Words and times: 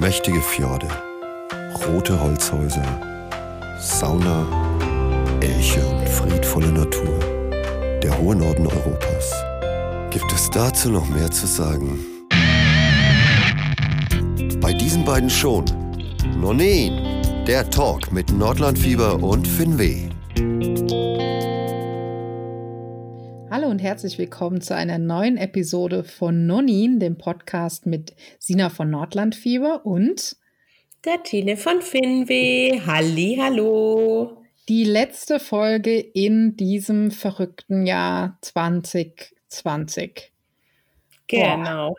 Mächtige 0.00 0.40
Fjorde, 0.40 0.86
rote 1.84 2.20
Holzhäuser, 2.20 2.84
Sauna, 3.80 4.46
Elche 5.40 5.84
und 5.84 6.08
friedvolle 6.08 6.68
Natur. 6.68 7.18
Der 8.00 8.16
hohe 8.16 8.36
Norden 8.36 8.68
Europas. 8.68 9.34
Gibt 10.10 10.32
es 10.32 10.48
dazu 10.50 10.90
noch 10.90 11.08
mehr 11.08 11.28
zu 11.32 11.48
sagen? 11.48 11.98
Bei 14.60 14.72
diesen 14.72 15.04
beiden 15.04 15.28
schon. 15.28 15.64
Nonin, 16.40 17.24
der 17.48 17.68
Talk 17.68 18.12
mit 18.12 18.30
Nordlandfieber 18.30 19.20
und 19.20 19.48
Finweh. 19.48 20.07
Hallo 23.68 23.74
und 23.74 23.82
herzlich 23.82 24.16
willkommen 24.16 24.62
zu 24.62 24.74
einer 24.74 24.96
neuen 24.96 25.36
Episode 25.36 26.02
von 26.02 26.46
Nonin, 26.46 27.00
dem 27.00 27.18
Podcast 27.18 27.84
mit 27.84 28.14
Sina 28.38 28.70
von 28.70 28.88
Nordlandfieber 28.88 29.84
und 29.84 30.36
der 31.04 31.22
Tine 31.22 31.58
von 31.58 31.82
Finweh. 31.82 32.80
Halli, 32.86 33.36
hallo. 33.38 34.42
Die 34.70 34.84
letzte 34.84 35.38
Folge 35.38 36.00
in 36.00 36.56
diesem 36.56 37.10
verrückten 37.10 37.84
Jahr 37.84 38.38
2020. 38.40 40.32
Genau. 41.26 41.94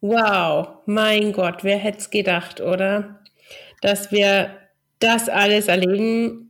Wow, 0.00 0.76
mein 0.86 1.32
Gott, 1.32 1.64
wer 1.64 1.78
hätte 1.78 1.98
es 1.98 2.10
gedacht, 2.10 2.60
oder? 2.60 3.18
Dass 3.80 4.12
wir 4.12 4.60
das 5.00 5.28
alles 5.28 5.66
erleben 5.66 6.48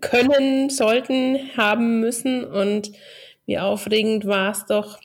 können, 0.00 0.70
sollten, 0.70 1.56
haben 1.56 1.98
müssen 1.98 2.44
und 2.44 2.92
wie 3.48 3.58
aufregend 3.58 4.26
war 4.26 4.52
es 4.52 4.66
doch. 4.66 5.00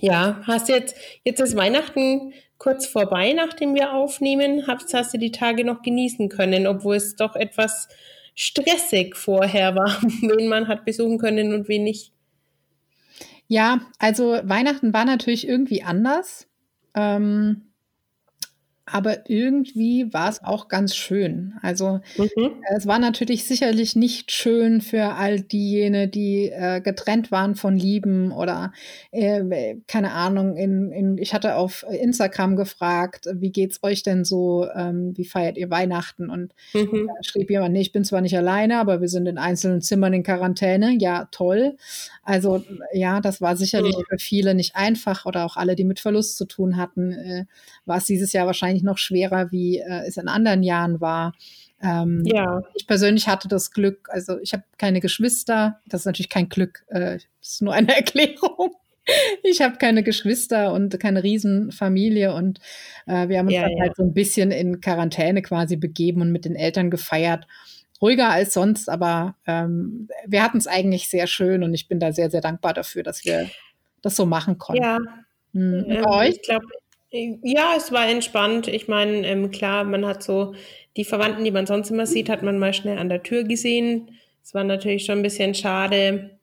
Ja, 0.00 0.40
hast 0.44 0.70
jetzt, 0.70 0.96
jetzt 1.22 1.38
ist 1.40 1.54
Weihnachten 1.54 2.32
kurz 2.56 2.86
vorbei, 2.86 3.34
nachdem 3.34 3.74
wir 3.74 3.92
aufnehmen. 3.92 4.66
Hast, 4.66 4.94
hast 4.94 5.12
du 5.12 5.18
die 5.18 5.32
Tage 5.32 5.64
noch 5.64 5.82
genießen 5.82 6.30
können, 6.30 6.66
obwohl 6.66 6.96
es 6.96 7.14
doch 7.14 7.36
etwas 7.36 7.88
stressig 8.34 9.16
vorher 9.16 9.74
war, 9.76 10.00
wen 10.02 10.48
man 10.48 10.66
hat 10.66 10.86
besuchen 10.86 11.18
können 11.18 11.52
und 11.52 11.68
wen 11.68 11.84
nicht. 11.84 12.10
Ja, 13.48 13.80
also 13.98 14.40
Weihnachten 14.44 14.94
war 14.94 15.04
natürlich 15.04 15.46
irgendwie 15.46 15.82
anders. 15.82 16.48
Ähm, 16.94 17.67
aber 18.90 19.28
irgendwie 19.30 20.12
war 20.12 20.28
es 20.28 20.42
auch 20.42 20.68
ganz 20.68 20.94
schön. 20.94 21.54
Also 21.62 22.00
mhm. 22.16 22.62
es 22.74 22.86
war 22.86 22.98
natürlich 22.98 23.44
sicherlich 23.44 23.96
nicht 23.96 24.32
schön 24.32 24.80
für 24.80 25.14
all 25.14 25.40
diejenigen, 25.40 26.10
die 26.10 26.50
äh, 26.50 26.80
getrennt 26.80 27.30
waren 27.30 27.54
von 27.54 27.76
Lieben 27.76 28.32
oder 28.32 28.72
äh, 29.10 29.76
keine 29.86 30.12
Ahnung. 30.12 30.56
In, 30.56 30.90
in, 30.92 31.18
ich 31.18 31.34
hatte 31.34 31.56
auf 31.56 31.84
Instagram 31.88 32.56
gefragt, 32.56 33.26
wie 33.32 33.52
geht's 33.52 33.82
euch 33.82 34.02
denn 34.02 34.24
so? 34.24 34.66
Ähm, 34.74 35.12
wie 35.16 35.24
feiert 35.24 35.56
ihr 35.56 35.70
Weihnachten? 35.70 36.30
Und 36.30 36.54
mhm. 36.74 37.08
da 37.08 37.14
schrieb 37.22 37.50
jemand, 37.50 37.72
nee, 37.72 37.80
ich 37.80 37.92
bin 37.92 38.04
zwar 38.04 38.20
nicht 38.20 38.36
alleine, 38.36 38.78
aber 38.78 39.00
wir 39.00 39.08
sind 39.08 39.26
in 39.26 39.38
einzelnen 39.38 39.80
Zimmern 39.80 40.12
in 40.12 40.22
Quarantäne. 40.22 40.96
Ja, 40.98 41.28
toll. 41.30 41.76
Also 42.22 42.62
ja, 42.92 43.20
das 43.20 43.40
war 43.40 43.56
sicherlich 43.56 43.96
mhm. 43.96 44.04
für 44.08 44.18
viele 44.18 44.54
nicht 44.54 44.76
einfach 44.76 45.26
oder 45.26 45.44
auch 45.44 45.56
alle, 45.56 45.76
die 45.76 45.84
mit 45.84 46.00
Verlust 46.00 46.36
zu 46.36 46.44
tun 46.44 46.76
hatten, 46.76 47.12
äh, 47.12 47.44
war 47.86 47.98
es 47.98 48.04
dieses 48.04 48.32
Jahr 48.32 48.46
wahrscheinlich 48.46 48.77
wahrscheinlich 48.78 48.82
noch 48.82 48.98
schwerer, 48.98 49.50
wie 49.50 49.78
äh, 49.78 50.06
es 50.06 50.16
in 50.16 50.28
anderen 50.28 50.62
Jahren 50.62 51.00
war. 51.00 51.34
Ähm, 51.82 52.22
ja. 52.24 52.62
Ich 52.74 52.86
persönlich 52.86 53.28
hatte 53.28 53.48
das 53.48 53.70
Glück, 53.70 54.08
also 54.10 54.38
ich 54.40 54.52
habe 54.52 54.64
keine 54.78 55.00
Geschwister, 55.00 55.80
das 55.86 56.02
ist 56.02 56.06
natürlich 56.06 56.28
kein 56.28 56.48
Glück, 56.48 56.84
äh, 56.88 57.18
das 57.18 57.52
ist 57.52 57.62
nur 57.62 57.72
eine 57.72 57.88
Erklärung. 57.96 58.72
Ich 59.42 59.62
habe 59.62 59.78
keine 59.78 60.02
Geschwister 60.02 60.72
und 60.72 61.00
keine 61.00 61.22
Riesenfamilie 61.22 62.34
und 62.34 62.58
äh, 63.06 63.28
wir 63.28 63.38
haben 63.38 63.46
uns 63.46 63.54
ja, 63.54 63.62
dann 63.62 63.76
ja. 63.76 63.84
halt 63.84 63.96
so 63.96 64.02
ein 64.02 64.12
bisschen 64.12 64.50
in 64.50 64.80
Quarantäne 64.82 65.40
quasi 65.40 65.76
begeben 65.76 66.20
und 66.20 66.30
mit 66.30 66.44
den 66.44 66.56
Eltern 66.56 66.90
gefeiert. 66.90 67.46
Ruhiger 68.02 68.28
als 68.28 68.52
sonst, 68.52 68.88
aber 68.90 69.36
ähm, 69.46 70.08
wir 70.26 70.42
hatten 70.42 70.58
es 70.58 70.66
eigentlich 70.66 71.08
sehr 71.08 71.26
schön 71.26 71.62
und 71.62 71.74
ich 71.74 71.88
bin 71.88 71.98
da 71.98 72.12
sehr, 72.12 72.30
sehr 72.30 72.42
dankbar 72.42 72.74
dafür, 72.74 73.02
dass 73.02 73.24
wir 73.24 73.48
das 74.02 74.14
so 74.14 74.26
machen 74.26 74.58
konnten. 74.58 74.82
Ja. 74.82 74.98
Hm. 75.54 75.84
Ähm, 75.88 76.22
ich 76.28 76.42
glaube, 76.42 76.66
ja, 77.10 77.74
es 77.76 77.90
war 77.92 78.08
entspannt. 78.08 78.68
Ich 78.68 78.88
meine, 78.88 79.26
ähm, 79.26 79.50
klar, 79.50 79.84
man 79.84 80.06
hat 80.06 80.22
so 80.22 80.54
die 80.96 81.04
Verwandten, 81.04 81.44
die 81.44 81.50
man 81.50 81.66
sonst 81.66 81.90
immer 81.90 82.06
sieht, 82.06 82.28
hat 82.28 82.42
man 82.42 82.58
mal 82.58 82.74
schnell 82.74 82.98
an 82.98 83.08
der 83.08 83.22
Tür 83.22 83.44
gesehen. 83.44 84.10
Es 84.42 84.54
war 84.54 84.64
natürlich 84.64 85.04
schon 85.04 85.18
ein 85.18 85.22
bisschen 85.22 85.54
schade, 85.54 86.38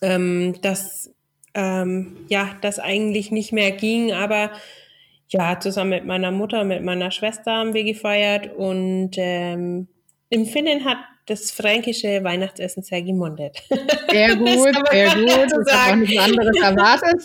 ähm, 0.00 0.56
dass 0.62 1.10
ähm, 1.54 2.16
ja, 2.28 2.56
das 2.60 2.78
eigentlich 2.78 3.30
nicht 3.30 3.52
mehr 3.52 3.72
ging, 3.72 4.12
aber 4.12 4.50
ja, 5.28 5.58
zusammen 5.58 5.90
mit 5.90 6.04
meiner 6.04 6.30
Mutter, 6.30 6.64
mit 6.64 6.82
meiner 6.82 7.10
Schwester 7.10 7.52
haben 7.52 7.74
wir 7.74 7.84
gefeiert 7.84 8.54
und 8.54 9.12
ähm, 9.16 9.88
im 10.30 10.46
Finnen 10.46 10.84
hat 10.84 10.98
das 11.26 11.50
fränkische 11.50 12.22
Weihnachtsessen 12.22 12.82
sehr 12.82 13.02
gemundet. 13.02 13.62
Sehr 14.10 14.36
gut, 14.36 14.76
sehr 14.90 15.14
gut. 15.14 15.50
Das 15.50 15.72
habe 15.72 15.92
auch 15.92 15.96
nichts 15.96 16.18
anderes 16.22 16.60
erwartet. 16.60 17.22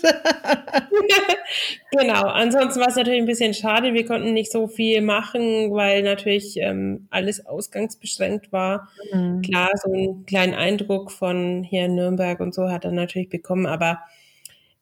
genau. 1.92 2.28
Ansonsten 2.28 2.80
war 2.80 2.88
es 2.88 2.96
natürlich 2.96 3.20
ein 3.20 3.26
bisschen 3.26 3.54
schade. 3.54 3.94
Wir 3.94 4.06
konnten 4.06 4.34
nicht 4.34 4.52
so 4.52 4.68
viel 4.68 5.02
machen, 5.02 5.72
weil 5.74 6.04
natürlich 6.04 6.58
ähm, 6.58 7.08
alles 7.10 7.46
ausgangsbeschränkt 7.46 8.52
war. 8.54 8.88
Mhm. 9.12 9.42
Klar, 9.42 9.70
so 9.84 9.92
einen 9.92 10.26
kleinen 10.26 10.54
Eindruck 10.54 11.12
von 11.12 11.64
hier 11.64 11.86
in 11.86 11.96
Nürnberg 11.96 12.40
und 12.40 12.54
so 12.54 12.70
hat 12.70 12.86
er 12.86 12.92
natürlich 12.92 13.30
bekommen, 13.30 13.66
aber 13.66 14.00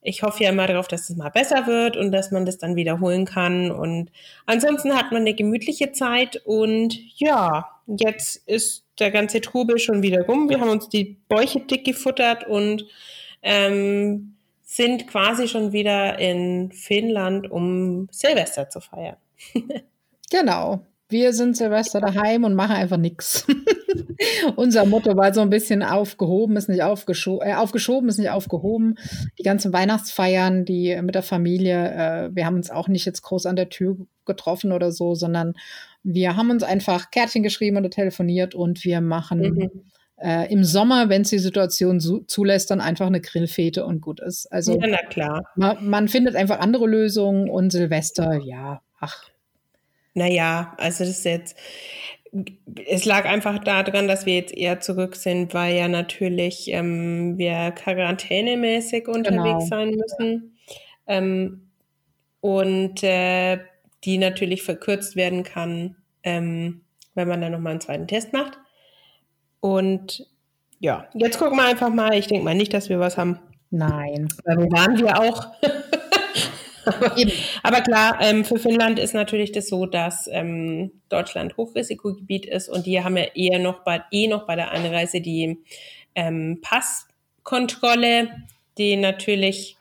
ich 0.08 0.24
hoffe 0.24 0.44
ja 0.44 0.52
immer 0.52 0.68
darauf, 0.68 0.88
dass 0.88 1.10
es 1.10 1.18
mal 1.18 1.30
besser 1.30 1.68
wird 1.68 1.98
und 1.98 2.12
dass 2.12 2.32
man 2.32 2.46
das 2.46 2.58
dann 2.58 2.76
wiederholen 2.76 3.26
kann. 3.26 3.72
Und 3.72 4.12
ansonsten 4.46 4.96
hat 4.96 5.12
man 5.12 5.24
eine 5.24 5.34
gemütliche 5.34 5.92
Zeit 5.92 6.42
und 6.46 6.98
ja, 7.20 7.68
jetzt 7.88 8.48
ist 8.48 8.87
der 9.00 9.12
ganze 9.12 9.42
Trubel 9.42 9.80
schon 9.80 10.02
wieder 10.02 10.26
rum. 10.26 10.50
Wir 10.50 10.60
haben 10.60 10.70
uns 10.70 10.90
die 10.90 11.18
Bäuche 11.30 11.60
dick 11.62 11.86
gefuttert 11.86 12.48
und 12.48 12.86
ähm, 13.42 14.36
sind 14.64 15.08
quasi 15.08 15.48
schon 15.48 15.72
wieder 15.72 16.20
in 16.20 16.72
Finnland, 16.72 17.50
um 17.50 18.08
Silvester 18.12 18.70
zu 18.70 18.82
feiern. 18.82 19.18
genau. 20.30 20.86
Wir 21.10 21.32
sind 21.32 21.56
Silvester 21.56 22.02
daheim 22.02 22.44
und 22.44 22.54
machen 22.54 22.76
einfach 22.76 22.98
nichts. 22.98 23.48
Unser 24.56 24.86
Motto 24.86 25.16
war 25.16 25.34
so 25.34 25.42
ein 25.42 25.50
bisschen 25.50 25.84
aufgehoben, 25.84 26.58
ist 26.58 26.68
nicht 26.68 26.84
aufgeschoben, 26.84 27.48
äh, 27.48 27.54
aufgeschoben, 27.54 28.10
ist 28.10 28.18
nicht 28.18 28.30
aufgehoben. 28.30 28.98
Die 29.40 29.44
ganzen 29.44 29.72
Weihnachtsfeiern, 29.72 30.66
die 30.66 31.00
mit 31.02 31.16
der 31.16 31.24
Familie, 31.24 31.92
äh, 31.92 32.36
wir 32.36 32.46
haben 32.46 32.56
uns 32.56 32.70
auch 32.70 32.88
nicht 32.88 33.06
jetzt 33.06 33.22
groß 33.22 33.46
an 33.46 33.56
der 33.56 33.70
Tür 33.70 33.98
getroffen 34.26 34.72
oder 34.72 34.92
so, 34.92 35.16
sondern 35.16 35.54
wir 36.04 36.36
haben 36.36 36.52
uns 36.52 36.64
einfach 36.64 37.10
Kärtchen 37.12 37.44
geschrieben 37.44 37.78
oder 37.78 37.90
telefoniert 37.90 38.54
und 38.54 38.84
wir 38.84 39.00
machen 39.00 39.40
mhm. 39.40 39.70
äh, 40.18 40.52
im 40.52 40.64
Sommer, 40.64 41.10
wenn 41.10 41.22
es 41.22 41.30
die 41.30 41.40
Situation 41.40 42.00
zulässt, 42.28 42.70
dann 42.70 42.82
einfach 42.82 43.08
eine 43.08 43.22
Grillfete 43.22 43.86
und 43.86 44.02
gut 44.02 44.20
ist. 44.20 44.52
Also 44.52 44.80
ja, 44.80 44.88
na 44.90 45.10
klar. 45.10 45.44
Man, 45.56 45.90
man 45.90 46.08
findet 46.10 46.36
einfach 46.36 46.60
andere 46.60 46.88
Lösungen 46.88 47.50
und 47.50 47.72
Silvester, 47.72 48.42
ja, 48.44 48.82
ach, 49.00 49.24
naja, 50.18 50.74
also 50.78 51.04
das 51.04 51.20
ist 51.20 51.26
jetzt, 51.26 51.58
es 52.88 53.06
lag 53.06 53.26
einfach 53.26 53.60
daran, 53.60 54.08
dass 54.08 54.26
wir 54.26 54.36
jetzt 54.36 54.56
eher 54.56 54.80
zurück 54.80 55.16
sind, 55.16 55.54
weil 55.54 55.76
ja 55.76 55.88
natürlich 55.88 56.70
ähm, 56.72 57.38
wir 57.38 57.72
quarantänemäßig 57.72 59.08
unterwegs 59.08 59.44
genau. 59.44 59.60
sein 59.66 59.92
müssen. 59.92 60.58
Ähm, 61.06 61.70
und 62.42 63.04
äh, 63.04 63.60
die 64.04 64.18
natürlich 64.18 64.64
verkürzt 64.64 65.16
werden 65.16 65.44
kann, 65.44 65.96
ähm, 66.24 66.82
wenn 67.14 67.28
man 67.28 67.42
dann 67.42 67.52
nochmal 67.52 67.72
einen 67.72 67.82
zweiten 67.82 68.08
Test 68.08 68.34
macht. 68.34 68.58
Und 69.60 70.28
ja, 70.80 71.08
jetzt 71.14 71.40
gucken 71.40 71.58
wir 71.58 71.66
einfach 71.66 71.90
mal. 71.90 72.14
Ich 72.14 72.28
denke 72.28 72.44
mal 72.44 72.56
nicht, 72.56 72.74
dass 72.74 72.90
wir 72.90 73.00
was 73.00 73.18
haben. 73.18 73.40
Nein. 73.70 74.28
Weil 74.46 74.72
waren 74.72 74.98
wir 74.98 75.20
auch. 75.20 75.48
Aber 77.64 77.82
klar, 77.82 78.18
ähm, 78.22 78.46
für 78.46 78.58
Finnland 78.58 79.00
ist 79.00 79.14
natürlich 79.14 79.52
das 79.52 79.68
so, 79.68 79.86
dass 79.86 80.28
ähm, 80.32 80.92
Deutschland 81.10 81.58
Hochrisikogebiet 81.58 82.46
ist 82.46 82.70
und 82.70 82.86
die 82.86 83.04
haben 83.04 83.18
ja 83.18 83.26
eher 83.36 83.60
noch 83.60 83.84
bei, 83.84 84.04
eh 84.12 84.28
noch 84.28 84.46
bei 84.46 84.56
der 84.56 84.72
Einreise 84.72 85.22
die 85.22 85.60
ähm, 86.16 86.62
Passkontrolle, 86.62 88.30
die 88.78 88.96
natürlich, 88.96 89.78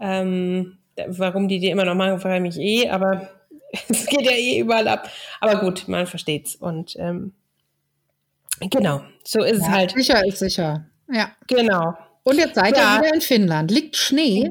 ähm, 0.00 0.78
warum 1.06 1.48
die 1.48 1.58
die 1.58 1.70
immer 1.70 1.84
noch 1.84 1.94
machen, 1.94 2.20
frage 2.20 2.36
ich 2.36 2.56
mich 2.56 2.58
eh, 2.58 2.88
aber 2.88 3.28
es 3.88 4.06
geht 4.06 4.22
ja 4.22 4.32
eh 4.32 4.58
überall 4.58 4.88
ab. 4.88 5.10
Aber 5.40 5.60
gut, 5.60 5.88
man 5.88 6.06
versteht's 6.06 6.56
und 6.56 6.96
ähm, 6.98 7.32
genau, 8.60 9.02
so 9.24 9.42
ist 9.42 9.60
ja, 9.60 9.66
es 9.66 9.70
halt. 9.70 9.90
Sicher 9.92 10.26
ist 10.26 10.38
sicher, 10.38 10.86
ja. 11.12 11.30
Genau. 11.46 11.94
Und 12.24 12.38
jetzt 12.38 12.54
seid 12.54 12.76
ja. 12.76 12.96
ihr 12.96 13.02
wieder 13.02 13.14
in 13.14 13.20
Finnland. 13.20 13.70
Liegt 13.70 13.96
Schnee? 13.96 14.50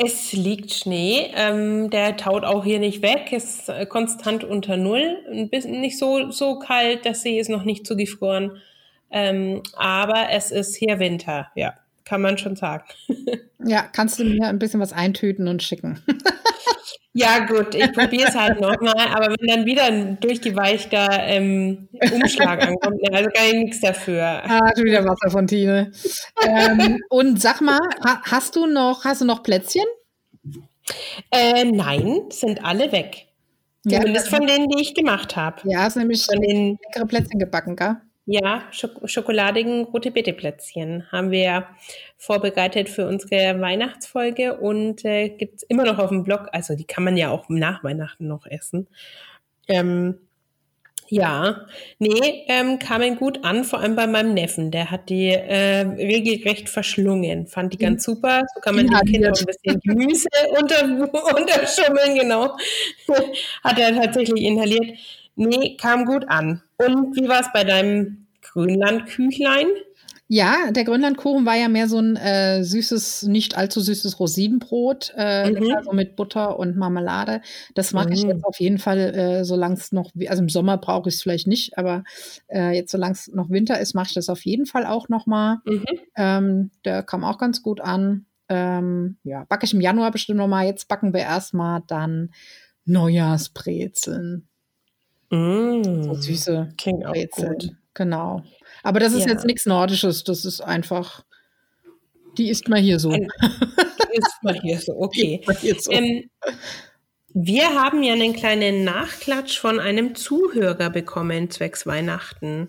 Es 0.00 0.32
liegt 0.32 0.72
Schnee, 0.72 1.32
ähm, 1.34 1.90
der 1.90 2.16
taut 2.16 2.44
auch 2.44 2.62
hier 2.64 2.78
nicht 2.78 3.02
weg, 3.02 3.32
ist 3.32 3.68
äh, 3.68 3.84
konstant 3.84 4.44
unter 4.44 4.76
Null, 4.76 5.18
ein 5.28 5.50
bisschen 5.50 5.80
nicht 5.80 5.98
so, 5.98 6.30
so 6.30 6.60
kalt, 6.60 7.04
der 7.04 7.14
See 7.14 7.40
ist 7.40 7.50
noch 7.50 7.64
nicht 7.64 7.84
zugefroren, 7.84 8.62
ähm, 9.10 9.60
aber 9.74 10.30
es 10.30 10.52
ist 10.52 10.76
hier 10.76 11.00
Winter, 11.00 11.48
ja, 11.56 11.74
kann 12.04 12.22
man 12.22 12.38
schon 12.38 12.54
sagen. 12.54 12.84
ja, 13.64 13.82
kannst 13.92 14.20
du 14.20 14.24
mir 14.24 14.46
ein 14.46 14.60
bisschen 14.60 14.78
was 14.78 14.92
eintüten 14.92 15.48
und 15.48 15.64
schicken? 15.64 16.00
Ja, 17.14 17.46
gut, 17.46 17.74
ich 17.74 17.92
probiere 17.92 18.28
es 18.28 18.34
halt 18.34 18.60
nochmal, 18.60 19.08
aber 19.12 19.34
wenn 19.38 19.48
dann 19.48 19.66
wieder 19.66 19.84
ein 19.84 20.20
durchgeweichter 20.20 21.08
ähm, 21.22 21.88
Umschlag 22.12 22.62
ankommt, 22.62 23.00
ne, 23.02 23.16
also 23.16 23.30
gar 23.30 23.52
nichts 23.52 23.80
dafür. 23.80 24.22
Ah, 24.44 24.70
schon 24.76 24.84
wieder 24.84 25.04
Wasserfontäne. 25.04 25.90
ähm, 26.46 27.02
und 27.08 27.40
sag 27.40 27.60
mal, 27.60 27.80
hast 28.24 28.56
du 28.56 28.66
noch, 28.66 29.04
hast 29.04 29.22
du 29.22 29.24
noch 29.24 29.42
Plätzchen? 29.42 29.86
Äh, 31.30 31.64
nein, 31.64 32.24
sind 32.30 32.64
alle 32.64 32.92
weg. 32.92 33.26
Zumindest 33.82 34.30
ja, 34.30 34.36
von 34.36 34.46
denen, 34.46 34.68
die 34.68 34.82
ich 34.82 34.94
gemacht 34.94 35.36
habe. 35.36 35.62
Ja, 35.64 35.82
hast 35.82 35.96
nämlich 35.96 36.24
von 36.24 36.40
den 36.40 36.78
leckere 36.84 37.06
Plätzchen 37.06 37.38
gebacken, 37.38 37.76
gell? 37.76 37.96
Ja, 38.30 38.64
Schok 38.72 39.08
schokoladigen 39.08 39.84
rote 39.84 40.10
Beete 40.10 40.34
Plätzchen 40.34 41.10
haben 41.10 41.30
wir 41.30 41.66
vorbereitet 42.18 42.90
für 42.90 43.06
unsere 43.08 43.58
Weihnachtsfolge 43.58 44.58
und 44.58 45.02
äh, 45.06 45.30
gibt 45.30 45.56
es 45.56 45.62
immer 45.62 45.84
noch 45.84 45.98
auf 45.98 46.10
dem 46.10 46.24
Blog. 46.24 46.46
Also 46.52 46.76
die 46.76 46.84
kann 46.84 47.04
man 47.04 47.16
ja 47.16 47.30
auch 47.30 47.48
nach 47.48 47.82
Weihnachten 47.82 48.26
noch 48.28 48.44
essen. 48.44 48.86
Ähm, 49.66 50.18
ja, 51.08 51.68
nee, 51.98 52.44
ähm, 52.48 52.78
kamen 52.78 53.16
gut 53.16 53.44
an, 53.44 53.64
vor 53.64 53.80
allem 53.80 53.96
bei 53.96 54.06
meinem 54.06 54.34
Neffen. 54.34 54.70
Der 54.72 54.90
hat 54.90 55.08
die 55.08 55.28
äh, 55.28 55.86
regelrecht 55.86 56.68
verschlungen, 56.68 57.46
fand 57.46 57.72
die 57.72 57.78
ganz 57.78 58.04
super. 58.04 58.42
So 58.54 58.60
kann 58.60 58.76
man 58.76 58.88
den 58.88 59.10
Kindern 59.10 59.32
ein 59.38 59.46
bisschen 59.46 59.80
Gemüse 59.84 60.28
unter, 60.60 60.84
unterschummeln, 61.34 62.14
genau. 62.14 62.58
hat 63.64 63.78
er 63.78 63.94
tatsächlich 63.94 64.44
inhaliert. 64.44 64.98
Nee, 65.34 65.78
kam 65.78 66.04
gut 66.04 66.28
an. 66.28 66.62
Und 66.78 67.16
wie 67.16 67.28
war 67.28 67.40
es 67.40 67.48
bei 67.52 67.64
deinem 67.64 68.26
Grönlandküchlein? 68.42 69.66
Ja, 70.30 70.70
der 70.72 70.84
Grönlandkuchen 70.84 71.46
war 71.46 71.56
ja 71.56 71.70
mehr 71.70 71.88
so 71.88 71.98
ein 71.98 72.16
äh, 72.16 72.62
süßes, 72.62 73.22
nicht 73.22 73.56
allzu 73.56 73.80
süßes 73.80 74.20
Rosidenbrot, 74.20 75.14
äh, 75.16 75.50
mhm. 75.50 75.74
also 75.74 75.92
mit 75.92 76.16
Butter 76.16 76.58
und 76.58 76.76
Marmelade. 76.76 77.40
Das 77.74 77.94
mag 77.94 78.08
mhm. 78.08 78.12
ich 78.12 78.22
jetzt 78.24 78.44
auf 78.44 78.60
jeden 78.60 78.76
Fall, 78.76 78.98
äh, 78.98 79.44
solange 79.46 79.76
es 79.76 79.90
noch, 79.90 80.10
also 80.26 80.42
im 80.42 80.50
Sommer 80.50 80.76
brauche 80.76 81.08
ich 81.08 81.14
es 81.14 81.22
vielleicht 81.22 81.46
nicht, 81.46 81.78
aber 81.78 82.04
äh, 82.48 82.76
jetzt 82.76 82.92
solange 82.92 83.14
es 83.14 83.28
noch 83.28 83.48
Winter 83.48 83.80
ist, 83.80 83.94
mache 83.94 84.08
ich 84.08 84.14
das 84.14 84.28
auf 84.28 84.44
jeden 84.44 84.66
Fall 84.66 84.84
auch 84.84 85.08
nochmal. 85.08 85.58
Mhm. 85.64 85.84
Ähm, 86.14 86.70
der 86.84 87.02
kam 87.02 87.24
auch 87.24 87.38
ganz 87.38 87.62
gut 87.62 87.80
an. 87.80 88.26
Ähm, 88.50 89.16
ja, 89.24 89.44
backe 89.48 89.64
ich 89.64 89.72
im 89.72 89.80
Januar 89.80 90.10
bestimmt 90.10 90.38
nochmal. 90.38 90.66
Jetzt 90.66 90.88
backen 90.88 91.14
wir 91.14 91.20
erstmal 91.20 91.82
dann 91.86 92.32
Neujahrsbrezeln. 92.84 94.47
Mm. 95.30 96.02
So 96.04 96.14
süße 96.14 96.74
Klingt 96.78 97.04
Brezeln. 97.04 97.78
Genau. 97.94 98.42
Aber 98.82 99.00
das 99.00 99.12
ist 99.12 99.26
ja. 99.26 99.32
jetzt 99.32 99.44
nichts 99.44 99.66
Nordisches, 99.66 100.24
das 100.24 100.44
ist 100.44 100.60
einfach, 100.60 101.24
die 102.36 102.48
ist 102.48 102.68
mal 102.68 102.78
hier 102.80 102.98
so. 102.98 103.10
die 103.10 103.26
ist 104.12 104.42
mal 104.42 104.58
hier 104.60 104.78
so, 104.78 104.92
okay. 104.96 105.40
So. 105.78 105.90
Ähm, 105.90 106.30
wir 107.34 107.74
haben 107.74 108.02
ja 108.02 108.14
einen 108.14 108.32
kleinen 108.32 108.84
Nachklatsch 108.84 109.58
von 109.58 109.80
einem 109.80 110.14
Zuhörer 110.14 110.90
bekommen, 110.90 111.50
zwecks 111.50 111.86
Weihnachten. 111.86 112.68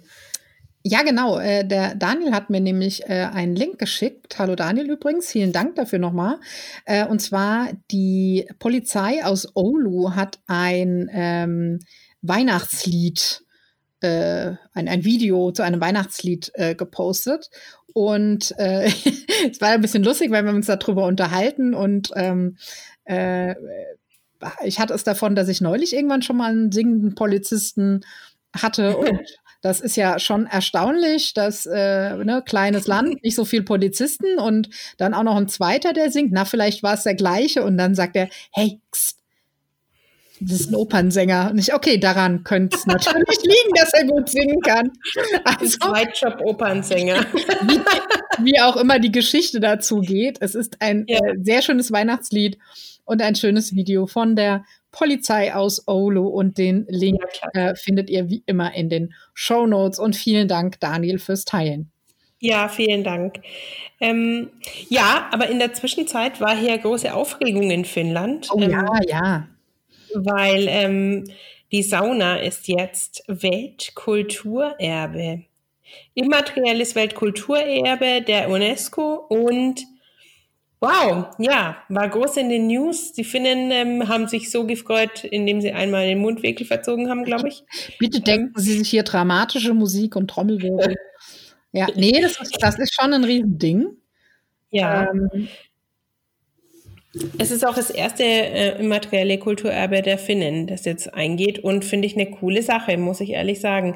Ja, 0.83 1.03
genau. 1.03 1.39
Äh, 1.39 1.65
der 1.65 1.95
Daniel 1.95 2.31
hat 2.31 2.49
mir 2.49 2.61
nämlich 2.61 3.03
äh, 3.03 3.29
einen 3.33 3.55
Link 3.55 3.79
geschickt. 3.79 4.39
Hallo 4.39 4.55
Daniel 4.55 4.89
übrigens, 4.89 5.31
vielen 5.31 5.51
Dank 5.51 5.75
dafür 5.75 5.99
nochmal. 5.99 6.39
Äh, 6.85 7.05
und 7.05 7.19
zwar 7.19 7.69
die 7.91 8.47
Polizei 8.59 9.23
aus 9.23 9.55
Oulu 9.55 10.15
hat 10.15 10.39
ein 10.47 11.09
ähm, 11.13 11.79
Weihnachtslied 12.21 13.43
äh, 14.01 14.53
ein, 14.73 14.87
ein 14.87 15.03
Video 15.03 15.51
zu 15.51 15.61
einem 15.61 15.81
Weihnachtslied 15.81 16.51
äh, 16.55 16.75
gepostet. 16.75 17.49
Und 17.93 18.53
äh, 18.57 18.87
es 19.51 19.59
war 19.61 19.69
ein 19.69 19.81
bisschen 19.81 20.03
lustig, 20.03 20.31
weil 20.31 20.45
wir 20.45 20.53
uns 20.53 20.67
darüber 20.67 21.05
unterhalten 21.05 21.73
und 21.73 22.11
ähm, 22.15 22.57
äh, 23.05 23.55
ich 24.63 24.79
hatte 24.79 24.93
es 24.93 25.03
davon, 25.03 25.35
dass 25.35 25.49
ich 25.49 25.59
neulich 25.59 25.93
irgendwann 25.93 26.21
schon 26.21 26.37
mal 26.37 26.51
einen 26.51 26.71
singenden 26.71 27.15
Polizisten 27.15 28.05
hatte 28.55 28.97
und 28.97 29.21
das 29.61 29.81
ist 29.81 29.97
ja 29.97 30.19
schon 30.19 30.45
erstaunlich, 30.45 31.33
dass 31.33 31.65
äh, 31.65 32.15
ne, 32.15 32.41
kleines 32.45 32.87
Land, 32.87 33.21
nicht 33.23 33.35
so 33.35 33.43
viel 33.43 33.63
Polizisten 33.63 34.39
und 34.39 34.69
dann 34.97 35.13
auch 35.13 35.23
noch 35.23 35.35
ein 35.35 35.49
zweiter, 35.49 35.91
der 35.91 36.11
singt. 36.11 36.31
Na, 36.31 36.45
vielleicht 36.45 36.81
war 36.81 36.93
es 36.93 37.03
der 37.03 37.15
gleiche 37.15 37.63
und 37.63 37.77
dann 37.77 37.93
sagt 37.93 38.15
er, 38.15 38.29
hey, 38.53 38.79
pst, 38.93 39.18
das 40.41 40.61
ist 40.61 40.69
ein 40.71 40.75
Opernsänger. 40.75 41.51
Und 41.51 41.59
ich, 41.59 41.73
okay, 41.73 41.97
daran 41.97 42.43
könnte 42.43 42.77
es 42.77 42.85
natürlich 42.85 43.39
liegen, 43.43 43.73
dass 43.75 43.93
er 43.93 44.05
gut 44.05 44.29
singen 44.29 44.59
kann. 44.61 44.91
Also, 45.43 45.77
Zweitjob-Opernsänger. 45.79 47.25
Wie, 47.67 48.45
wie, 48.45 48.61
auch 48.61 48.77
immer 48.77 48.99
die 48.99 49.11
Geschichte 49.11 49.59
dazu 49.59 49.99
geht. 49.99 50.37
Es 50.41 50.55
ist 50.55 50.77
ein 50.81 51.05
ja. 51.07 51.17
äh, 51.17 51.35
sehr 51.41 51.61
schönes 51.61 51.91
Weihnachtslied 51.91 52.57
und 53.05 53.21
ein 53.21 53.35
schönes 53.35 53.75
Video 53.75 54.07
von 54.07 54.35
der 54.35 54.63
Polizei 54.91 55.53
aus 55.53 55.87
Oulu. 55.87 56.27
Und 56.27 56.57
den 56.57 56.85
Link 56.87 57.21
ja, 57.53 57.71
äh, 57.71 57.75
findet 57.75 58.09
ihr 58.09 58.29
wie 58.29 58.43
immer 58.45 58.73
in 58.73 58.89
den 58.89 59.13
Show 59.33 59.67
Notes. 59.67 59.99
Und 59.99 60.15
vielen 60.15 60.47
Dank, 60.47 60.79
Daniel, 60.79 61.19
fürs 61.19 61.43
Teilen. 61.43 61.91
Ja, 62.39 62.69
vielen 62.69 63.03
Dank. 63.03 63.41
Ähm, 63.99 64.49
ja, 64.87 65.27
aber 65.33 65.49
in 65.49 65.59
der 65.59 65.73
Zwischenzeit 65.73 66.39
war 66.39 66.55
hier 66.55 66.77
große 66.77 67.13
Aufregung 67.13 67.69
in 67.69 67.83
Finnland. 67.83 68.47
Oh 68.53 68.61
ähm, 68.61 68.71
ja, 68.71 68.87
ja 69.05 69.47
weil 70.13 70.65
ähm, 70.67 71.23
die 71.71 71.83
Sauna 71.83 72.37
ist 72.37 72.67
jetzt 72.67 73.23
Weltkulturerbe. 73.27 75.43
Immaterielles 76.13 76.95
Weltkulturerbe 76.95 78.21
der 78.21 78.49
UNESCO 78.49 79.25
und 79.29 79.85
wow, 80.79 81.27
ja, 81.37 81.77
war 81.89 82.09
groß 82.09 82.37
in 82.37 82.49
den 82.49 82.67
News. 82.67 83.13
Die 83.13 83.23
Finnen 83.23 83.71
ähm, 83.71 84.07
haben 84.07 84.27
sich 84.27 84.51
so 84.51 84.65
gefreut, 84.65 85.23
indem 85.23 85.61
sie 85.61 85.71
einmal 85.71 86.07
den 86.07 86.19
Mundwinkel 86.19 86.65
verzogen 86.65 87.09
haben, 87.09 87.23
glaube 87.23 87.49
ich. 87.49 87.63
Bitte 87.99 88.21
denken 88.21 88.59
Sie 88.59 88.77
sich 88.77 88.89
hier 88.89 89.03
dramatische 89.03 89.73
Musik 89.73 90.15
und 90.15 90.29
Trommelwirbel. 90.29 90.95
ja, 91.71 91.87
nee, 91.95 92.19
das 92.21 92.39
ist, 92.39 92.57
das 92.61 92.79
ist 92.79 92.93
schon 92.93 93.13
ein 93.13 93.23
Riesending. 93.23 93.87
Ja. 94.71 95.09
Ähm, 95.09 95.47
es 97.37 97.51
ist 97.51 97.65
auch 97.65 97.75
das 97.75 97.89
erste 97.89 98.23
äh, 98.23 98.79
immaterielle 98.79 99.39
Kulturerbe 99.39 100.01
der 100.01 100.17
Finnen, 100.17 100.67
das 100.67 100.85
jetzt 100.85 101.13
eingeht 101.13 101.59
und 101.59 101.83
finde 101.83 102.07
ich 102.07 102.15
eine 102.15 102.29
coole 102.29 102.61
Sache, 102.61 102.97
muss 102.97 103.21
ich 103.21 103.31
ehrlich 103.31 103.61
sagen. 103.61 103.95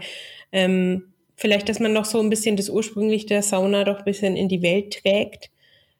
Ähm, 0.51 1.13
vielleicht, 1.36 1.69
dass 1.69 1.80
man 1.80 1.94
noch 1.94 2.06
so 2.06 2.19
ein 2.19 2.30
bisschen 2.30 2.57
das 2.57 2.69
ursprünglich 2.69 3.25
der 3.25 3.44
Sauna 3.44 3.83
doch 3.83 4.00
ein 4.00 4.06
bisschen 4.06 4.36
in 4.36 4.50
die 4.50 4.62
Welt 4.62 5.01
trägt. 5.04 5.51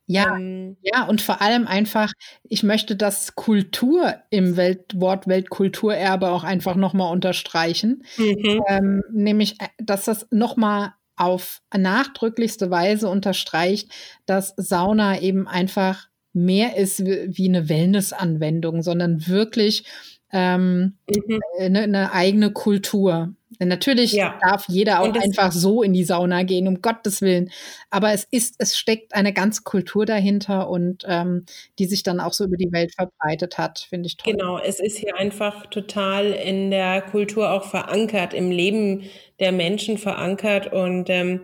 Ja, 0.06 0.36
ähm, 0.36 0.76
ja, 0.82 1.06
und 1.06 1.22
vor 1.22 1.42
allem 1.42 1.66
einfach, 1.66 2.12
ich 2.44 2.64
möchte 2.64 2.96
das 2.96 3.36
Kultur 3.36 4.16
im 4.32 4.58
Welt 4.58 5.00
Wort 5.00 5.28
Weltkulturerbe 5.28 6.30
auch 6.30 6.44
einfach 6.44 6.76
nochmal 6.76 7.12
unterstreichen. 7.12 8.04
Mhm. 8.18 8.62
Ähm, 8.68 9.04
nämlich, 9.12 9.62
äh, 9.62 9.68
dass 9.78 10.06
das 10.06 10.28
nochmal 10.32 10.94
auf 11.16 11.62
nachdrücklichste 11.76 12.72
Weise 12.72 13.08
unterstreicht, 13.08 13.92
dass 14.26 14.54
Sauna 14.58 15.22
eben 15.22 15.48
einfach 15.48 16.08
mehr 16.34 16.76
ist 16.76 17.06
wie 17.06 17.48
eine 17.48 17.70
Wellness-Anwendung, 17.70 18.82
sondern 18.82 19.28
wirklich 19.28 19.86
ähm, 20.34 20.98
mhm. 21.08 21.40
eine, 21.60 21.82
eine, 21.82 22.12
eigene 22.12 22.52
Kultur. 22.52 23.36
Natürlich 23.60 24.14
ja. 24.14 24.40
darf 24.42 24.66
jeder 24.68 25.02
auch 25.02 25.14
einfach 25.14 25.52
so 25.52 25.84
in 25.84 25.94
die 25.94 26.04
Sauna 26.04 26.42
gehen, 26.42 26.68
um 26.68 26.82
Gottes 26.82 27.22
Willen. 27.22 27.52
Aber 27.92 28.12
es 28.14 28.28
ist, 28.32 28.56
es 28.58 28.76
steckt 28.76 29.14
eine 29.14 29.32
ganze 29.32 29.62
Kultur 29.62 30.08
dahinter 30.08 30.70
und 30.70 31.04
ähm, 31.08 31.46
die 31.78 31.86
sich 31.86 32.02
dann 32.02 32.20
auch 32.20 32.34
so 32.34 32.46
über 32.46 32.58
die 32.58 32.72
Welt 32.72 32.96
verbreitet 32.96 33.60
hat, 33.60 33.86
finde 33.88 34.08
ich 34.08 34.18
toll. 34.18 34.34
Genau, 34.34 34.58
es 34.58 34.80
ist 34.80 34.98
hier 34.98 35.16
einfach 35.18 35.68
total 35.68 36.32
in 36.32 36.72
der 36.72 37.04
Kultur 37.04 37.52
auch 37.52 37.66
verankert, 37.66 38.34
im 38.34 38.50
Leben 38.50 39.04
der 39.40 39.52
Menschen 39.52 40.00
verankert. 40.00 40.74
Und 40.74 41.12
ähm, 41.12 41.42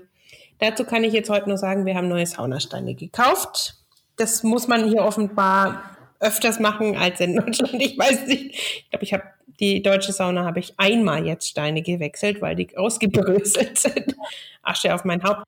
dazu 0.57 0.83
kann 0.83 1.03
ich 1.03 1.13
jetzt 1.13 1.29
heute 1.29 1.47
nur 1.47 1.59
sagen, 1.59 1.85
wir 1.85 1.93
haben 1.93 2.07
neue 2.07 2.25
Saunasteine 2.25 2.95
gekauft 2.95 3.78
das 4.19 4.43
muss 4.43 4.67
man 4.67 4.87
hier 4.87 5.03
offenbar 5.03 5.97
öfters 6.19 6.59
machen 6.59 6.97
als 6.97 7.19
in 7.19 7.35
Deutschland. 7.37 7.81
Ich 7.81 7.97
weiß 7.97 8.27
nicht. 8.27 8.53
Ich 8.53 8.89
glaube, 8.89 9.03
ich 9.05 9.13
habe 9.13 9.23
die 9.59 9.81
deutsche 9.81 10.13
Sauna 10.13 10.45
habe 10.45 10.59
ich 10.59 10.73
einmal 10.77 11.25
jetzt 11.25 11.49
Steine 11.49 11.81
gewechselt, 11.81 12.41
weil 12.41 12.55
die 12.55 12.77
ausgebröselt 12.77 13.77
sind. 13.77 14.15
Asche 14.61 14.93
auf 14.93 15.03
mein 15.03 15.23
Haupt. 15.23 15.43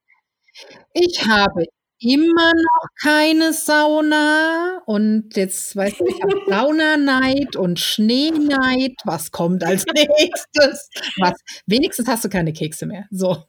Ich 0.93 1.25
habe 1.25 1.63
immer 1.99 2.53
noch 2.53 2.87
keine 3.01 3.53
Sauna 3.53 4.81
und 4.85 5.35
jetzt 5.35 5.75
weißt 5.75 5.99
du, 5.99 6.07
ich 6.07 6.21
habe 6.21 6.41
Saunaneid 6.47 7.55
und 7.55 7.79
Schneeneid. 7.79 8.95
Was 9.05 9.31
kommt 9.31 9.63
als 9.63 9.85
nächstes? 9.85 10.89
Was? 11.17 11.33
Wenigstens 11.67 12.07
hast 12.07 12.25
du 12.25 12.29
keine 12.29 12.53
Kekse 12.53 12.85
mehr. 12.85 13.05
So. 13.11 13.45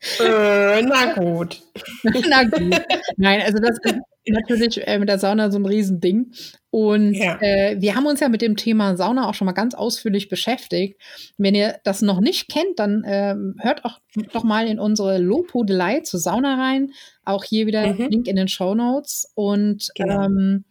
Äh, 0.20 0.82
na 0.82 1.12
gut. 1.14 1.60
na 2.28 2.44
gut. 2.44 2.80
Nein, 3.16 3.42
also 3.42 3.58
das 3.58 3.78
ist 3.82 4.00
natürlich 4.26 4.86
äh, 4.86 4.98
mit 4.98 5.08
der 5.08 5.18
Sauna 5.18 5.50
so 5.50 5.58
ein 5.58 5.66
Riesending. 5.66 6.32
Und 6.70 7.14
ja. 7.14 7.40
äh, 7.40 7.76
wir 7.80 7.96
haben 7.96 8.06
uns 8.06 8.20
ja 8.20 8.28
mit 8.28 8.42
dem 8.42 8.56
Thema 8.56 8.96
Sauna 8.96 9.28
auch 9.28 9.34
schon 9.34 9.46
mal 9.46 9.52
ganz 9.52 9.74
ausführlich 9.74 10.28
beschäftigt. 10.28 11.00
Wenn 11.36 11.54
ihr 11.54 11.80
das 11.84 12.02
noch 12.02 12.20
nicht 12.20 12.48
kennt, 12.48 12.78
dann 12.78 13.02
ähm, 13.06 13.56
hört 13.58 13.84
auch 13.84 13.98
doch 14.32 14.44
mal 14.44 14.68
in 14.68 14.78
unsere 14.78 15.18
Lobhudelei 15.18 16.00
zur 16.00 16.20
Sauna 16.20 16.54
rein. 16.54 16.92
Auch 17.24 17.44
hier 17.44 17.66
wieder 17.66 17.92
mhm. 17.92 18.08
Link 18.08 18.28
in 18.28 18.36
den 18.36 18.48
Show 18.48 18.74
Notes. 18.74 19.32
Und 19.34 19.88
genau. 19.94 20.24
ähm, 20.24 20.64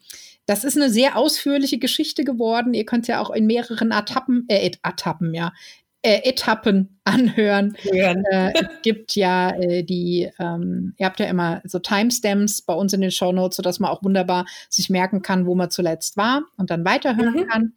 das 0.45 0.63
ist 0.63 0.77
eine 0.77 0.89
sehr 0.89 1.17
ausführliche 1.17 1.77
Geschichte 1.79 2.23
geworden. 2.23 2.73
Ihr 2.73 2.85
könnt 2.85 3.07
ja 3.07 3.21
auch 3.21 3.31
in 3.31 3.47
mehreren 3.47 3.91
Etappen, 3.91 4.45
äh, 4.47 4.71
Etappen, 4.83 5.33
ja, 5.33 5.51
äh, 6.07 6.29
Etappen 6.29 6.99
anhören. 7.03 7.75
Äh, 7.83 8.53
es 8.53 8.81
gibt 8.81 9.15
ja 9.15 9.51
äh, 9.51 9.83
die, 9.83 10.31
ähm, 10.39 10.93
ihr 10.97 11.05
habt 11.05 11.19
ja 11.19 11.25
immer 11.25 11.61
so 11.65 11.79
Timestamps 11.79 12.61
bei 12.61 12.73
uns 12.73 12.93
in 12.93 13.01
den 13.01 13.11
Show 13.11 13.31
Notes, 13.31 13.57
sodass 13.57 13.79
man 13.79 13.91
auch 13.91 14.03
wunderbar 14.03 14.45
sich 14.69 14.89
merken 14.89 15.21
kann, 15.21 15.45
wo 15.45 15.55
man 15.55 15.69
zuletzt 15.69 16.15
war 16.15 16.43
und 16.57 16.69
dann 16.69 16.85
weiterhören 16.85 17.41
mhm. 17.41 17.47
kann. 17.47 17.73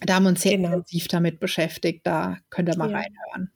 Da 0.00 0.14
haben 0.14 0.24
wir 0.24 0.30
uns 0.30 0.42
sehr 0.42 0.56
genau. 0.56 0.68
intensiv 0.68 1.08
damit 1.08 1.40
beschäftigt. 1.40 2.06
Da 2.06 2.38
könnt 2.50 2.68
ihr 2.68 2.76
mal 2.76 2.90
ja. 2.90 2.98
reinhören. 2.98 3.50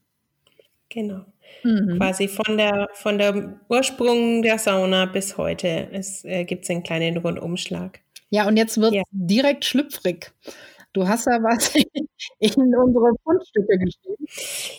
Genau. 0.88 1.25
Mhm. 1.62 1.99
Quasi 1.99 2.28
von 2.28 2.56
der, 2.56 2.88
von 2.94 3.18
der 3.18 3.61
Ursprung 3.68 4.42
der 4.42 4.58
Sauna 4.58 5.06
bis 5.06 5.37
heute 5.37 5.88
es, 5.92 6.25
äh, 6.25 6.44
gibt 6.44 6.64
es 6.64 6.70
einen 6.70 6.82
kleinen 6.82 7.16
Rundumschlag. 7.16 8.00
Ja, 8.30 8.47
und 8.47 8.56
jetzt 8.56 8.78
wird 8.78 8.92
es 8.92 8.97
ja. 8.97 9.02
direkt 9.11 9.64
schlüpfrig. 9.64 10.32
Du 10.99 11.07
hast 11.07 11.26
ja 11.26 11.40
was 11.40 11.73
in 12.40 12.75
unsere 12.75 13.12
Fundstücke 13.23 13.78
geschrieben. 13.78 14.26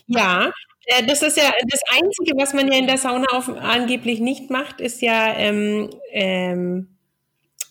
Ja, 0.08 0.52
äh, 0.86 1.06
das 1.06 1.22
ist 1.22 1.38
ja 1.38 1.50
das 1.66 1.80
Einzige, 1.94 2.34
was 2.36 2.54
man 2.54 2.70
ja 2.70 2.78
in 2.78 2.88
der 2.88 2.98
Sauna 2.98 3.26
auf, 3.32 3.48
angeblich 3.48 4.20
nicht 4.20 4.50
macht, 4.50 4.82
ist 4.82 5.02
ja 5.02 5.34
ähm, 5.38 5.90
ähm, 6.12 6.90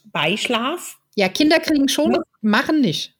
Beischlaf. 0.07 0.97
Ja, 1.14 1.28
Kinder 1.28 1.61
kriegen 1.61 1.90
schon, 1.90 2.17
machen 2.40 2.81
nicht. 2.81 3.14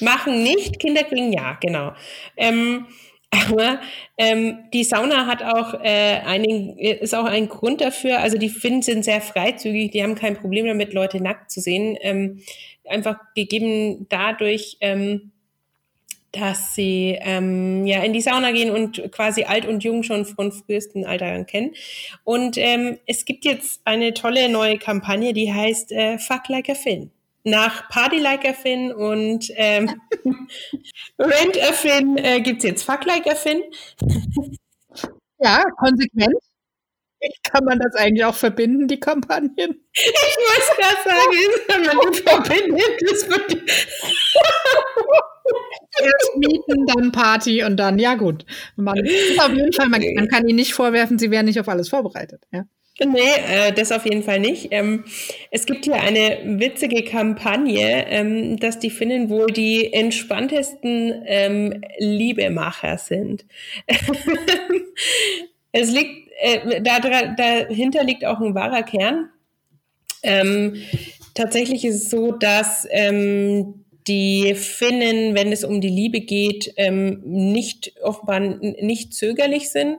Machen 0.00 0.42
nicht, 0.42 0.78
Kinder 0.78 1.04
kriegen 1.04 1.32
ja, 1.32 1.56
genau. 1.58 1.94
Ähm, 2.36 2.88
aber 3.32 3.80
ähm, 4.18 4.58
die 4.74 4.84
Sauna 4.84 5.26
hat 5.26 5.42
auch 5.42 5.74
äh, 5.82 6.20
einen, 6.24 6.76
ist 6.78 7.14
auch 7.14 7.24
ein 7.24 7.48
Grund 7.48 7.80
dafür. 7.80 8.20
Also 8.20 8.36
die 8.36 8.50
Finnen 8.50 8.82
sind 8.82 9.04
sehr 9.04 9.22
freizügig, 9.22 9.90
die 9.90 10.02
haben 10.02 10.14
kein 10.14 10.36
Problem 10.36 10.66
damit, 10.66 10.92
Leute 10.92 11.22
nackt 11.22 11.50
zu 11.50 11.60
sehen. 11.60 11.96
Ähm, 12.02 12.42
einfach 12.84 13.16
gegeben 13.34 14.06
dadurch, 14.10 14.76
ähm, 14.80 15.32
dass 16.32 16.74
sie 16.74 17.18
ähm, 17.20 17.86
ja 17.86 18.02
in 18.02 18.12
die 18.12 18.22
Sauna 18.22 18.52
gehen 18.52 18.70
und 18.70 19.10
quasi 19.12 19.44
alt 19.44 19.66
und 19.66 19.82
jung 19.84 20.02
schon 20.02 20.24
von 20.24 20.52
frühesten 20.52 21.04
Alter 21.04 21.44
kennen. 21.44 21.72
Und 22.24 22.58
ähm, 22.58 22.98
es 23.06 23.24
gibt 23.24 23.44
jetzt 23.44 23.80
eine 23.84 24.12
tolle 24.12 24.48
neue 24.48 24.78
Kampagne, 24.78 25.32
die 25.32 25.52
heißt 25.52 25.92
äh, 25.92 26.18
Fuck 26.18 26.48
Like 26.48 26.68
a 26.70 26.74
Finn 26.74 27.10
nach 27.44 27.88
Party 27.88 28.18
Like 28.18 28.44
a 28.44 28.54
und 28.94 29.50
ähm, 29.54 30.00
Rent 31.18 31.58
a 31.58 31.72
äh, 32.18 32.40
gibt 32.40 32.58
es 32.58 32.64
jetzt 32.64 32.84
Fuck 32.84 33.04
Like 33.04 33.26
a. 33.26 33.34
Ja, 35.38 35.64
konsequent. 35.78 36.36
Kann 37.44 37.64
man 37.64 37.78
das 37.78 37.94
eigentlich 37.94 38.24
auch 38.24 38.34
verbinden, 38.34 38.88
die 38.88 38.98
Kampagnen? 38.98 39.54
Ich 39.92 40.36
muss 40.38 40.76
gerade 40.76 40.96
sagen, 41.04 41.36
wenn 41.68 41.82
man 41.84 41.96
die 42.12 42.18
verbindet, 42.18 43.00
das 43.00 43.28
wird. 43.28 43.52
Erst 46.00 46.36
Mieten, 46.36 46.86
dann 46.86 47.12
Party 47.12 47.62
und 47.64 47.76
dann, 47.76 47.98
ja 47.98 48.14
gut. 48.14 48.44
Man, 48.76 48.98
auf 48.98 49.52
jeden 49.52 49.72
Fall, 49.72 49.88
man, 49.88 50.02
man 50.14 50.28
kann 50.28 50.48
ihnen 50.48 50.56
nicht 50.56 50.74
vorwerfen, 50.74 51.18
sie 51.18 51.30
wären 51.30 51.46
nicht 51.46 51.60
auf 51.60 51.68
alles 51.68 51.88
vorbereitet. 51.88 52.42
Ja. 52.50 52.64
Nee, 53.00 53.20
äh, 53.48 53.72
das 53.72 53.90
auf 53.90 54.04
jeden 54.04 54.22
Fall 54.22 54.38
nicht. 54.38 54.68
Ähm, 54.70 55.04
es 55.50 55.64
gibt 55.64 55.86
hier 55.86 55.94
eine 55.94 56.40
witzige 56.44 57.04
Kampagne, 57.04 58.06
ähm, 58.08 58.58
dass 58.58 58.78
die 58.78 58.90
Finnen 58.90 59.30
wohl 59.30 59.46
die 59.46 59.92
entspanntesten 59.92 61.22
ähm, 61.26 61.82
Liebemacher 61.98 62.98
sind. 62.98 63.46
es 65.72 65.90
liegt, 65.90 66.30
äh, 66.40 66.82
da, 66.82 67.00
dahinter 67.00 68.04
liegt 68.04 68.26
auch 68.26 68.40
ein 68.40 68.54
wahrer 68.54 68.82
Kern. 68.82 69.30
Ähm, 70.22 70.76
tatsächlich 71.34 71.86
ist 71.86 72.04
es 72.04 72.10
so, 72.10 72.32
dass 72.32 72.86
ähm, 72.90 73.84
die 74.06 74.54
Finnen, 74.54 75.34
wenn 75.34 75.50
es 75.50 75.64
um 75.64 75.80
die 75.80 75.88
Liebe 75.88 76.20
geht, 76.20 76.74
ähm, 76.76 77.22
nicht 77.24 77.94
offenbar 78.02 78.40
nicht 78.40 79.14
zögerlich 79.14 79.70
sind 79.70 79.96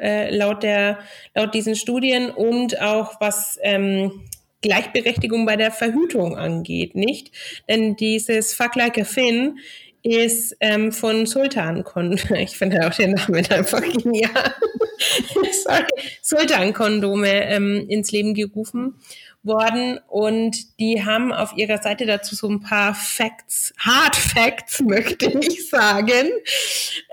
äh, 0.00 0.34
laut, 0.34 0.62
der, 0.62 0.98
laut 1.34 1.54
diesen 1.54 1.76
Studien 1.76 2.30
und 2.30 2.80
auch 2.80 3.20
was 3.20 3.58
ähm, 3.62 4.22
Gleichberechtigung 4.62 5.46
bei 5.46 5.56
der 5.56 5.70
Verhütung 5.70 6.36
angeht, 6.36 6.94
nicht? 6.94 7.32
Denn 7.68 7.96
dieses 7.96 8.54
Fuck 8.54 8.76
Like 8.76 8.98
a 8.98 9.04
Finn 9.04 9.58
ist 10.02 10.56
ähm, 10.60 10.92
von 10.92 11.26
Sultan 11.26 11.84
Kondome, 11.84 12.42
ich 12.42 12.56
finde 12.56 12.86
auch 12.86 12.94
den 12.94 13.12
Namen 13.12 13.46
einfach 13.50 13.82
genial, 13.82 14.54
sorry, 15.64 15.84
Sultan 16.22 16.72
Kondome 16.72 17.44
ähm, 17.46 17.86
ins 17.88 18.10
Leben 18.12 18.34
gerufen 18.34 18.94
worden 19.42 19.98
und 20.08 20.78
die 20.78 21.04
haben 21.04 21.32
auf 21.32 21.56
ihrer 21.56 21.82
Seite 21.82 22.06
dazu 22.06 22.34
so 22.34 22.48
ein 22.48 22.60
paar 22.60 22.94
Facts, 22.94 23.72
Hard 23.78 24.16
Facts 24.16 24.80
möchte 24.86 25.26
ich 25.40 25.68
sagen, 25.68 26.28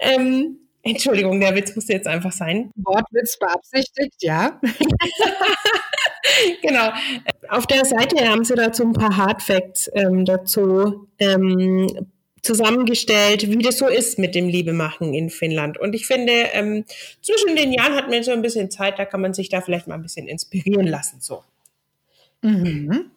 ähm, 0.01 0.59
Entschuldigung, 0.91 1.39
der 1.39 1.55
Witz 1.55 1.75
musste 1.75 1.93
jetzt 1.93 2.07
einfach 2.07 2.31
sein. 2.31 2.71
Wortwitz 2.75 3.37
beabsichtigt, 3.39 4.21
ja. 4.21 4.59
genau. 6.61 6.91
Auf 7.49 7.67
der 7.67 7.85
Seite 7.85 8.27
haben 8.27 8.43
sie 8.43 8.55
dazu 8.55 8.83
ein 8.83 8.93
paar 8.93 9.17
Hardfacts 9.17 9.89
ähm, 9.93 10.25
dazu 10.25 11.07
ähm, 11.19 12.07
zusammengestellt, 12.41 13.49
wie 13.49 13.61
das 13.61 13.77
so 13.77 13.87
ist 13.87 14.19
mit 14.19 14.33
dem 14.33 14.47
Liebemachen 14.47 15.13
in 15.13 15.29
Finnland. 15.29 15.77
Und 15.77 15.93
ich 15.93 16.07
finde, 16.07 16.31
ähm, 16.53 16.85
zwischen 17.21 17.55
den 17.55 17.73
Jahren 17.73 17.95
hat 17.95 18.09
man 18.09 18.23
so 18.23 18.31
ein 18.31 18.41
bisschen 18.41 18.71
Zeit, 18.71 18.97
da 18.97 19.05
kann 19.05 19.21
man 19.21 19.33
sich 19.33 19.49
da 19.49 19.61
vielleicht 19.61 19.87
mal 19.87 19.95
ein 19.95 20.01
bisschen 20.01 20.27
inspirieren 20.27 20.87
lassen. 20.87 21.19
So. 21.19 21.43
Mhm. 22.41 23.11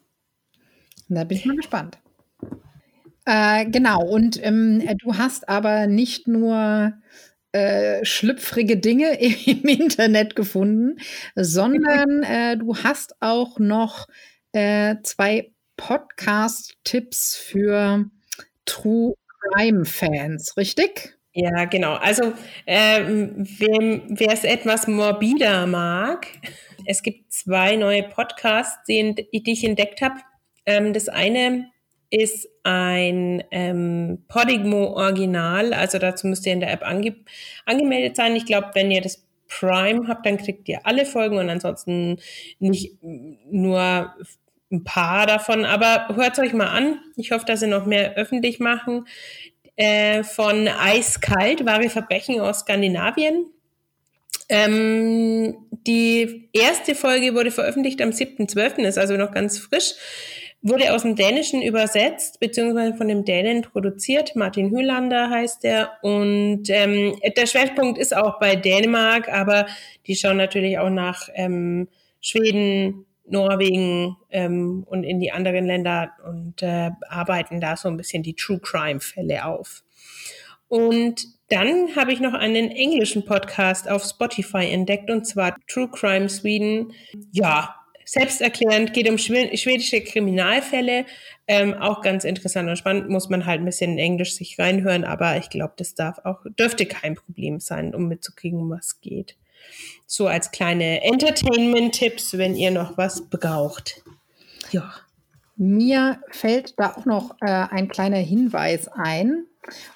Da 1.09 1.25
bin 1.25 1.39
ich 1.39 1.47
mal 1.47 1.57
gespannt. 1.57 1.99
Äh, 3.25 3.67
genau, 3.67 4.03
und 4.03 4.45
ähm, 4.45 4.83
du 4.99 5.17
hast 5.17 5.49
aber 5.49 5.87
nicht 5.87 6.27
nur 6.27 6.95
äh, 7.53 8.05
schlüpfrige 8.05 8.77
Dinge 8.77 9.19
im 9.47 9.63
Internet 9.65 10.37
gefunden, 10.37 11.01
sondern 11.35 12.23
äh, 12.23 12.57
du 12.57 12.77
hast 12.77 13.15
auch 13.21 13.59
noch 13.59 14.07
äh, 14.53 14.97
zwei 15.03 15.53
Podcast-Tipps 15.77 17.37
für 17.37 18.05
True 18.67 19.15
Crime-Fans, 19.55 20.57
richtig? 20.57 21.17
Ja, 21.33 21.65
genau. 21.65 21.95
Also 21.95 22.35
ähm, 22.67 23.47
wer 23.59 24.33
es 24.33 24.45
etwas 24.45 24.89
morbider 24.89 25.67
mag, 25.67 26.27
es 26.87 27.03
gibt 27.03 27.33
zwei 27.33 27.77
neue 27.77 28.03
Podcasts, 28.03 28.85
die, 28.89 29.15
die 29.15 29.53
ich 29.53 29.65
entdeckt 29.65 30.03
habe. 30.03 30.21
Ähm, 30.67 30.93
das 30.93 31.09
eine 31.09 31.71
ist 32.11 32.49
ein 32.65 33.43
ähm, 33.51 34.25
Podimo 34.29 34.95
Original, 34.95 35.73
also 35.73 35.99
dazu 35.99 36.27
müsst 36.27 36.45
ihr 36.45 36.53
in 36.53 36.61
der 36.61 36.73
App 36.73 36.85
ange 36.85 37.17
angemeldet 37.67 38.17
sein. 38.17 38.35
Ich 38.35 38.47
glaube, 38.47 38.71
wenn 38.75 38.91
ihr 38.91 39.01
das 39.01 39.25
Prime 39.49 40.09
habt, 40.09 40.27
dann 40.27 40.39
kriegt 40.39 40.69
ihr 40.69 40.81
alle 40.85 41.07
Folgen 41.07 41.39
und 41.39 41.49
ansonsten 41.49 42.19
nicht 42.59 42.97
nur 43.03 44.15
ein 44.73 44.85
paar 44.85 45.27
davon. 45.27 45.65
Aber 45.65 46.15
hört 46.15 46.39
euch 46.39 46.53
mal 46.53 46.69
an. 46.69 46.99
Ich 47.17 47.33
hoffe, 47.33 47.45
dass 47.45 47.61
sie 47.61 47.67
noch 47.67 47.87
mehr 47.87 48.15
öffentlich 48.15 48.61
machen. 48.61 49.07
Äh, 49.77 50.25
von 50.25 50.69
Eiskalt, 50.69 51.65
wahre 51.65 51.89
Verbrechen 51.89 52.41
aus 52.41 52.61
Skandinavien. 52.61 53.47
Ähm, 54.49 55.57
die 55.87 56.49
erste 56.53 56.95
Folge 56.95 57.35
wurde 57.35 57.51
veröffentlicht 57.51 58.03
am 58.03 58.11
7.12., 58.11 58.83
ist 58.83 58.99
also 58.99 59.17
noch 59.17 59.33
ganz 59.33 59.59
frisch 59.59 59.95
wurde 60.63 60.93
aus 60.93 61.03
dem 61.03 61.17
Dänischen 61.17 61.63
übersetzt, 61.63 62.39
beziehungsweise 62.39 62.95
von 62.95 63.09
dem 63.09 63.25
Dänen 63.25 63.63
produziert. 63.63 64.37
Martin 64.37 64.71
Hülander 64.71 65.31
heißt 65.31 65.65
er. 65.65 65.93
Und 66.03 66.69
ähm, 66.69 67.19
der 67.37 67.47
Schwerpunkt 67.47 67.99
ist 67.99 68.15
auch 68.15 68.39
bei 68.39 68.57
Dänemark, 68.57 69.29
aber 69.33 69.67
die 70.07 70.17
schauen 70.17 70.37
natürlich 70.37 70.79
auch 70.79 70.91
nach 70.91 71.29
ähm, 71.35 71.89
Schweden, 72.21 73.07
Norwegen 73.27 74.17
ähm, 74.31 74.85
und 74.87 75.05
in 75.05 75.21
die 75.21 75.33
anderen 75.33 75.65
Länder 75.65 76.11
und 76.27 76.63
äh, 76.63 76.91
arbeiten 77.09 77.61
da 77.61 77.77
so 77.77 77.89
ein 77.89 77.97
bisschen 77.97 78.23
die 78.23 78.35
True 78.35 78.61
Crime-Fälle 78.61 79.45
auf. 79.47 79.83
Und 80.69 81.27
dann 81.49 81.97
habe 81.97 82.13
ich 82.13 82.21
noch 82.21 82.35
einen 82.35 82.71
englischen 82.71 83.25
Podcast 83.25 83.89
auf 83.89 84.05
Spotify 84.05 84.71
entdeckt 84.71 85.11
und 85.11 85.27
zwar 85.27 85.57
True 85.67 85.89
Crime 85.89 86.29
Sweden. 86.29 86.93
Ja, 87.33 87.80
selbsterklärend, 88.11 88.93
geht 88.93 89.09
um 89.09 89.19
schwedische 89.19 90.01
Kriminalfälle. 90.01 91.07
Ähm, 91.47 91.75
auch 91.75 92.03
ganz 92.03 92.25
interessant 92.25 92.69
und 92.69 92.77
spannend, 92.77 93.09
muss 93.09 93.29
man 93.29 93.47
halt 93.47 93.61
ein 93.61 93.65
bisschen 93.65 93.93
in 93.93 93.99
Englisch 93.99 94.35
sich 94.35 94.59
reinhören, 94.59 95.05
aber 95.05 95.37
ich 95.37 95.49
glaube, 95.49 95.75
das 95.77 95.95
darf 95.95 96.19
auch, 96.25 96.41
dürfte 96.59 96.87
kein 96.87 97.15
Problem 97.15 97.61
sein, 97.61 97.95
um 97.95 98.09
mitzukriegen, 98.09 98.59
um 98.59 98.71
was 98.71 99.01
geht. 99.01 99.37
So 100.07 100.27
als 100.27 100.51
kleine 100.51 101.05
Entertainment-Tipps, 101.05 102.37
wenn 102.37 102.57
ihr 102.57 102.73
noch 102.73 102.99
was 102.99 103.29
braucht. 103.29 104.03
Ja. 104.73 104.93
Mir 105.57 106.21
fällt 106.31 106.79
da 106.79 106.95
auch 106.95 107.05
noch 107.05 107.37
äh, 107.41 107.47
ein 107.47 107.89
kleiner 107.89 108.17
Hinweis 108.17 108.89
ein. 108.89 109.45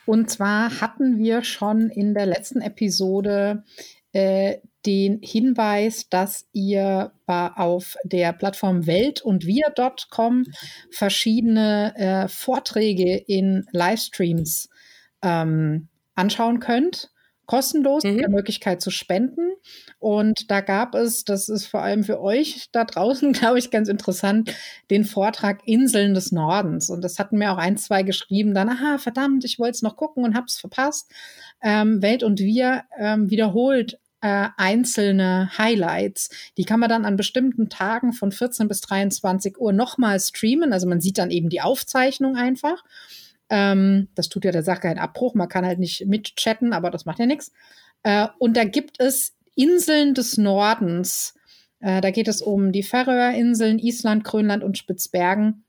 Und 0.07 0.31
zwar 0.31 0.81
hatten 0.81 1.19
wir 1.19 1.43
schon 1.43 1.91
in 1.91 2.15
der 2.15 2.27
letzten 2.27 2.61
Episode 2.61 3.65
äh, 4.13 4.59
den 4.87 5.21
Hinweis, 5.23 6.09
dass 6.09 6.47
ihr 6.53 7.13
auf 7.27 7.97
der 8.05 8.33
Plattform 8.33 8.87
welt 8.87 9.23
und 9.23 9.47
wir.com 9.47 10.45
verschiedene 10.91 11.95
äh, 11.97 12.29
Vorträge 12.29 13.17
in 13.17 13.67
Livestreams 13.73 14.69
ähm, 15.23 15.89
anschauen 16.15 16.61
könnt 16.61 17.11
kostenlos 17.47 18.05
mhm. 18.05 18.13
mit 18.13 18.21
der 18.21 18.31
Möglichkeit 18.31 18.81
zu 18.81 18.91
spenden. 18.91 19.53
Und 19.99 20.51
da 20.51 20.61
gab 20.61 20.95
es, 20.95 21.25
das 21.25 21.49
ist 21.49 21.67
vor 21.67 21.83
allem 21.83 22.05
für 22.05 22.21
euch 22.21 22.69
da 22.73 22.85
draußen, 22.85 23.33
glaube 23.33 23.59
ich, 23.59 23.71
ganz 23.71 23.89
interessant, 23.89 24.55
den 24.91 25.05
Vortrag 25.05 25.67
Inseln 25.67 26.15
des 26.15 26.33
Nordens. 26.33 26.91
Und 26.91 27.03
das 27.03 27.19
hatten 27.19 27.39
mir 27.39 27.53
auch 27.53 27.59
ein, 27.59 27.77
zwei 27.77 28.03
geschrieben, 28.03 28.55
dann, 28.55 28.69
aha, 28.69 28.99
verdammt, 28.99 29.45
ich 29.45 29.59
wollte 29.59 29.77
es 29.77 29.83
noch 29.83 29.97
gucken 29.97 30.25
und 30.25 30.35
hab's 30.35 30.59
verpasst. 30.59 31.11
Ähm, 31.63 32.03
Welt 32.03 32.23
und 32.23 32.41
wir 32.41 32.85
ähm, 32.99 33.31
wiederholt 33.31 33.99
äh, 34.25 34.49
einzelne 34.57 35.51
Highlights. 35.59 36.31
Die 36.57 36.65
kann 36.65 36.81
man 36.81 36.89
dann 36.89 37.05
an 37.05 37.17
bestimmten 37.17 37.69
Tagen 37.69 38.15
von 38.15 38.33
14 38.33 38.69
bis 38.69 38.81
23 38.81 39.61
Uhr 39.61 39.75
nochmal 39.75 40.19
streamen. 40.19 40.73
Also 40.73 40.89
man 40.89 41.03
sieht 41.03 41.19
dann 41.19 41.31
eben 41.31 41.51
die 41.51 41.61
Aufzeichnung 41.61 42.35
einfach. 42.35 42.83
Ähm, 43.51 44.09
das 44.15 44.31
tut 44.31 44.47
ja 44.47 44.51
der 44.51 44.63
Sache 44.63 44.81
keinen 44.81 44.99
Abbruch. 44.99 45.35
Man 45.35 45.51
kann 45.51 45.67
halt 45.67 45.79
nicht 45.79 46.07
mitchatten, 46.07 46.73
aber 46.73 46.91
das 46.91 47.05
macht 47.05 47.19
ja 47.19 47.27
nichts. 47.27 47.53
Äh, 48.03 48.29
und 48.39 48.57
da 48.57 48.65
gibt 48.65 48.99
es 48.99 49.35
Inseln 49.57 50.15
des 50.15 50.39
Nordens. 50.39 51.35
Äh, 51.81 52.01
da 52.01 52.11
geht 52.11 52.27
es 52.27 52.41
um 52.41 52.73
die 52.73 52.83
Färöerinseln, 52.83 53.79
Island, 53.79 54.25
Grönland 54.25 54.65
und 54.65 54.79
Spitzbergen. 54.79 55.65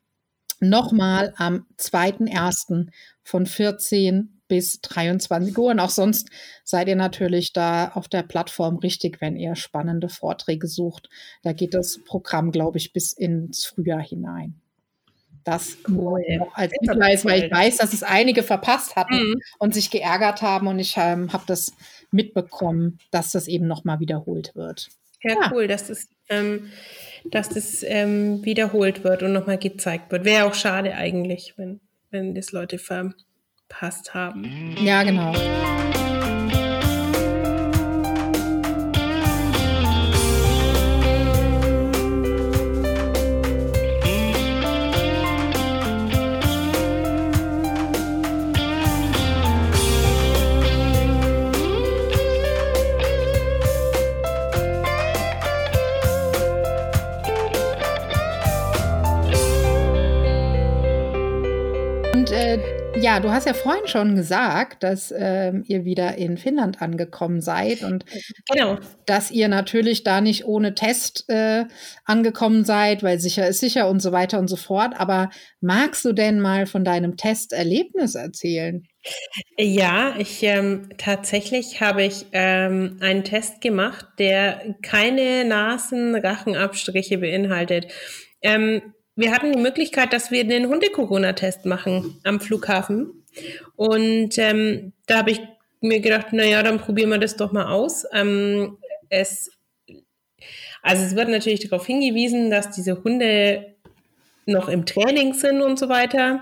Nochmal 0.62 1.34
am 1.36 1.66
2.1. 1.78 2.88
von 3.22 3.46
14 3.46 4.35
bis 4.48 4.82
23 4.82 5.58
Uhr. 5.58 5.72
Und 5.72 5.80
auch 5.80 5.90
sonst 5.90 6.30
seid 6.64 6.88
ihr 6.88 6.96
natürlich 6.96 7.54
da 7.54 7.90
auf 7.90 8.08
der 8.08 8.24
Plattform 8.24 8.78
richtig, 8.78 9.22
wenn 9.22 9.36
ihr 9.36 9.56
spannende 9.56 10.10
Vorträge 10.10 10.68
sucht. 10.68 11.10
Da 11.44 11.54
geht 11.54 11.74
das 11.74 12.00
Programm, 12.04 12.52
glaube 12.52 12.78
ich, 12.78 12.94
bis 12.94 13.14
ins 13.14 13.66
Frühjahr 13.66 14.02
hinein 14.02 14.62
das 15.46 15.78
cool. 15.88 16.22
noch 16.40 16.56
als 16.56 16.74
Hinweis, 16.82 17.24
weil 17.24 17.44
ich 17.44 17.52
weiß, 17.52 17.78
dass 17.78 17.94
es 17.94 18.04
einige 18.04 18.44
verpasst 18.44 18.96
hatten 18.96 19.16
mhm. 19.16 19.42
und 19.60 19.74
sich 19.74 19.92
geärgert 19.92 20.42
haben 20.42 20.68
und 20.68 20.80
ich 20.80 20.96
ähm, 20.98 21.32
habe 21.32 21.44
das 21.48 21.72
mitbekommen, 22.12 22.98
dass 23.12 23.32
das 23.32 23.48
eben 23.48 23.68
nochmal 23.68 24.00
wiederholt 24.00 24.56
wird. 24.56 24.90
Ja, 25.24 25.36
ja, 25.40 25.52
cool, 25.54 25.68
dass 25.68 25.88
das, 25.88 26.08
ähm, 26.30 26.72
dass 27.26 27.50
das 27.50 27.84
ähm, 27.84 28.44
wiederholt 28.44 29.04
wird 29.04 29.24
und 29.24 29.34
nochmal 29.34 29.58
gezeigt 29.58 30.12
wird. 30.12 30.26
Wäre 30.26 30.46
auch 30.46 30.56
schade 30.56 30.96
eigentlich, 30.96 31.54
wenn, 31.58 31.80
wenn 32.10 32.36
das 32.36 32.52
Leute 32.52 32.80
verpasst 33.70 34.14
haben. 34.14 34.76
Ja, 34.80 35.04
genau. 35.04 35.34
Ja, 63.16 63.22
du 63.22 63.32
hast 63.32 63.46
ja 63.46 63.54
vorhin 63.54 63.88
schon 63.88 64.18
gesagt, 64.18 64.84
dass 64.84 65.14
ähm, 65.18 65.64
ihr 65.68 65.86
wieder 65.86 66.18
in 66.18 66.38
Finnland 66.38 66.82
angekommen 66.82 67.40
seid 67.40 67.82
und 67.82 68.04
genau. 68.52 68.78
dass 69.06 69.32
ihr 69.32 69.48
natürlich 69.48 70.04
da 70.04 70.20
nicht 70.20 70.44
ohne 70.44 70.76
Test 70.76 71.24
äh, 71.30 71.64
angekommen 72.04 72.66
seid, 72.66 73.04
weil 73.04 73.22
sicher 73.22 73.48
ist 73.48 73.62
sicher 73.62 73.88
und 73.88 74.02
so 74.02 74.12
weiter 74.12 74.38
und 74.38 74.50
so 74.50 74.58
fort. 74.58 74.96
Aber 74.98 75.30
magst 75.62 76.04
du 76.04 76.12
denn 76.12 76.42
mal 76.42 76.66
von 76.66 76.84
deinem 76.84 77.16
Testerlebnis 77.16 78.16
erzählen? 78.16 78.84
Ja, 79.58 80.16
ich 80.18 80.44
ähm, 80.44 80.90
tatsächlich 80.98 81.80
habe 81.80 82.04
ich 82.04 82.26
ähm, 82.34 82.98
einen 83.00 83.24
Test 83.24 83.62
gemacht, 83.62 84.08
der 84.20 84.76
keine 84.84 85.46
Nasen-Rachenabstriche 85.46 87.20
beinhaltet. 87.20 87.94
Ähm, 88.42 88.82
wir 89.16 89.32
hatten 89.32 89.54
die 89.54 89.62
Möglichkeit, 89.62 90.12
dass 90.14 90.32
wir 90.32 90.46
den 90.46 90.68
Hunde-Corona-Test 90.68 91.66
machen 91.66 92.20
am 92.24 92.40
Flughafen. 92.40 93.24
Und 93.76 94.38
ähm, 94.38 94.94
da 95.08 95.20
habe 95.20 95.32
ich 95.32 95.42
mir 95.82 96.00
gedacht, 96.02 96.34
naja, 96.34 96.64
dann 96.64 96.80
probieren 96.80 97.10
wir 97.10 97.18
das 97.18 97.38
doch 97.38 97.52
mal 97.52 97.72
aus. 97.72 98.06
Ähm, 98.14 98.78
es, 99.10 99.52
also 100.82 101.04
es 101.04 101.16
wird 101.16 101.30
natürlich 101.30 101.62
darauf 101.62 101.86
hingewiesen, 101.86 102.50
dass 102.50 102.72
diese 102.72 103.04
Hunde 103.04 103.76
noch 104.46 104.68
im 104.70 104.86
Training 104.86 105.34
sind 105.34 105.62
und 105.62 105.80
so 105.80 105.90
weiter. 105.90 106.42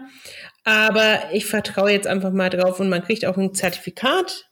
Aber 0.64 1.20
ich 1.32 1.46
vertraue 1.46 1.92
jetzt 1.92 2.08
einfach 2.08 2.32
mal 2.32 2.50
drauf 2.50 2.80
und 2.80 2.90
man 2.90 3.04
kriegt 3.04 3.26
auch 3.26 3.38
ein 3.38 3.54
Zertifikat, 3.54 4.50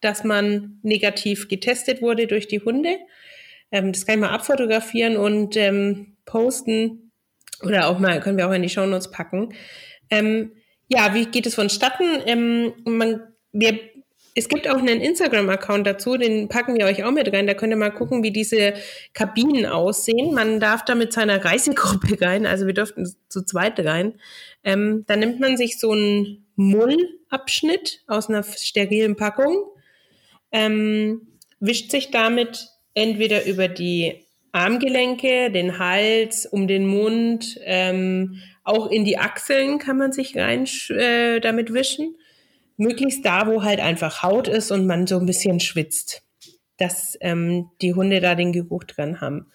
dass 0.00 0.22
man 0.22 0.78
negativ 0.82 1.48
getestet 1.48 2.02
wurde 2.02 2.26
durch 2.26 2.46
die 2.46 2.60
Hunde. 2.60 2.98
Ähm, 3.72 3.92
das 3.92 4.06
kann 4.06 4.16
ich 4.16 4.20
mal 4.20 4.30
abfotografieren 4.30 5.16
und 5.16 5.56
ähm, 5.56 6.16
posten 6.26 7.03
oder 7.64 7.88
auch 7.88 7.98
mal, 7.98 8.20
können 8.20 8.38
wir 8.38 8.48
auch 8.48 8.52
in 8.52 8.62
die 8.62 8.68
Shownotes 8.68 9.10
packen. 9.10 9.54
Ähm, 10.10 10.52
ja, 10.88 11.14
wie 11.14 11.26
geht 11.26 11.46
es 11.46 11.54
vonstatten? 11.54 12.04
Ähm, 12.26 12.72
man, 12.84 13.22
wir, 13.52 13.78
es 14.34 14.48
gibt 14.48 14.68
auch 14.68 14.78
einen 14.78 15.00
Instagram-Account 15.00 15.86
dazu, 15.86 16.16
den 16.16 16.48
packen 16.48 16.76
wir 16.76 16.86
euch 16.86 17.04
auch 17.04 17.10
mit 17.10 17.32
rein. 17.32 17.46
Da 17.46 17.54
könnt 17.54 17.72
ihr 17.72 17.76
mal 17.76 17.90
gucken, 17.90 18.22
wie 18.22 18.32
diese 18.32 18.74
Kabinen 19.12 19.66
aussehen. 19.66 20.34
Man 20.34 20.60
darf 20.60 20.84
da 20.84 20.94
mit 20.94 21.12
seiner 21.12 21.44
Reisegruppe 21.44 22.20
rein, 22.20 22.46
also 22.46 22.66
wir 22.66 22.74
dürften 22.74 23.08
zu 23.28 23.44
zweit 23.44 23.80
rein. 23.80 24.14
Ähm, 24.62 25.04
da 25.06 25.16
nimmt 25.16 25.40
man 25.40 25.56
sich 25.56 25.78
so 25.78 25.92
einen 25.92 26.46
Mullabschnitt 26.56 28.02
aus 28.06 28.28
einer 28.28 28.42
sterilen 28.42 29.16
Packung, 29.16 29.64
ähm, 30.52 31.38
wischt 31.60 31.90
sich 31.90 32.10
damit 32.10 32.68
entweder 32.94 33.44
über 33.46 33.68
die 33.68 34.23
Armgelenke, 34.54 35.50
den 35.50 35.78
Hals, 35.78 36.46
um 36.46 36.68
den 36.68 36.86
Mund, 36.86 37.58
ähm, 37.64 38.40
auch 38.62 38.88
in 38.88 39.04
die 39.04 39.18
Achseln 39.18 39.78
kann 39.78 39.98
man 39.98 40.12
sich 40.12 40.36
rein 40.36 40.66
äh, 40.90 41.40
damit 41.40 41.72
wischen. 41.72 42.14
Möglichst 42.76 43.24
da, 43.24 43.48
wo 43.48 43.62
halt 43.64 43.80
einfach 43.80 44.22
Haut 44.22 44.46
ist 44.46 44.70
und 44.70 44.86
man 44.86 45.06
so 45.06 45.18
ein 45.18 45.26
bisschen 45.26 45.58
schwitzt, 45.58 46.22
dass 46.78 47.18
ähm, 47.20 47.70
die 47.82 47.94
Hunde 47.94 48.20
da 48.20 48.36
den 48.36 48.52
Geruch 48.52 48.84
dran 48.84 49.20
haben. 49.20 49.46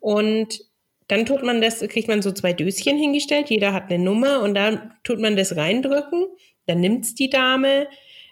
Und 0.00 0.60
dann 1.08 1.26
tut 1.26 1.42
man 1.42 1.60
das, 1.60 1.80
kriegt 1.80 2.08
man 2.08 2.22
so 2.22 2.32
zwei 2.32 2.54
Döschen 2.54 2.96
hingestellt, 2.96 3.50
jeder 3.50 3.72
hat 3.74 3.90
eine 3.90 4.02
Nummer 4.02 4.42
und 4.42 4.54
dann 4.54 4.92
tut 5.04 5.20
man 5.20 5.36
das 5.36 5.56
reindrücken, 5.56 6.26
dann 6.66 6.80
nimmt's 6.80 7.14
die 7.14 7.30
Dame 7.30 7.86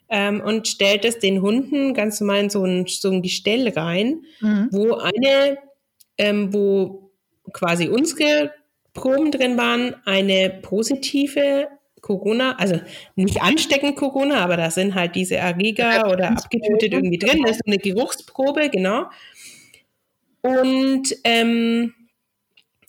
ähm, 0.09 0.41
und 0.41 0.67
stellt 0.69 1.05
es 1.05 1.19
den 1.19 1.43
Hunden 1.43 1.93
ganz 1.93 2.21
normal 2.21 2.41
in 2.41 2.51
so 2.51 2.65
ein, 2.65 2.87
so 2.87 3.11
ein 3.11 3.23
Gestell 3.23 3.69
rein, 3.69 4.23
mhm. 4.41 4.69
wo 4.71 4.95
eine 4.95 5.59
ähm, 6.19 6.53
wo 6.53 7.11
quasi 7.53 7.89
unsere 7.89 8.53
Proben 8.95 9.31
drin 9.31 9.57
waren, 9.57 9.95
eine 10.05 10.51
positive 10.63 11.69
Corona, 12.01 12.57
also 12.57 12.81
nicht 13.17 13.43
ansteckend 13.43 13.97
Corona, 13.97 14.43
aber 14.43 14.57
da 14.57 14.71
sind 14.71 14.95
halt 14.95 15.17
diese 15.17 15.37
Erreger 15.37 16.11
oder 16.11 16.31
abgetötet 16.31 16.93
irgendwie 16.93 17.19
drin. 17.19 17.43
Das 17.43 17.57
ist 17.57 17.67
eine 17.67 17.79
Geruchsprobe, 17.79 18.71
genau. 18.71 19.07
Und, 20.41 21.17
ähm, 21.25 21.95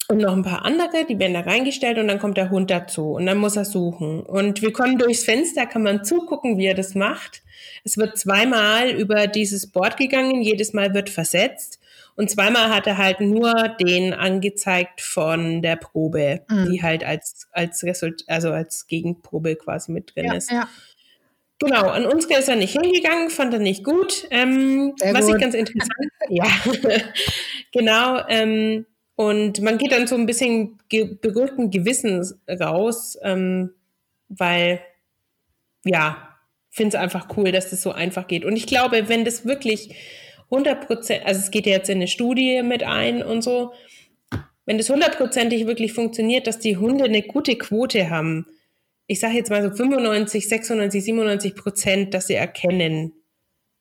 und 0.08 0.20
noch 0.20 0.34
ein 0.34 0.44
paar 0.44 0.64
andere, 0.64 1.06
die 1.10 1.20
werden 1.20 1.34
da 1.34 1.42
reingestellt 1.42 1.98
und 1.98 2.08
dann 2.08 2.20
kommt 2.20 2.38
der 2.38 2.52
Hund 2.52 2.70
dazu 2.70 3.14
und 3.14 3.26
dann 3.26 3.40
muss 3.40 3.58
er 3.58 3.66
suchen. 3.66 4.22
Und 4.22 4.62
wir 4.62 4.72
kommen 4.72 5.00
durchs 5.00 5.24
Fenster, 5.24 5.66
kann 5.66 5.84
man 5.84 6.06
zugucken, 6.06 6.58
wie 6.58 6.68
er 6.68 6.76
das 6.76 6.94
macht. 6.94 7.42
Es 7.84 7.98
wird 7.98 8.18
zweimal 8.18 8.92
über 8.92 9.28
dieses 9.28 9.68
Board 9.72 9.98
gegangen, 9.98 10.42
jedes 10.42 10.74
Mal 10.74 10.94
wird 10.94 11.10
versetzt. 11.10 11.77
Und 12.18 12.32
zweimal 12.32 12.74
hat 12.74 12.88
er 12.88 12.98
halt 12.98 13.22
nur 13.22 13.54
den 13.80 14.12
angezeigt 14.12 15.02
von 15.02 15.62
der 15.62 15.76
Probe, 15.76 16.42
mhm. 16.50 16.72
die 16.72 16.82
halt 16.82 17.04
als, 17.04 17.48
als 17.52 17.84
Result, 17.84 18.24
also 18.28 18.52
als 18.52 18.88
Gegenprobe 18.88 19.56
quasi 19.56 19.92
mit 19.92 20.16
drin 20.16 20.26
ja, 20.26 20.34
ist. 20.34 20.52
Ja. 20.52 20.68
Genau, 21.60 21.90
an 21.90 22.08
uns 22.08 22.26
ist 22.26 22.50
er 22.50 22.56
nicht 22.56 22.74
hingegangen, 22.74 23.30
fand 23.30 23.54
er 23.54 23.60
nicht 23.60 23.84
gut. 23.84 24.28
Ähm, 24.32 24.96
was 25.00 25.28
gut. 25.28 25.36
ich 25.36 25.42
ganz 25.42 25.54
interessant, 25.54 26.12
ja, 26.30 26.46
genau. 27.72 28.28
Ähm, 28.28 28.88
und 29.16 29.62
man 29.62 29.78
geht 29.78 29.92
dann 29.92 30.08
so 30.08 30.16
ein 30.16 30.26
bisschen 30.26 30.80
ge 30.90 31.18
beruhigten 31.22 31.70
Gewissens 31.70 32.40
raus, 32.50 33.16
ähm, 33.22 33.76
weil, 34.28 34.82
ja, 35.86 36.36
finde 36.72 36.98
es 36.98 37.02
einfach 37.02 37.28
cool, 37.38 37.52
dass 37.52 37.70
das 37.70 37.84
so 37.84 37.92
einfach 37.92 38.28
geht. 38.28 38.44
Und 38.44 38.56
ich 38.56 38.66
glaube, 38.66 39.08
wenn 39.08 39.24
das 39.24 39.46
wirklich 39.46 39.96
100 40.50 40.88
Prozent, 40.88 41.26
also 41.26 41.40
es 41.40 41.52
geht 41.52 41.66
ja 41.66 41.74
jetzt 41.74 41.90
in 41.90 41.98
eine 41.98 42.08
Studie 42.08 42.62
mit 42.64 42.84
ein 42.84 43.22
und 43.22 43.44
so, 43.44 43.74
wenn 44.66 44.78
das 44.78 44.90
hundertprozentig 44.90 45.66
wirklich 45.66 45.94
funktioniert, 45.94 46.48
dass 46.48 46.60
die 46.60 46.78
Hunde 46.78 47.06
eine 47.06 47.22
gute 47.22 47.58
Quote 47.58 48.10
haben, 48.10 48.46
ich 49.08 49.22
sage 49.22 49.36
jetzt 49.36 49.50
mal 49.50 49.64
so 49.64 49.76
95, 49.76 50.48
96, 50.48 51.04
97 51.04 51.56
Prozent, 51.56 52.14
dass 52.14 52.28
sie 52.28 52.36
erkennen, 52.36 53.14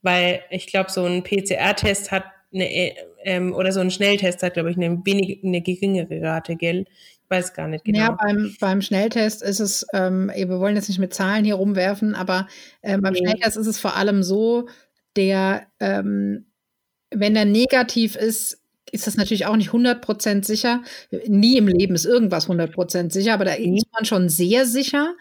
weil 0.02 0.40
ich 0.50 0.68
glaube, 0.68 0.90
so 0.90 1.04
ein 1.04 1.24
PCR-Test 1.24 2.12
hat 2.12 2.24
eine, 2.54 2.92
ähm, 3.24 3.52
oder 3.52 3.72
so 3.72 3.80
ein 3.80 3.90
Schnelltest 3.90 4.42
hat, 4.42 4.54
glaube 4.54 4.70
ich, 4.70 4.76
eine, 4.76 5.04
wenig, 5.04 5.40
eine 5.44 5.60
geringere 5.60 6.22
Rate, 6.22 6.56
gell? 6.56 6.86
Ich 7.24 7.30
weiß 7.30 7.54
gar 7.54 7.66
nicht 7.66 7.84
genau. 7.84 7.98
Ja, 7.98 8.10
beim, 8.12 8.54
beim 8.60 8.80
Schnelltest 8.80 9.42
ist 9.42 9.58
es, 9.58 9.84
ähm, 9.92 10.30
wir 10.32 10.60
wollen 10.60 10.76
jetzt 10.76 10.88
nicht 10.88 11.00
mit 11.00 11.12
Zahlen 11.12 11.44
hier 11.44 11.56
rumwerfen, 11.56 12.14
aber 12.14 12.46
äh, 12.82 12.96
beim 12.98 13.12
nee. 13.12 13.18
Schnelltest 13.18 13.56
ist 13.56 13.66
es 13.66 13.80
vor 13.80 13.96
allem 13.96 14.22
so, 14.22 14.68
der, 15.16 15.66
ähm, 15.80 16.45
wenn 17.10 17.36
er 17.36 17.44
negativ 17.44 18.16
ist, 18.16 18.62
ist 18.96 19.06
das 19.06 19.16
natürlich 19.16 19.46
auch 19.46 19.56
nicht 19.56 19.70
100% 19.70 20.44
sicher. 20.44 20.82
Nie 21.26 21.58
im 21.58 21.68
Leben 21.68 21.94
ist 21.94 22.06
irgendwas 22.06 22.48
100% 22.48 23.12
sicher, 23.12 23.34
aber 23.34 23.44
da 23.44 23.52
mhm. 23.58 23.76
ist 23.76 23.86
man 23.92 24.04
schon 24.04 24.28
sehr 24.28 24.64
sicher. 24.64 25.14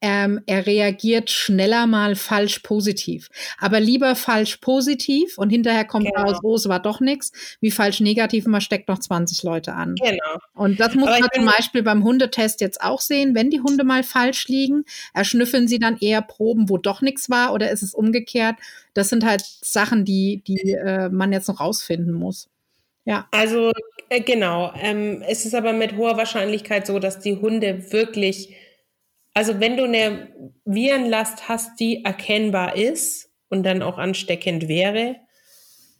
Ähm, 0.00 0.40
er 0.46 0.64
reagiert 0.66 1.28
schneller 1.28 1.86
mal 1.88 2.14
falsch 2.14 2.60
positiv. 2.60 3.28
Aber 3.58 3.80
lieber 3.80 4.14
falsch 4.14 4.58
positiv 4.58 5.36
und 5.38 5.50
hinterher 5.50 5.84
kommt 5.84 6.06
genau. 6.06 6.22
raus, 6.22 6.38
oh, 6.42 6.54
es 6.54 6.68
war 6.68 6.80
doch 6.80 7.00
nichts, 7.00 7.32
wie 7.60 7.72
falsch 7.72 8.00
negativ 8.00 8.46
und 8.46 8.52
man 8.52 8.60
steckt 8.60 8.88
noch 8.88 9.00
20 9.00 9.42
Leute 9.42 9.74
an. 9.74 9.96
Genau. 9.96 10.38
Und 10.54 10.78
das 10.78 10.94
muss 10.94 11.10
man 11.10 11.28
zum 11.34 11.46
Beispiel 11.46 11.82
beim 11.82 12.04
Hundetest 12.04 12.60
jetzt 12.60 12.80
auch 12.80 13.00
sehen. 13.00 13.34
Wenn 13.34 13.50
die 13.50 13.60
Hunde 13.60 13.84
mal 13.84 14.04
falsch 14.04 14.46
liegen, 14.46 14.84
erschnüffeln 15.14 15.66
sie 15.66 15.80
dann 15.80 15.98
eher 15.98 16.22
Proben, 16.22 16.68
wo 16.68 16.78
doch 16.78 17.02
nichts 17.02 17.28
war 17.28 17.52
oder 17.52 17.70
ist 17.70 17.82
es 17.82 17.92
umgekehrt? 17.92 18.56
Das 18.94 19.08
sind 19.08 19.24
halt 19.24 19.42
Sachen, 19.62 20.04
die, 20.04 20.42
die 20.46 20.72
äh, 20.72 21.08
man 21.08 21.32
jetzt 21.32 21.48
noch 21.48 21.60
rausfinden 21.60 22.14
muss. 22.14 22.48
Ja. 23.08 23.26
Also 23.30 23.72
äh, 24.10 24.20
genau. 24.20 24.70
Ähm, 24.78 25.22
es 25.26 25.46
ist 25.46 25.54
aber 25.54 25.72
mit 25.72 25.96
hoher 25.96 26.18
Wahrscheinlichkeit 26.18 26.86
so, 26.86 26.98
dass 26.98 27.20
die 27.20 27.36
Hunde 27.36 27.90
wirklich, 27.90 28.54
also 29.32 29.60
wenn 29.60 29.78
du 29.78 29.84
eine 29.84 30.28
Virenlast 30.66 31.48
hast, 31.48 31.80
die 31.80 32.04
erkennbar 32.04 32.76
ist 32.76 33.30
und 33.48 33.62
dann 33.64 33.80
auch 33.80 33.96
ansteckend 33.96 34.68
wäre, 34.68 35.16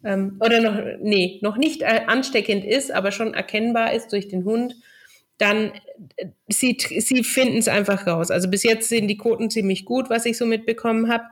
ähm, 0.04 0.38
oder 0.44 0.60
noch, 0.60 0.78
nee, 1.00 1.38
noch 1.40 1.56
nicht 1.56 1.80
äh, 1.80 2.02
ansteckend 2.06 2.62
ist, 2.62 2.92
aber 2.92 3.10
schon 3.10 3.32
erkennbar 3.32 3.94
ist 3.94 4.12
durch 4.12 4.28
den 4.28 4.44
Hund, 4.44 4.76
dann 5.38 5.72
äh, 6.16 6.26
sie, 6.48 6.76
sie 6.78 7.24
finden 7.24 7.56
es 7.56 7.68
einfach 7.68 8.06
raus. 8.06 8.30
Also 8.30 8.50
bis 8.50 8.64
jetzt 8.64 8.90
sind 8.90 9.08
die 9.08 9.16
Quoten 9.16 9.48
ziemlich 9.48 9.86
gut, 9.86 10.10
was 10.10 10.26
ich 10.26 10.36
so 10.36 10.44
mitbekommen 10.44 11.10
habe. 11.10 11.24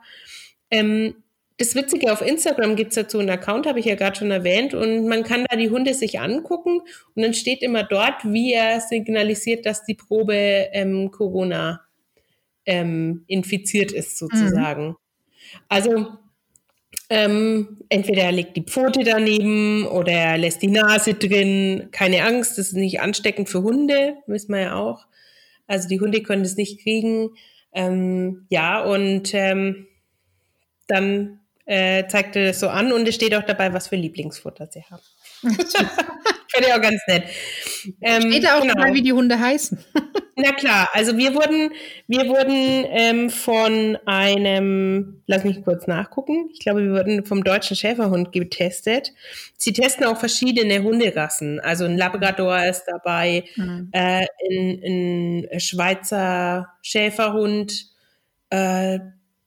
Ähm, 0.70 1.16
das 1.58 1.74
Witzige, 1.74 2.12
auf 2.12 2.20
Instagram 2.20 2.76
gibt 2.76 2.90
es 2.90 2.96
dazu 2.96 3.18
einen 3.18 3.30
Account, 3.30 3.66
habe 3.66 3.80
ich 3.80 3.86
ja 3.86 3.94
gerade 3.94 4.16
schon 4.16 4.30
erwähnt, 4.30 4.74
und 4.74 5.08
man 5.08 5.22
kann 5.22 5.46
da 5.48 5.56
die 5.56 5.70
Hunde 5.70 5.94
sich 5.94 6.20
angucken 6.20 6.80
und 7.14 7.22
dann 7.22 7.32
steht 7.32 7.62
immer 7.62 7.82
dort, 7.82 8.24
wie 8.24 8.52
er 8.52 8.80
signalisiert, 8.80 9.64
dass 9.64 9.84
die 9.84 9.94
Probe 9.94 10.34
ähm, 10.34 11.10
Corona 11.10 11.80
ähm, 12.66 13.24
infiziert 13.26 13.92
ist, 13.92 14.18
sozusagen. 14.18 14.88
Mhm. 14.88 14.96
Also 15.68 16.06
ähm, 17.08 17.78
entweder 17.88 18.24
er 18.24 18.32
legt 18.32 18.56
die 18.56 18.64
Pfote 18.64 19.04
daneben 19.04 19.86
oder 19.86 20.12
er 20.12 20.38
lässt 20.38 20.60
die 20.62 20.68
Nase 20.68 21.14
drin. 21.14 21.88
Keine 21.92 22.24
Angst, 22.24 22.58
das 22.58 22.68
ist 22.68 22.74
nicht 22.74 23.00
ansteckend 23.00 23.48
für 23.48 23.62
Hunde, 23.62 24.16
wissen 24.26 24.52
wir 24.52 24.60
ja 24.60 24.74
auch. 24.74 25.06
Also 25.66 25.88
die 25.88 26.00
Hunde 26.00 26.22
können 26.22 26.42
das 26.42 26.56
nicht 26.56 26.82
kriegen. 26.82 27.30
Ähm, 27.72 28.46
ja, 28.50 28.82
und 28.82 29.32
ähm, 29.34 29.86
dann 30.88 31.40
äh, 31.66 32.06
zeigt 32.06 32.36
er 32.36 32.46
das 32.46 32.60
so 32.60 32.68
an 32.68 32.92
und 32.92 33.06
es 33.08 33.14
steht 33.16 33.34
auch 33.34 33.42
dabei, 33.42 33.72
was 33.72 33.88
für 33.88 33.96
Lieblingsfutter 33.96 34.68
sie 34.70 34.84
haben. 34.84 35.02
Finde 35.42 36.68
ich 36.68 36.72
auch 36.72 36.80
ganz 36.80 37.00
nett. 37.08 37.24
Ähm, 38.00 38.32
steht 38.32 38.48
auch 38.48 38.62
genau. 38.62 38.74
dabei, 38.74 38.94
wie 38.94 39.02
die 39.02 39.12
Hunde 39.12 39.38
heißen. 39.38 39.78
Na 40.36 40.52
klar, 40.52 40.88
also 40.92 41.16
wir 41.16 41.34
wurden, 41.34 41.72
wir 42.06 42.28
wurden 42.28 42.84
ähm, 42.90 43.30
von 43.30 43.96
einem, 44.04 45.22
lass 45.26 45.44
mich 45.44 45.64
kurz 45.64 45.86
nachgucken, 45.86 46.50
ich 46.52 46.60
glaube, 46.60 46.84
wir 46.84 46.92
wurden 46.92 47.24
vom 47.24 47.42
deutschen 47.42 47.74
Schäferhund 47.74 48.32
getestet. 48.32 49.12
Sie 49.56 49.72
testen 49.72 50.04
auch 50.04 50.18
verschiedene 50.18 50.82
Hunderassen, 50.82 51.58
also 51.58 51.86
ein 51.86 51.96
Labrador 51.96 52.62
ist 52.64 52.84
dabei, 52.86 53.44
mhm. 53.56 53.88
äh, 53.92 54.26
ein, 54.50 55.46
ein 55.52 55.60
Schweizer 55.60 56.68
Schäferhund, 56.82 57.86
äh, 58.50 58.98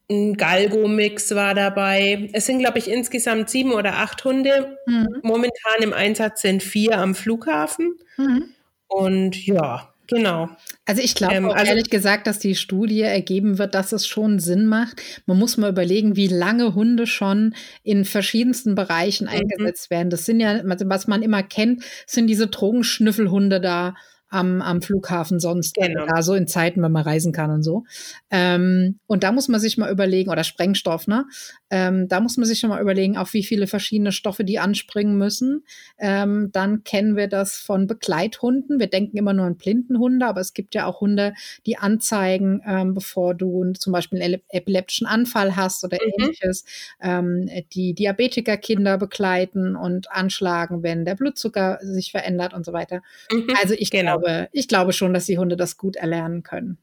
ein 0.10 0.38
Galgo-Mix 0.38 1.36
war 1.36 1.54
dabei. 1.54 2.30
Es 2.34 2.48
sind, 2.48 2.60
glaube 2.60 2.80
ich, 2.80 2.90
insgesamt 2.90 3.50
sieben 3.50 3.72
oder 3.74 3.98
acht 3.98 4.24
Hunde. 4.26 4.78
Mhm. 4.88 5.20
Momentan 5.22 5.82
im 5.82 5.94
Einsatz 5.94 6.42
sind 6.42 6.64
vier 6.64 6.98
am 6.98 7.14
Flughafen. 7.14 7.96
Mhm. 8.18 8.46
Und 8.88 9.46
ja, 9.46 9.94
genau. 10.08 10.50
Also 10.86 11.04
ich 11.04 11.14
glaube 11.14 11.36
ähm, 11.36 11.50
also, 11.52 11.66
ehrlich 11.66 11.92
gesagt, 11.92 12.26
dass 12.26 12.40
die 12.40 12.56
Studie 12.56 13.02
ergeben 13.02 13.60
wird, 13.60 13.76
dass 13.76 13.92
es 13.92 14.08
schon 14.08 14.40
Sinn 14.40 14.66
macht. 14.66 15.00
Man 15.28 15.38
muss 15.38 15.58
mal 15.58 15.70
überlegen, 15.70 16.16
wie 16.16 16.28
lange 16.28 16.74
Hunde 16.74 17.06
schon 17.06 17.54
in 17.84 18.04
verschiedensten 18.04 18.74
Bereichen 18.74 19.26
mhm. 19.26 19.34
eingesetzt 19.34 19.92
werden. 19.92 20.10
Das 20.10 20.26
sind 20.26 20.40
ja, 20.40 20.62
was 20.64 21.08
man 21.08 21.22
immer 21.22 21.44
kennt, 21.44 21.84
sind 22.08 22.26
diese 22.26 22.48
Drogenschnüffelhunde 22.48 23.62
da 23.62 23.94
am, 24.30 24.62
am 24.62 24.82
Flughafen 24.82 25.40
sonst, 25.40 25.76
genau. 25.76 26.06
da 26.06 26.22
so 26.22 26.34
in 26.34 26.48
Zeiten, 26.48 26.82
wenn 26.82 26.92
man 26.92 27.04
reisen 27.04 27.32
kann 27.32 27.52
und 27.52 27.64
so. 27.64 27.84
Ähm, 28.30 29.00
und 29.08 29.24
da 29.24 29.32
muss 29.32 29.48
man 29.48 29.60
sich 29.60 29.78
mal 29.78 29.92
überlegen, 29.92 30.30
oder 30.30 30.44
Sprengstoff, 30.44 31.08
ne? 31.08 31.26
Ähm, 31.70 32.08
da 32.08 32.20
muss 32.20 32.38
man 32.38 32.46
sich 32.46 32.60
schon 32.60 32.70
mal 32.70 32.82
überlegen, 32.82 33.18
auf 33.18 33.34
wie 33.34 33.44
viele 33.44 33.68
verschiedene 33.68 34.12
Stoffe 34.12 34.44
die 34.44 34.60
anspringen 34.60 35.18
müssen. 35.18 35.64
Ähm, 35.98 36.50
dann 36.52 36.84
kennen 36.84 37.16
wir 37.16 37.28
das 37.28 37.58
von 37.60 37.88
Begleithunden. 37.88 38.80
Wir 38.80 38.88
denken 38.88 39.18
immer 39.18 39.34
nur 39.34 39.46
an 39.46 39.58
Blindenhunde, 39.58 40.26
aber 40.26 40.42
es 40.42 40.54
gibt 40.54 40.76
ja 40.76 40.86
auch 40.86 41.02
Hunde, 41.02 41.34
die 41.66 41.78
anzeigen, 41.78 42.62
ähm, 42.66 42.94
bevor 42.94 43.36
du 43.36 43.74
zum 43.74 43.94
Beispiel 43.94 44.22
einen 44.22 44.42
epileptischen 44.50 45.08
Anfall 45.08 45.56
hast 45.56 45.84
oder 45.84 45.98
mhm. 46.02 46.24
ähnliches, 46.24 46.66
ähm, 47.02 47.50
die 47.74 47.94
Diabetikerkinder 47.94 48.98
begleiten 48.98 49.76
und 49.76 50.12
anschlagen, 50.12 50.84
wenn 50.84 51.06
der 51.06 51.16
Blutzucker 51.16 51.80
sich 51.82 52.12
verändert 52.12 52.54
und 52.54 52.66
so 52.66 52.74
weiter. 52.74 53.02
Mhm. 53.32 53.48
Also 53.62 53.76
ich 53.78 53.92
genau 53.92 54.20
glaube, 54.20 54.50
ich 54.52 54.68
glaube 54.68 54.94
schon, 54.94 55.14
dass 55.14 55.26
die 55.26 55.38
Hunde 55.38 55.58
das 55.58 55.78
gut 55.78 55.96
erlernen 55.96 56.44
können. 56.44 56.78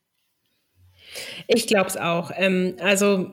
Ich 1.47 1.67
glaube 1.67 1.89
es 1.89 1.97
auch. 1.97 2.31
Ähm, 2.35 2.77
also 2.81 3.33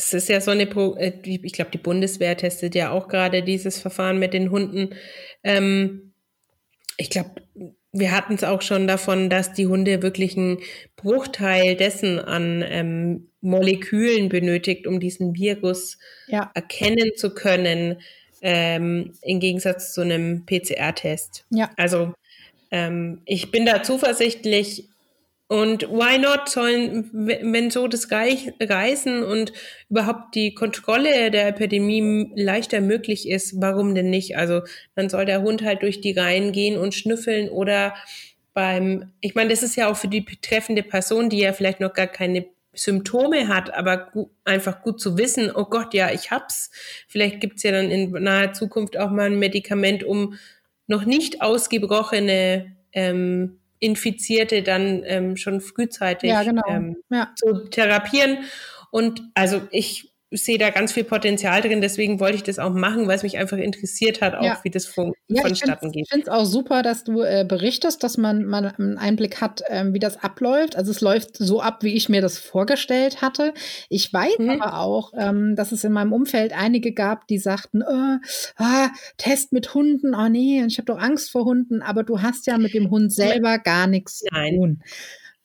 es 0.00 0.14
ist 0.14 0.28
ja 0.28 0.40
so 0.40 0.50
eine, 0.50 0.66
Pro 0.66 0.96
äh, 0.96 1.12
ich 1.22 1.52
glaube, 1.52 1.70
die 1.70 1.78
Bundeswehr 1.78 2.36
testet 2.36 2.74
ja 2.74 2.90
auch 2.90 3.08
gerade 3.08 3.42
dieses 3.42 3.78
Verfahren 3.78 4.18
mit 4.18 4.32
den 4.32 4.50
Hunden. 4.50 4.94
Ähm, 5.44 6.12
ich 6.96 7.10
glaube, 7.10 7.30
wir 7.92 8.12
hatten 8.12 8.34
es 8.34 8.44
auch 8.44 8.62
schon 8.62 8.86
davon, 8.86 9.30
dass 9.30 9.52
die 9.52 9.66
Hunde 9.66 10.02
wirklich 10.02 10.36
einen 10.36 10.58
Bruchteil 10.96 11.76
dessen 11.76 12.18
an 12.18 12.64
ähm, 12.66 13.30
Molekülen 13.40 14.28
benötigt, 14.28 14.86
um 14.86 15.00
diesen 15.00 15.34
Virus 15.34 15.98
ja. 16.28 16.50
erkennen 16.54 17.10
zu 17.16 17.34
können, 17.34 18.00
ähm, 18.42 19.12
im 19.22 19.40
Gegensatz 19.40 19.92
zu 19.92 20.02
einem 20.02 20.46
PCR-Test. 20.46 21.44
Ja. 21.50 21.70
Also 21.76 22.14
ähm, 22.70 23.22
ich 23.24 23.50
bin 23.50 23.66
da 23.66 23.82
zuversichtlich. 23.82 24.89
Und 25.50 25.90
why 25.90 26.16
not 26.16 26.48
sollen, 26.48 27.10
wenn 27.12 27.72
so 27.72 27.88
das 27.88 28.06
Reisen 28.12 29.24
und 29.24 29.52
überhaupt 29.88 30.36
die 30.36 30.54
Kontrolle 30.54 31.32
der 31.32 31.48
Epidemie 31.48 32.30
leichter 32.36 32.80
möglich 32.80 33.28
ist, 33.28 33.60
warum 33.60 33.96
denn 33.96 34.10
nicht? 34.10 34.36
Also 34.36 34.60
dann 34.94 35.08
soll 35.08 35.24
der 35.24 35.42
Hund 35.42 35.64
halt 35.64 35.82
durch 35.82 36.00
die 36.00 36.12
Reihen 36.12 36.52
gehen 36.52 36.78
und 36.78 36.94
schnüffeln 36.94 37.48
oder 37.48 37.96
beim, 38.54 39.10
ich 39.20 39.34
meine, 39.34 39.50
das 39.50 39.64
ist 39.64 39.74
ja 39.74 39.90
auch 39.90 39.96
für 39.96 40.06
die 40.06 40.20
betreffende 40.20 40.84
Person, 40.84 41.30
die 41.30 41.40
ja 41.40 41.52
vielleicht 41.52 41.80
noch 41.80 41.94
gar 41.94 42.06
keine 42.06 42.46
Symptome 42.72 43.48
hat, 43.48 43.74
aber 43.74 44.10
gut, 44.12 44.30
einfach 44.44 44.82
gut 44.82 45.00
zu 45.00 45.18
wissen, 45.18 45.50
oh 45.52 45.64
Gott, 45.64 45.94
ja, 45.94 46.12
ich 46.12 46.30
hab's. 46.30 46.70
Vielleicht 47.08 47.40
gibt's 47.40 47.64
ja 47.64 47.72
dann 47.72 47.90
in 47.90 48.12
naher 48.12 48.52
Zukunft 48.52 48.96
auch 48.96 49.10
mal 49.10 49.26
ein 49.26 49.40
Medikament, 49.40 50.04
um 50.04 50.38
noch 50.86 51.04
nicht 51.04 51.42
ausgebrochene 51.42 52.76
ähm, 52.92 53.59
Infizierte 53.80 54.62
dann 54.62 55.02
ähm, 55.04 55.36
schon 55.36 55.60
frühzeitig 55.60 56.30
ja, 56.30 56.42
genau. 56.42 56.62
ähm, 56.68 56.96
ja. 57.10 57.32
zu 57.36 57.68
therapieren. 57.68 58.44
Und 58.90 59.22
also 59.34 59.62
ich 59.70 60.09
sehe 60.30 60.58
da 60.58 60.70
ganz 60.70 60.92
viel 60.92 61.04
Potenzial 61.04 61.60
drin, 61.60 61.80
deswegen 61.80 62.20
wollte 62.20 62.36
ich 62.36 62.42
das 62.42 62.58
auch 62.58 62.72
machen, 62.72 63.08
weil 63.08 63.16
es 63.16 63.22
mich 63.22 63.36
einfach 63.36 63.56
interessiert 63.56 64.20
hat, 64.20 64.34
auch 64.34 64.44
ja. 64.44 64.60
wie 64.62 64.70
das 64.70 64.86
fun 64.86 65.12
ja, 65.26 65.42
vonstatten 65.42 65.90
geht. 65.90 66.04
Ich 66.04 66.10
finde 66.10 66.26
es 66.26 66.32
auch 66.32 66.44
super, 66.44 66.82
dass 66.82 67.02
du 67.04 67.22
äh, 67.22 67.44
berichtest, 67.46 68.02
dass 68.04 68.16
man, 68.16 68.44
man 68.44 68.66
einen 68.66 68.98
Einblick 68.98 69.40
hat, 69.40 69.62
äh, 69.66 69.92
wie 69.92 69.98
das 69.98 70.22
abläuft. 70.22 70.76
Also 70.76 70.92
es 70.92 71.00
läuft 71.00 71.36
so 71.36 71.60
ab, 71.60 71.82
wie 71.82 71.94
ich 71.94 72.08
mir 72.08 72.20
das 72.20 72.38
vorgestellt 72.38 73.22
hatte. 73.22 73.54
Ich 73.88 74.12
weiß 74.12 74.38
mhm. 74.38 74.50
aber 74.50 74.78
auch, 74.78 75.12
ähm, 75.18 75.56
dass 75.56 75.72
es 75.72 75.82
in 75.82 75.92
meinem 75.92 76.12
Umfeld 76.12 76.52
einige 76.56 76.92
gab, 76.92 77.26
die 77.26 77.38
sagten, 77.38 77.82
oh, 77.82 78.18
ah, 78.56 78.88
Test 79.16 79.52
mit 79.52 79.74
Hunden, 79.74 80.14
oh 80.14 80.28
nee, 80.28 80.64
ich 80.64 80.78
habe 80.78 80.86
doch 80.86 80.98
Angst 80.98 81.30
vor 81.30 81.44
Hunden, 81.44 81.82
aber 81.82 82.04
du 82.04 82.22
hast 82.22 82.46
ja 82.46 82.56
mit 82.58 82.74
dem 82.74 82.90
Hund 82.90 83.12
selber 83.12 83.58
gar 83.58 83.86
nichts 83.88 84.18
zu 84.18 84.26
tun. 84.28 84.82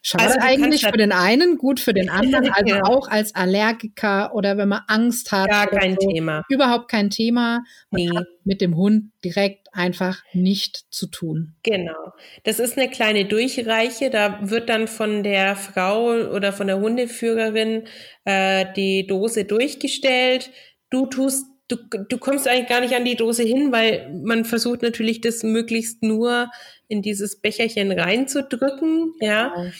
Schade 0.07 0.23
also 0.23 0.37
eigentlich 0.39 0.85
für 0.85 0.91
den 0.91 1.11
einen, 1.11 1.57
gut 1.57 1.79
für 1.79 1.91
den 1.91 2.11
anderen, 2.11 2.51
also 2.53 2.75
ja. 2.75 2.83
auch 2.83 3.07
als 3.07 3.33
Allergiker 3.33 4.35
oder 4.35 4.55
wenn 4.55 4.69
man 4.69 4.83
Angst 4.85 5.31
hat. 5.31 5.49
Gar 5.49 5.65
kein 5.65 5.97
so. 5.99 6.07
Thema. 6.07 6.43
Überhaupt 6.47 6.91
kein 6.91 7.09
Thema. 7.09 7.63
Man 7.89 8.01
nee. 8.03 8.15
hat 8.15 8.27
mit 8.43 8.61
dem 8.61 8.75
Hund 8.75 9.11
direkt 9.23 9.67
einfach 9.73 10.21
nicht 10.31 10.85
zu 10.91 11.07
tun. 11.07 11.55
Genau. 11.63 12.13
Das 12.43 12.59
ist 12.59 12.77
eine 12.77 12.87
kleine 12.87 13.25
Durchreiche. 13.25 14.11
Da 14.11 14.37
wird 14.43 14.69
dann 14.69 14.87
von 14.87 15.23
der 15.23 15.55
Frau 15.55 16.09
oder 16.09 16.53
von 16.53 16.67
der 16.67 16.79
Hundeführerin 16.79 17.85
äh, 18.25 18.67
die 18.75 19.07
Dose 19.07 19.45
durchgestellt. 19.45 20.51
du 20.91 21.07
tust, 21.07 21.47
du, 21.67 21.77
du 22.09 22.19
kommst 22.19 22.47
eigentlich 22.47 22.69
gar 22.69 22.81
nicht 22.81 22.93
an 22.93 23.05
die 23.05 23.15
Dose 23.15 23.41
hin, 23.41 23.71
weil 23.71 24.13
man 24.23 24.45
versucht 24.45 24.83
natürlich, 24.83 25.21
das 25.21 25.41
möglichst 25.41 26.03
nur 26.03 26.51
in 26.87 27.01
dieses 27.01 27.41
Becherchen 27.41 27.91
reinzudrücken, 27.91 29.13
ja. 29.19 29.49
Genau. 29.49 29.71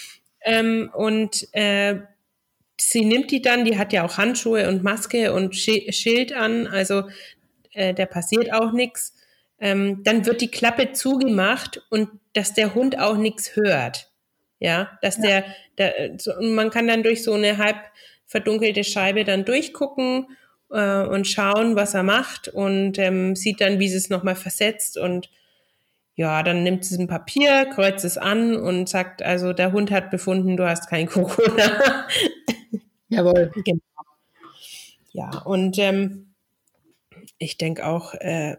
Ähm, 0.46 0.92
und 0.94 1.48
äh, 1.54 2.02
sie 2.80 3.06
nimmt 3.06 3.32
die 3.32 3.42
dann, 3.42 3.66
die 3.66 3.78
hat 3.78 3.94
ja 3.94 4.06
auch 4.06 4.18
Handschuhe 4.18 4.68
und 4.68 4.84
Maske 4.84 5.34
und 5.34 5.56
Schild 5.56 6.34
an, 6.34 6.68
also 6.68 7.04
äh, 7.74 7.94
der 7.94 8.06
passiert 8.06 8.54
auch 8.54 8.72
nichts. 8.72 9.16
Ähm, 9.60 10.04
dann 10.04 10.26
wird 10.26 10.42
die 10.42 10.52
Klappe 10.52 10.92
zugemacht 10.92 11.82
und 11.90 12.10
dass 12.34 12.54
der 12.54 12.76
Hund 12.76 13.00
auch 13.00 13.18
nichts 13.18 13.56
hört. 13.56 14.12
Ja, 14.60 14.98
dass 15.02 15.18
ja. 15.18 15.24
der, 15.24 15.46
der 15.78 16.20
so, 16.20 16.32
man 16.42 16.70
kann 16.70 16.88
dann 16.88 17.04
durch 17.04 17.24
so 17.24 17.34
eine 17.34 17.58
halb 17.58 17.78
verdunkelte 18.26 18.84
Scheibe 18.84 19.24
dann 19.24 19.46
durchgucken 19.46 20.28
äh, 20.72 21.04
und 21.04 21.28
schauen, 21.28 21.76
was 21.76 21.94
er 21.94 22.04
macht 22.04 22.48
und 22.48 22.98
ähm, 22.98 23.36
sieht 23.36 23.62
dann, 23.62 23.80
wie 23.80 23.90
sie 23.90 23.98
es 23.98 24.10
nochmal 24.10 24.36
versetzt 24.36 24.98
und 24.98 25.30
ja, 26.16 26.44
dann 26.44 26.64
nimmt 26.64 26.86
sie 26.86 26.98
ein 26.98 27.08
Papier, 27.08 27.66
kreuzt 27.66 28.06
es 28.06 28.18
an 28.18 28.56
und 28.56 28.88
sagt, 28.88 29.22
also 29.22 29.52
der 29.52 29.74
Hund 29.74 29.92
hat 29.92 30.12
befunden, 30.12 30.56
du 30.58 30.68
hast 30.68 30.90
kein 30.90 31.08
Corona. 31.08 32.08
Jawohl. 33.10 33.52
Genau. 33.64 33.80
Ja, 35.12 35.42
und 35.46 35.78
ähm, 35.78 36.34
ich 37.38 37.58
denke 37.58 37.86
auch, 37.86 38.14
äh, 38.16 38.58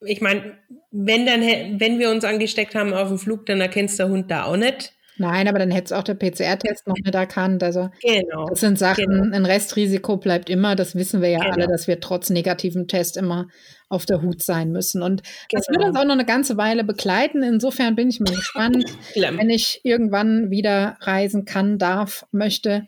ich 0.00 0.20
meine, 0.20 0.58
wenn 0.90 1.26
dann, 1.26 1.40
wenn 1.40 1.98
wir 1.98 2.10
uns 2.10 2.24
angesteckt 2.24 2.74
haben 2.74 2.92
auf 2.92 3.08
dem 3.08 3.18
Flug, 3.18 3.46
dann 3.46 3.60
erkennst 3.60 3.98
der 3.98 4.08
Hund 4.08 4.30
da 4.30 4.44
auch 4.44 4.56
nicht. 4.56 4.94
Nein, 5.18 5.46
aber 5.46 5.58
dann 5.58 5.70
hätte 5.70 5.86
es 5.86 5.92
auch 5.92 6.02
der 6.02 6.14
PCR-Test 6.14 6.86
noch 6.86 6.96
nicht 6.96 7.14
erkannt. 7.14 7.62
Also 7.62 7.90
genau, 8.00 8.48
das 8.48 8.60
sind 8.60 8.78
Sachen, 8.78 9.06
genau. 9.06 9.36
ein 9.36 9.44
Restrisiko 9.44 10.16
bleibt 10.16 10.48
immer, 10.48 10.74
das 10.74 10.94
wissen 10.94 11.20
wir 11.20 11.28
ja 11.28 11.40
genau. 11.40 11.52
alle, 11.52 11.66
dass 11.68 11.86
wir 11.86 12.00
trotz 12.00 12.30
negativem 12.30 12.88
Test 12.88 13.16
immer 13.16 13.48
auf 13.88 14.06
der 14.06 14.22
Hut 14.22 14.42
sein 14.42 14.72
müssen. 14.72 15.02
Und 15.02 15.22
das 15.50 15.68
wird 15.68 15.78
uns 15.78 15.88
genau. 15.88 16.00
auch 16.00 16.04
noch 16.04 16.14
eine 16.14 16.24
ganze 16.24 16.56
Weile 16.56 16.82
begleiten. 16.82 17.42
Insofern 17.42 17.94
bin 17.94 18.08
ich 18.08 18.20
mal 18.20 18.34
gespannt, 18.34 18.86
wenn 19.14 19.50
ich 19.50 19.80
irgendwann 19.84 20.50
wieder 20.50 20.96
reisen 21.00 21.44
kann, 21.44 21.78
darf, 21.78 22.26
möchte. 22.32 22.86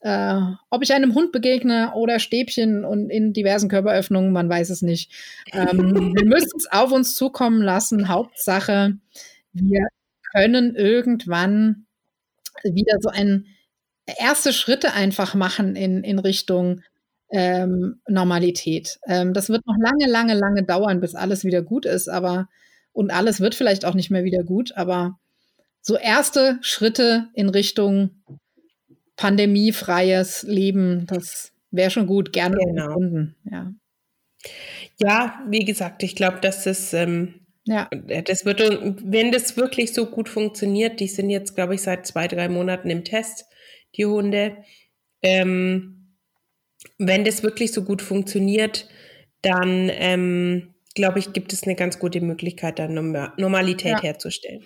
Äh, 0.00 0.40
ob 0.70 0.82
ich 0.82 0.92
einem 0.92 1.14
Hund 1.14 1.32
begegne 1.32 1.92
oder 1.94 2.20
Stäbchen 2.20 2.84
und 2.84 3.10
in 3.10 3.32
diversen 3.32 3.68
Körperöffnungen, 3.68 4.32
man 4.32 4.48
weiß 4.48 4.70
es 4.70 4.82
nicht. 4.82 5.10
Ähm, 5.52 6.14
wir 6.14 6.24
müssen 6.26 6.56
es 6.56 6.70
auf 6.70 6.92
uns 6.92 7.16
zukommen 7.16 7.62
lassen. 7.62 8.08
Hauptsache, 8.08 8.98
wir 9.54 9.88
können 10.34 10.74
irgendwann 10.74 11.86
wieder 12.62 12.96
so 13.00 13.08
ein 13.08 13.46
erste 14.18 14.52
Schritte 14.52 14.92
einfach 14.92 15.34
machen 15.34 15.76
in, 15.76 16.02
in 16.02 16.18
Richtung 16.18 16.82
ähm, 17.30 18.00
Normalität. 18.06 18.98
Ähm, 19.06 19.32
das 19.32 19.48
wird 19.48 19.66
noch 19.66 19.76
lange, 19.78 20.06
lange, 20.10 20.34
lange 20.34 20.64
dauern, 20.64 21.00
bis 21.00 21.14
alles 21.14 21.44
wieder 21.44 21.62
gut 21.62 21.86
ist, 21.86 22.08
aber 22.08 22.48
und 22.92 23.10
alles 23.10 23.40
wird 23.40 23.54
vielleicht 23.54 23.84
auch 23.84 23.94
nicht 23.94 24.10
mehr 24.10 24.24
wieder 24.24 24.44
gut, 24.44 24.72
aber 24.76 25.18
so 25.80 25.96
erste 25.96 26.58
Schritte 26.62 27.28
in 27.34 27.48
Richtung 27.48 28.22
pandemiefreies 29.16 30.44
Leben, 30.44 31.06
das 31.06 31.52
wäre 31.70 31.90
schon 31.90 32.06
gut, 32.06 32.32
gerne 32.32 32.56
genau. 32.56 33.00
Ja. 33.50 33.72
ja, 34.98 35.42
wie 35.48 35.64
gesagt, 35.64 36.02
ich 36.02 36.14
glaube, 36.14 36.38
dass 36.40 36.64
das 36.64 36.92
ähm, 36.94 37.43
ja. 37.64 37.88
Äh, 37.90 38.22
das 38.22 38.44
wird, 38.44 38.60
wenn 38.60 39.32
das 39.32 39.56
wirklich 39.56 39.92
so 39.92 40.06
gut 40.06 40.28
funktioniert, 40.28 41.00
die 41.00 41.08
sind 41.08 41.30
jetzt, 41.30 41.54
glaube 41.54 41.74
ich, 41.74 41.82
seit 41.82 42.06
zwei, 42.06 42.28
drei 42.28 42.48
Monaten 42.48 42.90
im 42.90 43.04
Test, 43.04 43.46
die 43.96 44.06
Hunde. 44.06 44.56
Ähm, 45.22 46.16
wenn 46.98 47.24
das 47.24 47.42
wirklich 47.42 47.72
so 47.72 47.82
gut 47.82 48.02
funktioniert, 48.02 48.88
dann 49.42 49.90
ähm, 49.92 50.74
glaube 50.94 51.18
ich, 51.18 51.32
gibt 51.32 51.52
es 51.52 51.64
eine 51.64 51.74
ganz 51.74 51.98
gute 51.98 52.20
Möglichkeit, 52.20 52.78
dann 52.78 52.94
Normalität 53.36 53.92
ja. 53.92 54.02
herzustellen. 54.02 54.64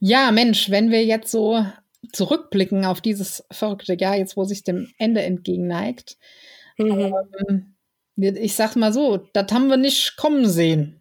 Ja, 0.00 0.30
Mensch, 0.32 0.70
wenn 0.70 0.90
wir 0.90 1.04
jetzt 1.04 1.30
so 1.30 1.64
zurückblicken 2.12 2.84
auf 2.84 3.00
dieses 3.00 3.44
verrückte 3.50 3.96
Jahr, 3.98 4.16
jetzt 4.16 4.36
wo 4.36 4.44
sich 4.44 4.64
dem 4.64 4.92
Ende 4.98 5.22
entgegenneigt, 5.22 6.16
mhm. 6.78 7.14
ähm, 7.48 7.74
ich 8.16 8.54
sag 8.54 8.76
mal 8.76 8.92
so, 8.92 9.18
das 9.32 9.52
haben 9.52 9.68
wir 9.68 9.76
nicht 9.76 10.16
kommen 10.16 10.46
sehen. 10.46 11.00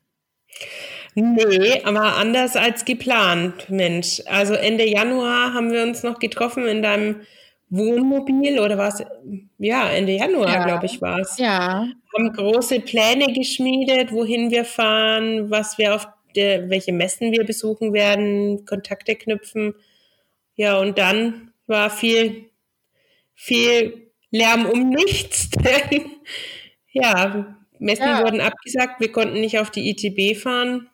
Nee, 1.15 1.82
aber 1.86 2.17
anders 2.17 2.58
als 2.58 2.84
geplant, 2.84 3.69
Mensch. 3.69 4.21
Also 4.25 4.54
Ende 4.54 4.86
Januar 4.86 5.54
haben 5.54 5.71
wir 5.71 5.82
uns 5.84 6.04
noch 6.04 6.19
getroffen 6.19 6.67
in 6.67 6.82
deinem 6.82 7.21
Wohnmobil 7.69 8.60
oder 8.60 8.78
was? 8.78 9.01
Ja, 9.58 9.89
Ende 9.89 10.12
Januar, 10.12 10.54
ja. 10.54 10.65
glaube 10.65 10.86
ich, 10.86 11.01
war 11.01 11.19
es. 11.19 11.38
Ja. 11.38 11.88
Haben 12.17 12.34
große 12.34 12.82
Pläne 12.82 13.32
geschmiedet, 13.34 14.12
wohin 14.12 14.51
wir 14.51 14.65
fahren, 14.65 15.49
was 15.49 15.78
wir 15.78 15.95
auf 15.95 16.08
der, 16.36 16.69
welche 16.69 16.91
Messen 16.91 17.32
wir 17.32 17.45
besuchen 17.45 17.93
werden, 17.93 18.65
Kontakte 18.65 19.15
knüpfen. 19.15 19.73
Ja, 20.56 20.78
und 20.80 20.97
dann 20.97 21.54
war 21.65 21.89
viel, 21.89 22.49
viel 23.34 24.12
Lärm 24.32 24.65
um 24.65 24.89
nichts. 24.89 25.49
Ja, 26.97 27.58
Messen 27.78 28.08
ja. 28.08 28.23
wurden 28.23 28.39
abgesagt, 28.39 29.01
wir 29.01 29.12
konnten 29.12 29.41
nicht 29.41 29.60
auf 29.60 29.69
die 29.69 29.89
ITB 29.89 30.39
fahren. 30.39 30.88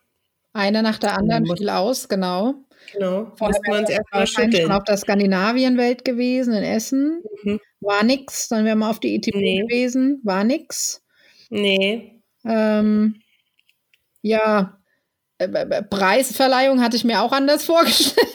Eine 0.54 0.84
nach 0.84 1.00
der 1.00 1.18
anderen 1.18 1.46
fiel 1.56 1.70
aus, 1.70 2.10
genau. 2.10 2.56
Genau, 2.94 3.32
Vorher 3.36 3.62
wir 3.64 3.80
uns 3.80 3.90
erstmal 3.90 4.28
schütteln. 4.28 4.64
schon 4.64 4.72
auf 4.72 4.84
der 4.84 4.98
Skandinavienwelt 4.98 6.04
gewesen, 6.04 6.54
in 6.54 6.64
Essen. 6.64 7.22
Mhm. 7.44 7.60
War 7.80 8.04
nix. 8.04 8.50
Dann 8.50 8.66
wären 8.66 8.80
wir 8.80 8.90
auf 8.90 9.00
die 9.00 9.16
ETB 9.16 9.36
nee. 9.36 9.62
gewesen. 9.62 10.20
War 10.24 10.44
nix. 10.44 11.02
Nee. 11.50 12.22
Ähm, 12.44 13.22
ja, 14.22 14.78
äh, 15.38 15.84
Preisverleihung 15.84 16.82
hatte 16.82 16.98
ich 16.98 17.04
mir 17.04 17.22
auch 17.22 17.32
anders 17.32 17.66
vorgestellt. 17.66 18.28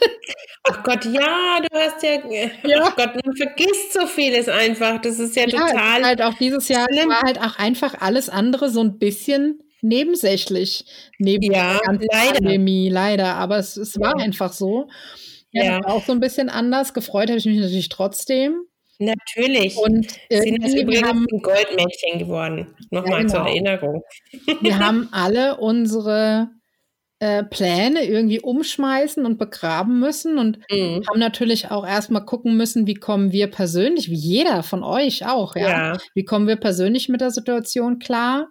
Ach 0.68 0.82
Gott, 0.82 1.04
ja, 1.04 1.60
du 1.60 1.78
hast 1.78 2.02
ja, 2.02 2.12
ja. 2.64 2.80
Ach 2.82 2.96
Gott, 2.96 3.14
man 3.24 3.36
vergisst 3.36 3.92
so 3.92 4.06
vieles 4.06 4.48
einfach. 4.48 5.00
Das 5.00 5.18
ist 5.18 5.36
ja, 5.36 5.46
ja 5.46 5.66
total. 5.66 6.04
Halt 6.04 6.22
auch 6.22 6.34
dieses 6.34 6.68
Jahr 6.68 6.86
war 6.86 7.22
halt 7.22 7.40
auch 7.40 7.58
einfach 7.58 8.00
alles 8.00 8.28
andere 8.28 8.70
so 8.70 8.80
ein 8.80 8.98
bisschen 8.98 9.62
nebensächlich 9.82 10.84
neben 11.18 11.52
ja, 11.52 11.78
der 11.78 12.06
leider. 12.12 12.32
Pandemie, 12.34 12.88
leider. 12.88 13.34
Aber 13.34 13.58
es, 13.58 13.76
es 13.76 13.98
war 13.98 14.18
ja. 14.18 14.24
einfach 14.24 14.52
so. 14.52 14.88
Ja, 15.52 15.64
ja. 15.64 15.80
auch 15.86 16.04
so 16.04 16.12
ein 16.12 16.20
bisschen 16.20 16.48
anders. 16.48 16.94
Gefreut 16.94 17.28
habe 17.28 17.38
ich 17.38 17.46
mich 17.46 17.58
natürlich 17.58 17.88
trotzdem. 17.88 18.62
Natürlich. 18.98 19.76
Und 19.76 20.10
sind 20.30 20.62
das 20.62 20.74
übrigens 20.74 21.08
haben, 21.08 21.26
ein 21.30 21.42
Goldmädchen 21.42 22.18
geworden. 22.18 22.74
Nochmal 22.90 23.12
ja, 23.12 23.26
genau. 23.26 23.32
zur 23.32 23.46
Erinnerung. 23.46 24.02
Wir 24.60 24.78
haben 24.84 25.08
alle 25.12 25.58
unsere 25.58 26.50
äh, 27.18 27.44
Pläne 27.44 28.04
irgendwie 28.04 28.40
umschmeißen 28.40 29.24
und 29.24 29.38
begraben 29.38 30.00
müssen 30.00 30.38
und 30.38 30.58
mhm. 30.70 31.02
haben 31.08 31.18
natürlich 31.18 31.70
auch 31.70 31.86
erstmal 31.86 32.24
gucken 32.24 32.56
müssen, 32.56 32.86
wie 32.86 32.94
kommen 32.94 33.32
wir 33.32 33.50
persönlich, 33.50 34.10
wie 34.10 34.16
jeder 34.16 34.62
von 34.62 34.82
euch 34.82 35.26
auch, 35.26 35.56
ja? 35.56 35.68
ja. 35.68 35.98
Wie 36.14 36.24
kommen 36.24 36.46
wir 36.46 36.56
persönlich 36.56 37.08
mit 37.08 37.20
der 37.20 37.30
Situation 37.30 37.98
klar? 37.98 38.48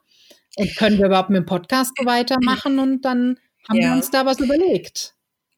Und 0.57 0.75
können 0.75 0.97
wir 0.97 1.07
überhaupt 1.07 1.29
mit 1.29 1.43
dem 1.43 1.45
Podcast 1.45 1.91
weitermachen? 2.03 2.79
Und 2.79 3.01
dann 3.03 3.39
haben 3.67 3.77
ja. 3.77 3.89
wir 3.89 3.95
uns 3.95 4.11
da 4.11 4.25
was 4.25 4.39
überlegt. 4.39 5.15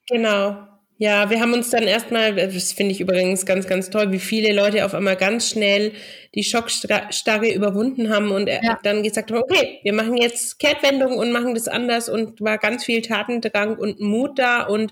Genau. 0.09 0.67
Ja, 0.99 1.29
wir 1.29 1.39
haben 1.39 1.53
uns 1.53 1.69
dann 1.69 1.83
erstmal, 1.83 2.33
das 2.33 2.71
finde 2.73 2.91
ich 2.91 2.99
übrigens 2.99 3.45
ganz, 3.45 3.67
ganz 3.67 3.91
toll, 3.91 4.11
wie 4.11 4.19
viele 4.19 4.51
Leute 4.51 4.83
auf 4.83 4.95
einmal 4.95 5.15
ganz 5.15 5.51
schnell 5.51 5.91
die 6.33 6.43
Schockstarre 6.43 7.53
überwunden 7.53 8.09
haben 8.09 8.31
und 8.31 8.47
ja. 8.47 8.79
dann 8.81 9.03
gesagt 9.03 9.29
haben, 9.29 9.43
okay, 9.43 9.79
wir 9.83 9.93
machen 9.93 10.17
jetzt 10.17 10.57
Kehrtwendung 10.57 11.17
und 11.17 11.31
machen 11.31 11.53
das 11.53 11.67
anders 11.67 12.09
und 12.09 12.41
war 12.41 12.57
ganz 12.57 12.83
viel 12.83 13.03
Tatendrang 13.03 13.77
und 13.77 13.99
Mut 13.99 14.39
da 14.39 14.63
und 14.63 14.91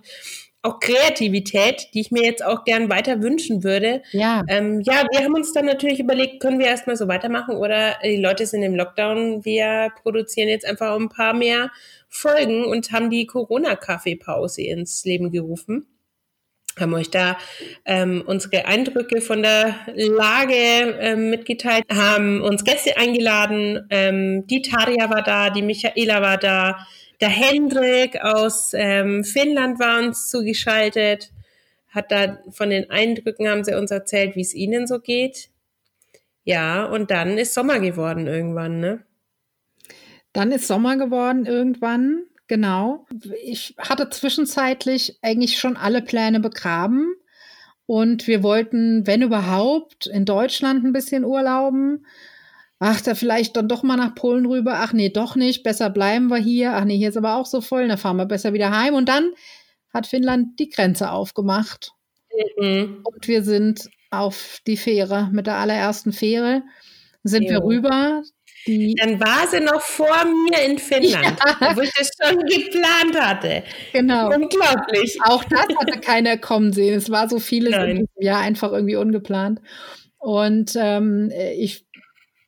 auch 0.66 0.80
Kreativität, 0.80 1.90
die 1.94 2.02
ich 2.02 2.12
mir 2.12 2.24
jetzt 2.24 2.44
auch 2.44 2.64
gern 2.64 2.90
weiter 2.90 3.22
wünschen 3.22 3.64
würde. 3.64 4.02
Ja. 4.12 4.42
Ähm, 4.48 4.82
ja, 4.82 5.06
wir 5.12 5.24
haben 5.24 5.36
uns 5.36 5.54
dann 5.54 5.66
natürlich 5.66 6.00
überlegt, 6.00 6.42
können 6.42 6.60
wir 6.60 6.66
erstmal 6.66 6.98
so 6.98 7.08
weitermachen 7.08 7.56
oder 7.56 7.96
die 8.04 8.18
Leute 8.18 8.46
sind 8.46 8.64
im 8.64 8.76
Lockdown, 8.76 9.46
wir 9.46 9.92
produzieren 10.02 10.50
jetzt 10.50 10.66
einfach 10.66 10.96
ein 10.96 11.10
paar 11.10 11.34
mehr 11.34 11.72
Folgen 12.10 12.66
und 12.66 12.92
haben 12.92 13.10
die 13.10 13.28
Corona-Kaffeepause 13.28 14.64
ins 14.64 15.06
Leben 15.06 15.32
gerufen. 15.32 15.86
Haben 16.80 16.94
euch 16.94 17.10
da 17.10 17.38
ähm, 17.86 18.24
unsere 18.26 18.66
Eindrücke 18.66 19.22
von 19.22 19.42
der 19.42 19.76
Lage 19.96 20.56
ähm, 21.00 21.30
mitgeteilt, 21.30 21.86
haben 21.90 22.42
uns 22.42 22.66
Gäste 22.66 22.98
eingeladen. 22.98 23.88
Ähm, 23.90 24.46
die 24.48 24.62
Taria 24.62 25.10
war 25.10 25.24
da, 25.24 25.50
die 25.52 25.62
Michaela 25.62 26.22
war 26.22 26.38
da, 26.38 26.86
der 27.22 27.30
Hendrik 27.30 28.22
aus 28.22 28.72
ähm, 28.74 29.24
Finnland 29.24 29.80
war 29.80 30.00
uns 30.00 30.30
zugeschaltet, 30.30 31.32
hat 31.90 32.12
da 32.12 32.40
von 32.52 32.70
den 32.70 32.90
Eindrücken 32.90 33.48
haben 33.48 33.64
sie 33.64 33.78
uns 33.78 33.92
erzählt, 33.92 34.36
wie 34.36 34.42
es 34.42 34.54
ihnen 34.54 34.86
so 34.88 35.00
geht. 35.00 35.50
Ja, 36.44 36.86
und 36.86 37.10
dann 37.12 37.38
ist 37.38 37.54
Sommer 37.54 37.80
geworden 37.80 38.28
irgendwann, 38.28 38.80
ne? 38.80 39.04
Dann 40.34 40.52
ist 40.52 40.68
Sommer 40.68 40.98
geworden 40.98 41.46
irgendwann, 41.46 42.26
genau. 42.48 43.06
Ich 43.44 43.74
hatte 43.80 44.10
zwischenzeitlich 44.10 45.18
eigentlich 45.22 45.58
schon 45.58 45.78
alle 45.78 46.02
Pläne 46.02 46.40
begraben 46.42 47.16
und 47.86 48.28
wir 48.28 48.44
wollten, 48.44 49.08
wenn 49.08 49.22
überhaupt, 49.22 50.08
in 50.08 50.26
Deutschland 50.26 50.84
ein 50.84 50.94
bisschen 50.94 51.24
urlauben 51.24 52.06
ach, 52.80 53.02
da 53.02 53.16
vielleicht 53.16 53.56
dann 53.56 53.68
doch 53.68 53.84
mal 53.84 53.98
nach 53.98 54.16
Polen 54.16 54.46
rüber, 54.46 54.76
ach 54.80 54.94
nee, 54.94 55.10
doch 55.10 55.36
nicht, 55.36 55.64
besser 55.64 55.90
bleiben 55.90 56.28
wir 56.28 56.38
hier, 56.38 56.74
ach 56.74 56.86
nee, 56.86 56.98
hier 56.98 57.10
ist 57.10 57.18
aber 57.18 57.36
auch 57.36 57.46
so 57.46 57.62
voll, 57.62 57.88
dann 57.88 57.98
fahren 57.98 58.18
wir 58.18 58.26
besser 58.26 58.54
wieder 58.54 58.78
heim. 58.78 58.94
Und 58.94 59.10
dann 59.10 59.32
hat 59.94 60.08
Finnland 60.08 60.60
die 60.60 60.70
Grenze 60.70 61.12
aufgemacht. 61.12 61.92
Mhm. 62.58 63.02
Und 63.04 63.28
wir 63.28 63.44
sind 63.44 63.90
auf 64.12 64.60
die 64.68 64.78
Fähre, 64.78 65.30
mit 65.32 65.48
der 65.48 65.58
allerersten 65.58 66.12
Fähre 66.12 66.64
sind 67.24 67.44
jo. 67.44 67.52
wir 67.52 67.64
rüber. 67.64 68.22
Dann 68.68 69.20
war 69.20 69.48
sie 69.48 69.60
noch 69.60 69.82
vor 69.82 70.26
mir 70.26 70.66
in 70.66 70.80
Finnland, 70.80 71.38
ja. 71.62 71.76
wo 71.76 71.82
ich 71.82 71.92
das 71.94 72.10
schon 72.20 72.40
geplant 72.40 73.20
hatte. 73.20 73.64
Genau. 73.94 74.34
Unglaublich. 74.34 75.20
Auch 75.24 75.44
das 75.44 75.68
hatte 75.80 76.00
keiner 76.00 76.38
kommen 76.38 76.74
sehen. 76.74 76.96
Es 76.96 77.12
war 77.12 77.30
so 77.30 77.40
vieles 77.40 77.72
Nein. 77.72 77.90
in 77.90 77.96
diesem 77.98 78.22
Jahr 78.22 78.42
einfach 78.42 78.72
irgendwie 78.72 78.96
ungeplant. 78.96 79.62
Und 80.18 80.76
ähm, 80.76 81.32
ich 81.56 81.85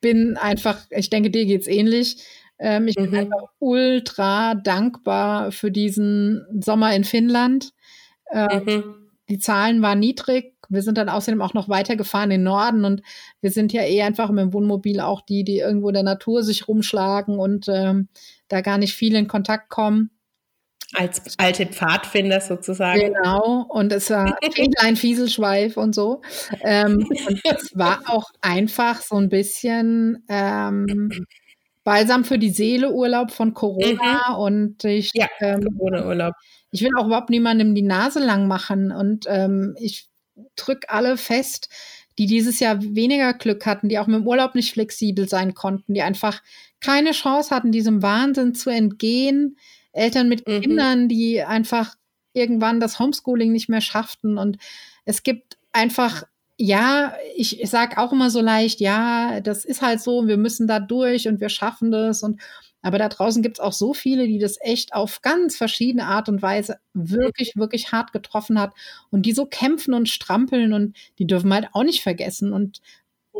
bin 0.00 0.36
einfach, 0.36 0.86
ich 0.90 1.10
denke, 1.10 1.30
dir 1.30 1.46
geht 1.46 1.62
es 1.62 1.66
ähnlich. 1.66 2.24
Ähm, 2.58 2.88
ich 2.88 2.96
mhm. 2.96 3.10
bin 3.10 3.16
einfach 3.16 3.48
ultra 3.58 4.54
dankbar 4.54 5.52
für 5.52 5.70
diesen 5.70 6.44
Sommer 6.60 6.94
in 6.94 7.04
Finnland. 7.04 7.72
Ähm, 8.32 8.64
mhm. 8.64 8.94
Die 9.28 9.38
Zahlen 9.38 9.82
waren 9.82 9.98
niedrig. 9.98 10.54
Wir 10.70 10.82
sind 10.82 10.98
dann 10.98 11.08
außerdem 11.08 11.40
auch 11.40 11.54
noch 11.54 11.68
weitergefahren 11.68 12.30
in 12.30 12.40
den 12.40 12.44
Norden 12.44 12.84
und 12.84 13.02
wir 13.40 13.50
sind 13.50 13.72
ja 13.72 13.82
eh 13.82 14.02
einfach 14.02 14.30
mit 14.30 14.42
dem 14.42 14.52
Wohnmobil 14.52 15.00
auch 15.00 15.22
die, 15.22 15.44
die 15.44 15.58
irgendwo 15.58 15.88
in 15.88 15.94
der 15.94 16.02
Natur 16.02 16.42
sich 16.42 16.68
rumschlagen 16.68 17.38
und 17.38 17.66
ähm, 17.68 18.08
da 18.48 18.60
gar 18.60 18.78
nicht 18.78 18.94
viel 18.94 19.14
in 19.14 19.28
Kontakt 19.28 19.70
kommen. 19.70 20.10
Als 20.94 21.38
alte 21.38 21.66
Pfadfinder 21.66 22.40
sozusagen. 22.40 23.12
Genau, 23.12 23.66
und 23.68 23.92
es 23.92 24.08
war 24.08 24.38
ein 24.80 24.96
Fieselschweif 24.96 25.76
und 25.76 25.94
so. 25.94 26.22
Ähm, 26.62 27.06
und 27.26 27.40
es 27.44 27.76
war 27.76 28.00
auch 28.06 28.30
einfach 28.40 29.02
so 29.02 29.16
ein 29.16 29.28
bisschen 29.28 30.24
ähm, 30.28 31.10
Balsam 31.84 32.24
für 32.24 32.38
die 32.38 32.50
Seele 32.50 32.92
Urlaub 32.92 33.30
von 33.30 33.54
Corona 33.54 34.30
mhm. 34.30 34.36
und 34.36 34.84
ich 34.84 35.10
ja, 35.14 35.26
ähm, 35.40 35.60
Corona-Urlaub. 35.78 36.34
Ich 36.70 36.82
will 36.82 36.90
auch 36.98 37.06
überhaupt 37.06 37.30
niemandem 37.30 37.74
die 37.74 37.82
Nase 37.82 38.20
lang 38.20 38.46
machen 38.46 38.92
und 38.92 39.24
ähm, 39.26 39.74
ich 39.78 40.08
drücke 40.56 40.88
alle 40.90 41.16
fest, 41.16 41.68
die 42.18 42.26
dieses 42.26 42.60
Jahr 42.60 42.82
weniger 42.82 43.32
Glück 43.32 43.64
hatten, 43.64 43.88
die 43.88 43.98
auch 43.98 44.06
mit 44.06 44.16
dem 44.16 44.26
Urlaub 44.26 44.54
nicht 44.54 44.72
flexibel 44.72 45.28
sein 45.28 45.54
konnten, 45.54 45.94
die 45.94 46.02
einfach 46.02 46.42
keine 46.80 47.12
Chance 47.12 47.54
hatten, 47.54 47.72
diesem 47.72 48.02
Wahnsinn 48.02 48.54
zu 48.54 48.70
entgehen. 48.70 49.56
Eltern 49.92 50.28
mit 50.28 50.46
mhm. 50.46 50.60
Kindern, 50.60 51.08
die 51.08 51.42
einfach 51.42 51.94
irgendwann 52.32 52.80
das 52.80 52.98
Homeschooling 52.98 53.52
nicht 53.52 53.68
mehr 53.68 53.80
schafften. 53.80 54.38
Und 54.38 54.58
es 55.04 55.22
gibt 55.22 55.58
einfach, 55.72 56.24
ja, 56.56 57.14
ich, 57.36 57.60
ich 57.60 57.70
sage 57.70 57.98
auch 57.98 58.12
immer 58.12 58.30
so 58.30 58.40
leicht, 58.40 58.80
ja, 58.80 59.40
das 59.40 59.64
ist 59.64 59.82
halt 59.82 60.00
so, 60.00 60.26
wir 60.26 60.36
müssen 60.36 60.66
da 60.66 60.80
durch 60.80 61.28
und 61.28 61.40
wir 61.40 61.48
schaffen 61.48 61.90
das. 61.90 62.22
Und 62.22 62.40
aber 62.80 62.98
da 62.98 63.08
draußen 63.08 63.42
gibt 63.42 63.58
es 63.58 63.60
auch 63.60 63.72
so 63.72 63.92
viele, 63.92 64.26
die 64.28 64.38
das 64.38 64.56
echt 64.60 64.94
auf 64.94 65.20
ganz 65.20 65.56
verschiedene 65.56 66.06
Art 66.06 66.28
und 66.28 66.42
Weise 66.42 66.78
wirklich, 66.94 67.56
wirklich 67.56 67.90
hart 67.90 68.12
getroffen 68.12 68.58
hat 68.58 68.72
und 69.10 69.22
die 69.26 69.32
so 69.32 69.46
kämpfen 69.46 69.94
und 69.94 70.08
strampeln 70.08 70.72
und 70.72 70.96
die 71.18 71.26
dürfen 71.26 71.52
halt 71.52 71.68
auch 71.72 71.82
nicht 71.82 72.02
vergessen. 72.02 72.52
Und 72.52 72.80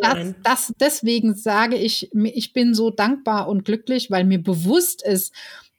das, 0.00 0.34
das, 0.42 0.74
deswegen 0.80 1.34
sage 1.34 1.76
ich, 1.76 2.10
ich 2.12 2.52
bin 2.52 2.74
so 2.74 2.90
dankbar 2.90 3.48
und 3.48 3.64
glücklich, 3.64 4.10
weil 4.10 4.24
mir 4.24 4.42
bewusst 4.42 5.02
ist, 5.02 5.32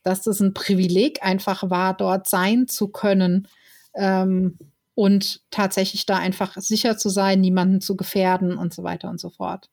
dass 0.10 0.24
das 0.24 0.40
ein 0.40 0.54
Privileg 0.54 1.24
einfach 1.24 1.70
war, 1.70 1.96
dort 1.96 2.28
sein 2.28 2.68
zu 2.68 2.90
können 2.90 3.48
ähm, 3.96 4.58
und 4.96 5.42
tatsächlich 5.52 6.06
da 6.06 6.18
einfach 6.18 6.56
sicher 6.58 6.98
zu 6.98 7.10
sein, 7.10 7.40
niemanden 7.40 7.80
zu 7.80 7.96
gefährden 7.96 8.58
und 8.58 8.74
so 8.74 8.84
weiter 8.84 9.10
und 9.10 9.20
so 9.20 9.30
fort. 9.30 9.70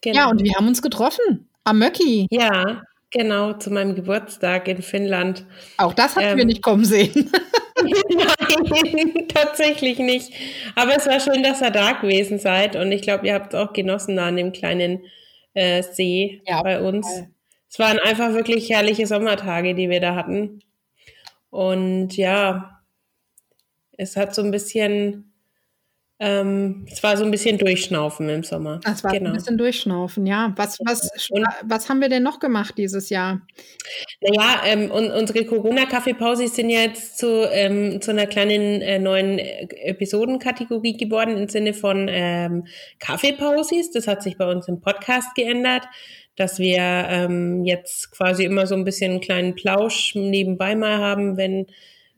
Genau. 0.00 0.16
Ja, 0.16 0.30
und 0.30 0.42
wir 0.42 0.54
haben 0.54 0.66
uns 0.66 0.82
getroffen 0.82 1.48
am 1.64 1.78
Möcki. 1.78 2.26
Ja, 2.30 2.82
Genau, 3.10 3.54
zu 3.54 3.70
meinem 3.70 3.94
Geburtstag 3.94 4.68
in 4.68 4.82
Finnland. 4.82 5.46
Auch 5.78 5.94
das 5.94 6.14
hatten 6.14 6.32
ähm, 6.32 6.36
wir 6.36 6.44
nicht 6.44 6.62
kommen 6.62 6.84
sehen. 6.84 7.32
Nein, 7.80 9.28
tatsächlich 9.28 9.98
nicht. 9.98 10.32
Aber 10.74 10.96
es 10.96 11.06
war 11.06 11.20
schön, 11.20 11.42
dass 11.42 11.62
ihr 11.62 11.70
da 11.70 11.92
gewesen 11.92 12.38
seid 12.38 12.76
und 12.76 12.92
ich 12.92 13.02
glaube, 13.02 13.26
ihr 13.26 13.34
habt 13.34 13.54
es 13.54 13.60
auch 13.60 13.72
genossen 13.72 14.16
da 14.16 14.26
an 14.26 14.36
dem 14.36 14.52
kleinen 14.52 15.04
äh, 15.54 15.82
See 15.82 16.42
ja, 16.46 16.62
bei 16.62 16.80
uns. 16.80 17.06
Fall. 17.06 17.30
Es 17.70 17.78
waren 17.78 17.98
einfach 17.98 18.32
wirklich 18.32 18.70
herrliche 18.70 19.06
Sommertage, 19.06 19.74
die 19.74 19.90
wir 19.90 20.00
da 20.00 20.14
hatten. 20.14 20.60
Und 21.50 22.16
ja, 22.16 22.80
es 23.96 24.16
hat 24.16 24.34
so 24.34 24.42
ein 24.42 24.50
bisschen 24.50 25.28
ähm, 26.20 26.84
es 26.90 27.00
war 27.04 27.16
so 27.16 27.24
ein 27.24 27.30
bisschen 27.30 27.58
Durchschnaufen 27.58 28.28
im 28.28 28.42
Sommer. 28.42 28.80
Es 28.84 29.04
war 29.04 29.12
genau. 29.12 29.30
ein 29.30 29.36
bisschen 29.36 29.56
Durchschnaufen, 29.56 30.26
ja. 30.26 30.52
Was, 30.56 30.78
was, 30.84 31.08
was 31.62 31.88
haben 31.88 32.00
wir 32.00 32.08
denn 32.08 32.24
noch 32.24 32.40
gemacht 32.40 32.74
dieses 32.76 33.08
Jahr? 33.08 33.42
Naja, 34.20 34.62
ähm, 34.66 34.90
und, 34.90 35.12
unsere 35.12 35.44
Corona-Kaffeepausis 35.44 36.56
sind 36.56 36.70
jetzt 36.70 37.18
zu, 37.18 37.48
ähm, 37.52 38.00
zu 38.00 38.10
einer 38.10 38.26
kleinen 38.26 38.82
äh, 38.82 38.98
neuen 38.98 39.38
Episodenkategorie 39.38 40.96
geworden 40.96 41.36
im 41.36 41.48
Sinne 41.48 41.72
von 41.72 42.08
ähm, 42.10 42.66
Kaffeepausis. 42.98 43.92
Das 43.92 44.08
hat 44.08 44.24
sich 44.24 44.36
bei 44.36 44.50
uns 44.50 44.66
im 44.66 44.80
Podcast 44.80 45.36
geändert, 45.36 45.84
dass 46.38 46.58
wir 46.58 46.78
ähm, 46.78 47.64
jetzt 47.64 48.10
quasi 48.12 48.44
immer 48.44 48.66
so 48.66 48.74
ein 48.74 48.84
bisschen 48.84 49.12
einen 49.12 49.20
kleinen 49.20 49.54
Plausch 49.54 50.14
nebenbei 50.14 50.74
mal 50.76 50.98
haben, 50.98 51.36
wenn 51.36 51.66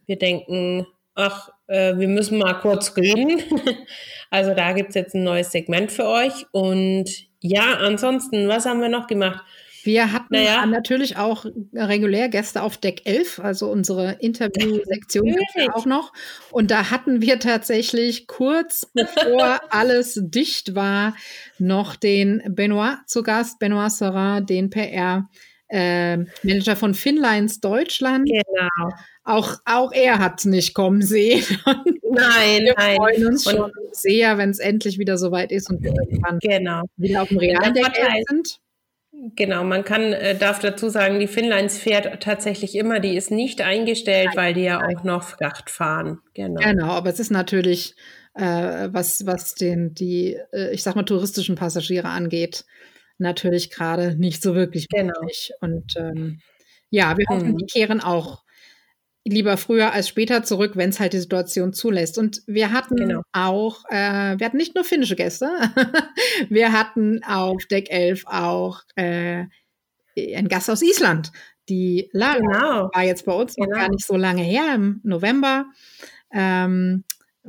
wir 0.06 0.18
denken, 0.18 0.86
ach, 1.14 1.50
äh, 1.66 1.96
wir 1.96 2.08
müssen 2.08 2.38
mal 2.38 2.54
kurz 2.54 2.96
reden. 2.96 3.40
also 4.30 4.54
da 4.54 4.72
gibt 4.72 4.90
es 4.90 4.94
jetzt 4.94 5.14
ein 5.14 5.24
neues 5.24 5.52
Segment 5.52 5.92
für 5.92 6.06
euch. 6.06 6.46
Und 6.52 7.10
ja, 7.40 7.78
ansonsten, 7.78 8.48
was 8.48 8.66
haben 8.66 8.80
wir 8.80 8.88
noch 8.88 9.06
gemacht? 9.06 9.42
Wir 9.82 10.12
hatten 10.12 10.34
naja. 10.34 10.66
natürlich 10.66 11.16
auch 11.16 11.46
regulär 11.74 12.28
Gäste 12.28 12.62
auf 12.62 12.76
Deck 12.76 13.02
11, 13.04 13.40
also 13.40 13.70
unsere 13.70 14.12
Interviewsektion 14.20 15.36
auch 15.72 15.86
noch. 15.86 16.12
Und 16.50 16.70
da 16.70 16.90
hatten 16.90 17.22
wir 17.22 17.38
tatsächlich 17.38 18.26
kurz 18.26 18.90
bevor 18.94 19.60
alles 19.70 20.18
dicht 20.22 20.74
war, 20.74 21.14
noch 21.58 21.96
den 21.96 22.42
Benoit 22.48 22.98
zu 23.06 23.22
Gast, 23.22 23.58
Benoit 23.58 23.90
Serra, 23.90 24.40
den 24.40 24.70
PR. 24.70 25.28
Äh, 25.72 26.24
Manager 26.42 26.74
von 26.74 26.94
Finlines 26.94 27.60
Deutschland. 27.60 28.28
Genau. 28.28 28.90
Auch, 29.22 29.58
auch 29.64 29.92
er 29.92 30.18
hat 30.18 30.40
es 30.40 30.44
nicht 30.44 30.74
kommen 30.74 31.00
sehen. 31.00 31.44
nein, 31.64 32.64
wir 32.64 32.74
nein. 32.76 32.96
freuen 32.96 33.26
uns 33.26 33.46
und 33.46 33.56
schon 33.56 33.70
sehr, 33.92 34.36
wenn 34.36 34.50
es 34.50 34.58
endlich 34.58 34.98
wieder 34.98 35.16
soweit 35.16 35.52
ist 35.52 35.70
und 35.70 35.80
wir 35.84 35.94
genau. 36.40 36.82
wieder 36.96 37.22
auf 37.22 37.28
dem 37.28 37.38
realen 37.38 37.72
Deck 37.72 37.86
sind. 38.28 38.60
Genau, 39.36 39.64
man 39.64 39.84
kann, 39.84 40.14
äh, 40.14 40.34
darf 40.34 40.60
dazu 40.60 40.88
sagen, 40.88 41.20
die 41.20 41.26
Finnlines 41.26 41.76
fährt 41.78 42.22
tatsächlich 42.22 42.74
immer, 42.74 43.00
die 43.00 43.16
ist 43.16 43.30
nicht 43.30 43.60
eingestellt, 43.60 44.30
weil 44.34 44.54
die 44.54 44.62
ja 44.62 44.80
auch 44.80 45.04
noch 45.04 45.22
Fracht 45.22 45.68
fahren. 45.68 46.20
Genau. 46.32 46.60
Genau, 46.62 46.86
aber 46.86 47.10
es 47.10 47.20
ist 47.20 47.30
natürlich, 47.30 47.94
äh, 48.34 48.88
was, 48.90 49.26
was 49.26 49.54
den, 49.54 49.92
die, 49.92 50.38
äh, 50.52 50.72
ich 50.72 50.82
sag 50.82 50.96
mal, 50.96 51.02
touristischen 51.02 51.54
Passagiere 51.54 52.08
angeht, 52.08 52.64
natürlich 53.18 53.70
gerade 53.70 54.14
nicht 54.16 54.42
so 54.42 54.54
wirklich 54.54 54.88
genau. 54.88 55.12
möglich. 55.20 55.52
Und 55.60 55.96
ähm, 55.96 56.40
ja, 56.88 57.18
wir 57.18 57.26
hoffen, 57.28 57.48
hm. 57.48 57.56
die 57.58 57.66
kehren 57.66 58.00
auch 58.00 58.42
lieber 59.24 59.56
früher 59.56 59.92
als 59.92 60.08
später 60.08 60.42
zurück, 60.42 60.72
wenn 60.74 60.90
es 60.90 61.00
halt 61.00 61.12
die 61.12 61.18
Situation 61.18 61.72
zulässt. 61.72 62.18
Und 62.18 62.42
wir 62.46 62.72
hatten 62.72 62.96
genau. 62.96 63.22
auch, 63.32 63.84
äh, 63.90 64.38
wir 64.38 64.46
hatten 64.46 64.56
nicht 64.56 64.74
nur 64.74 64.84
finnische 64.84 65.16
Gäste, 65.16 65.50
wir 66.48 66.72
hatten 66.72 67.22
auf 67.24 67.64
Deck 67.66 67.90
11 67.90 68.24
auch 68.26 68.82
äh, 68.96 69.44
einen 70.16 70.48
Gast 70.48 70.70
aus 70.70 70.82
Island. 70.82 71.32
Die 71.68 72.08
Lara 72.12 72.38
genau. 72.38 72.90
war 72.92 73.02
jetzt 73.04 73.24
bei 73.26 73.32
uns 73.32 73.54
genau. 73.54 73.68
noch 73.68 73.76
gar 73.76 73.90
nicht 73.90 74.06
so 74.06 74.16
lange 74.16 74.42
her, 74.42 74.74
im 74.74 75.00
November. 75.04 75.66
Ähm, 76.32 77.04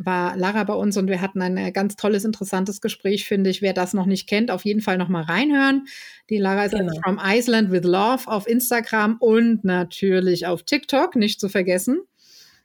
war 0.06 0.36
Lara 0.38 0.64
bei 0.64 0.74
uns 0.74 0.98
und 0.98 1.08
wir 1.08 1.22
hatten 1.22 1.42
ein 1.42 1.58
äh, 1.58 1.72
ganz 1.72 1.96
tolles, 1.96 2.26
interessantes 2.26 2.82
Gespräch, 2.82 3.26
finde 3.26 3.50
ich. 3.50 3.62
Wer 3.62 3.74
das 3.74 3.94
noch 3.94 4.06
nicht 4.06 4.28
kennt, 4.28 4.52
auf 4.52 4.66
jeden 4.66 4.82
Fall 4.82 4.98
noch 4.98 5.10
mal 5.10 5.24
reinhören. 5.24 5.88
Die 6.30 6.38
Lara 6.38 6.66
ist 6.66 6.72
genau. 6.72 6.94
from 7.04 7.20
Iceland 7.24 7.72
with 7.72 7.84
Love 7.84 8.28
auf 8.28 8.48
Instagram 8.48 9.18
und 9.20 9.64
natürlich 9.64 10.48
auf 10.48 10.64
TikTok, 10.64 11.16
nicht 11.16 11.40
zu 11.40 11.50
vergessen. 11.50 12.02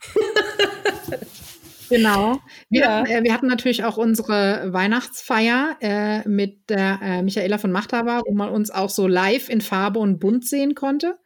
genau. 1.88 2.40
Wir, 2.68 2.80
ja. 2.80 2.88
hatten, 3.00 3.11
äh, 3.11 3.24
wir, 3.24 3.32
hatten, 3.32 3.46
natürlich 3.46 3.84
auch 3.84 3.96
unsere 3.96 4.72
Weihnachtsfeier 4.72 5.76
äh, 5.80 6.28
mit 6.28 6.70
der 6.70 7.00
äh, 7.02 7.22
Michaela 7.22 7.58
von 7.58 7.72
Machthaber, 7.72 8.22
wo 8.26 8.34
man 8.34 8.50
uns 8.50 8.70
auch 8.70 8.90
so 8.90 9.06
live 9.06 9.48
in 9.48 9.61
Farbe 9.61 9.98
und 9.98 10.18
bunt 10.18 10.46
sehen 10.46 10.74
konnte. 10.74 11.18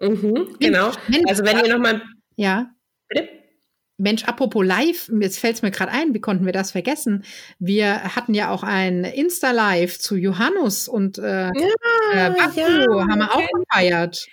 Mhm, 0.00 0.56
genau. 0.60 0.92
Also 1.26 1.44
wenn 1.44 1.58
ihr 1.58 1.72
noch 1.72 1.80
mal 1.80 2.02
ja. 2.36 2.70
Bitte? 3.08 3.28
Mensch, 3.98 4.24
apropos 4.24 4.64
live, 4.64 5.10
jetzt 5.20 5.38
fällt 5.38 5.56
es 5.56 5.62
mir 5.62 5.70
gerade 5.70 5.90
ein, 5.90 6.12
wie 6.12 6.20
konnten 6.20 6.44
wir 6.44 6.52
das 6.52 6.72
vergessen? 6.72 7.24
Wir 7.58 8.14
hatten 8.14 8.34
ja 8.34 8.50
auch 8.50 8.62
ein 8.62 9.04
Insta-Live 9.04 9.98
zu 9.98 10.16
Johannes 10.16 10.86
und 10.86 11.18
äh, 11.18 11.46
ja, 11.46 11.52
äh, 12.12 12.30
Baku, 12.30 12.60
ja, 12.60 13.08
haben 13.08 13.18
wir 13.18 13.32
auch 13.32 13.48
gefeiert. 13.50 14.26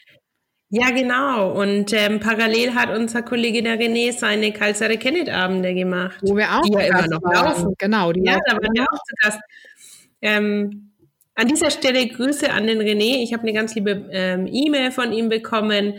Ja, 0.76 0.90
genau. 0.90 1.52
Und 1.52 1.94
ähm, 1.94 2.20
parallel 2.20 2.74
hat 2.74 2.90
unser 2.90 3.22
Kollege 3.22 3.62
der 3.62 3.80
René 3.80 4.12
seine 4.12 4.52
Kalsare 4.52 4.98
Kenneth-Abende 4.98 5.76
gemacht. 5.76 6.18
Wo 6.24 6.36
wir 6.36 6.52
auch 6.52 6.64
die 6.64 6.74
ja 6.74 6.80
immer 6.80 7.08
noch 7.08 7.22
waren. 7.22 7.46
laufen. 7.46 7.74
Genau, 7.78 8.12
die 8.12 8.24
ja, 8.24 8.40
da 8.44 8.54
waren 8.54 8.74
wir 8.74 8.82
auch 8.82 8.98
zu 9.04 9.16
Gast. 9.22 9.40
Ähm, 10.20 10.94
an 11.36 11.48
dieser 11.48 11.70
Stelle 11.70 12.08
Grüße 12.08 12.52
an 12.52 12.66
den 12.66 12.82
René. 12.82 13.22
Ich 13.24 13.34
habe 13.34 13.44
eine 13.44 13.54
ganz 13.54 13.76
liebe 13.76 14.10
ähm, 14.12 14.48
E-Mail 14.52 14.92
von 14.92 15.14
ihm 15.14 15.30
bekommen, 15.30 15.94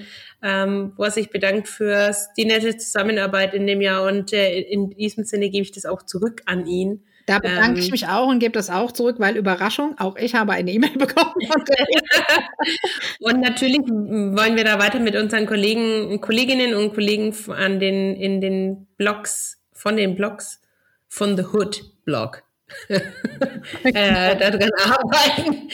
ähm, 0.45 0.93
wo 0.97 1.05
er 1.05 1.11
sich 1.11 1.31
bedankt 1.31 1.69
für 1.69 2.15
die 2.37 2.45
nette 2.45 2.77
Zusammenarbeit 2.77 3.55
in 3.55 3.67
dem 3.67 3.81
Jahr. 3.81 4.07
Und 4.07 4.33
äh, 4.35 4.61
in 4.61 4.91
diesem 4.91 5.25
Sinne 5.25 5.49
gebe 5.49 5.63
ich 5.63 5.73
das 5.73 5.87
auch 5.87 6.03
zurück 6.03 6.43
an 6.45 6.67
ihn. 6.67 7.03
Da 7.27 7.39
bedanke 7.39 7.71
ähm, 7.71 7.77
ich 7.79 7.91
mich 7.91 8.07
auch 8.07 8.29
und 8.29 8.41
gebe 8.41 8.53
das 8.53 8.69
auch 8.69 8.93
zurück, 8.93 9.17
weil 9.19 9.39
Überraschung, 9.39 9.97
auch 9.99 10.17
ich 10.17 10.35
habe 10.35 10.53
eine 10.53 10.71
E-Mail 10.71 10.91
bekommen. 10.99 11.33
und 13.21 13.41
natürlich 13.41 13.79
wollen 13.79 14.57
wir 14.57 14.65
da 14.65 14.79
weiter 14.79 15.01
mit 15.01 15.17
unseren 15.17 15.47
Kollegen, 15.47 16.21
Kolleginnen 16.21 16.75
und 16.75 16.93
Kollegen 16.93 17.35
an 17.49 17.81
den, 17.81 18.15
in 18.15 18.43
den 18.43 18.87
Blogs, 18.99 19.63
von 19.73 19.97
den 19.97 20.15
Blogs 20.15 20.61
von 21.09 21.39
The 21.39 21.45
Hood 21.45 21.83
Blog 22.05 22.43
äh, 22.89 24.37
daran 24.37 24.71
arbeiten. 24.85 25.71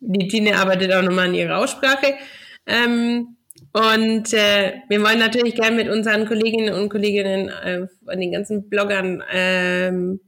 Die 0.00 0.28
Tine 0.28 0.56
arbeitet 0.56 0.92
auch 0.92 1.02
nochmal 1.02 1.28
an 1.28 1.34
ihrer 1.34 1.56
Aussprache. 1.58 2.14
Ähm, 2.66 3.37
und 3.78 4.32
äh, 4.32 4.80
wir 4.88 5.00
wollen 5.02 5.20
natürlich 5.20 5.54
gerne 5.54 5.76
mit 5.76 5.88
unseren 5.88 6.26
Kolleginnen 6.26 6.74
und 6.74 6.88
Kolleginnen 6.88 7.48
äh, 7.48 7.86
an 8.06 8.20
den 8.20 8.32
ganzen 8.32 8.68
Bloggern 8.68 9.22
ähm, 9.30 10.20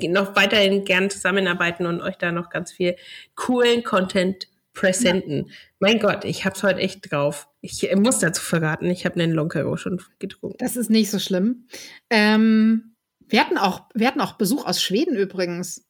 noch 0.00 0.34
weiterhin 0.34 0.84
gern 0.84 1.08
zusammenarbeiten 1.08 1.86
und 1.86 2.00
euch 2.00 2.16
da 2.16 2.32
noch 2.32 2.50
ganz 2.50 2.72
viel 2.72 2.96
coolen 3.36 3.84
Content 3.84 4.48
präsenten. 4.72 5.46
Ja. 5.46 5.54
Mein 5.78 6.00
Gott, 6.00 6.24
ich 6.24 6.44
hab's 6.44 6.64
heute 6.64 6.80
echt 6.80 7.12
drauf. 7.12 7.48
Ich 7.60 7.88
muss 7.94 8.18
dazu 8.18 8.42
verraten, 8.42 8.86
ich 8.86 9.04
habe 9.04 9.20
einen 9.20 9.32
Lonkero 9.32 9.76
schon 9.76 10.02
getrunken. 10.18 10.58
Das 10.58 10.76
ist 10.76 10.90
nicht 10.90 11.08
so 11.12 11.20
schlimm. 11.20 11.68
Ähm, 12.10 12.96
wir 13.28 13.40
hatten 13.40 13.56
auch, 13.56 13.82
wir 13.94 14.08
hatten 14.08 14.20
auch 14.20 14.32
Besuch 14.32 14.66
aus 14.66 14.82
Schweden 14.82 15.14
übrigens. 15.14 15.86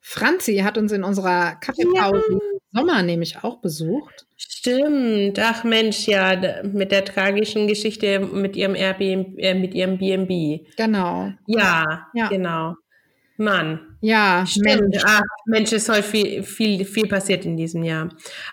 Franzi 0.00 0.58
hat 0.58 0.76
uns 0.76 0.92
in 0.92 1.02
unserer 1.02 1.56
Kaffeepause 1.56 2.22
ja. 2.30 2.38
Sommer 2.72 3.02
nämlich 3.02 3.42
auch 3.42 3.60
besucht. 3.60 4.26
Stimmt. 4.36 5.38
Ach 5.38 5.64
Mensch, 5.64 6.06
ja, 6.06 6.62
mit 6.62 6.90
der 6.90 7.04
tragischen 7.04 7.66
Geschichte 7.66 8.20
mit 8.20 8.56
ihrem 8.56 8.74
Airbnb, 8.74 9.38
äh, 9.38 9.54
mit 9.54 9.74
ihrem 9.74 9.98
B&B. 9.98 10.60
Genau. 10.76 11.32
Ja, 11.46 12.08
ja, 12.14 12.28
genau. 12.28 12.74
Mann. 13.36 13.96
Ja, 14.00 14.44
Stimmt. 14.46 14.64
Mensch. 14.64 15.02
Ach, 15.04 15.22
Mensch, 15.46 15.72
es 15.72 15.86
soll 15.86 16.02
viel, 16.02 16.42
viel, 16.42 16.84
viel 16.84 17.08
passiert 17.08 17.44
in 17.44 17.56
diesem 17.56 17.82
Jahr. 17.82 18.08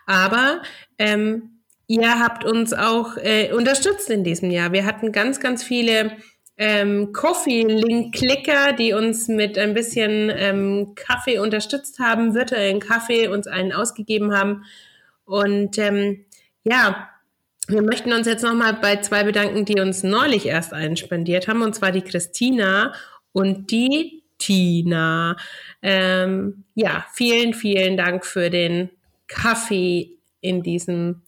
Aber 0.06 0.62
ähm, 0.98 1.62
ihr 1.88 2.20
habt 2.20 2.44
uns 2.44 2.74
auch 2.74 3.18
äh, 3.18 3.52
unterstützt 3.54 4.10
in 4.10 4.24
diesem 4.24 4.52
Jahr. 4.52 4.72
Wir 4.72 4.86
hatten 4.86 5.12
ganz, 5.12 5.40
ganz 5.40 5.64
viele 5.64 6.12
ähm, 6.60 7.14
Coffee-Link-Klicker, 7.14 8.74
die 8.74 8.92
uns 8.92 9.30
mit 9.30 9.58
ein 9.58 9.74
bisschen 9.74 10.30
ähm, 10.30 10.94
Kaffee 10.94 11.40
unterstützt 11.40 12.00
haben, 12.00 12.36
virtuellen 12.36 12.82
Kaffee 12.82 13.30
uns 13.30 13.48
einen 13.48 13.72
ausgegeben 13.72 14.36
haben. 14.36 14.66
Und 15.24 15.78
ähm, 15.78 16.26
ja, 16.66 17.10
wir 17.70 17.82
möchten 17.82 18.12
uns 18.12 18.28
jetzt 18.28 18.44
nochmal 18.44 18.74
bei 18.74 18.98
zwei 18.98 19.24
bedanken, 19.24 19.64
die 19.64 19.80
uns 19.80 20.04
neulich 20.04 20.48
erst 20.48 20.74
einen 20.74 20.98
spendiert 20.98 21.48
haben, 21.48 21.62
und 21.62 21.76
zwar 21.76 21.94
die 21.94 22.02
Christina 22.02 22.94
und 23.32 23.72
die 23.72 24.24
Tina. 24.38 25.38
Ähm, 25.82 26.66
ja, 26.76 27.06
vielen, 27.14 27.54
vielen 27.54 27.96
Dank 27.96 28.26
für 28.26 28.50
den 28.50 28.90
Kaffee 29.28 30.18
in 30.42 30.62
diesem 30.62 31.22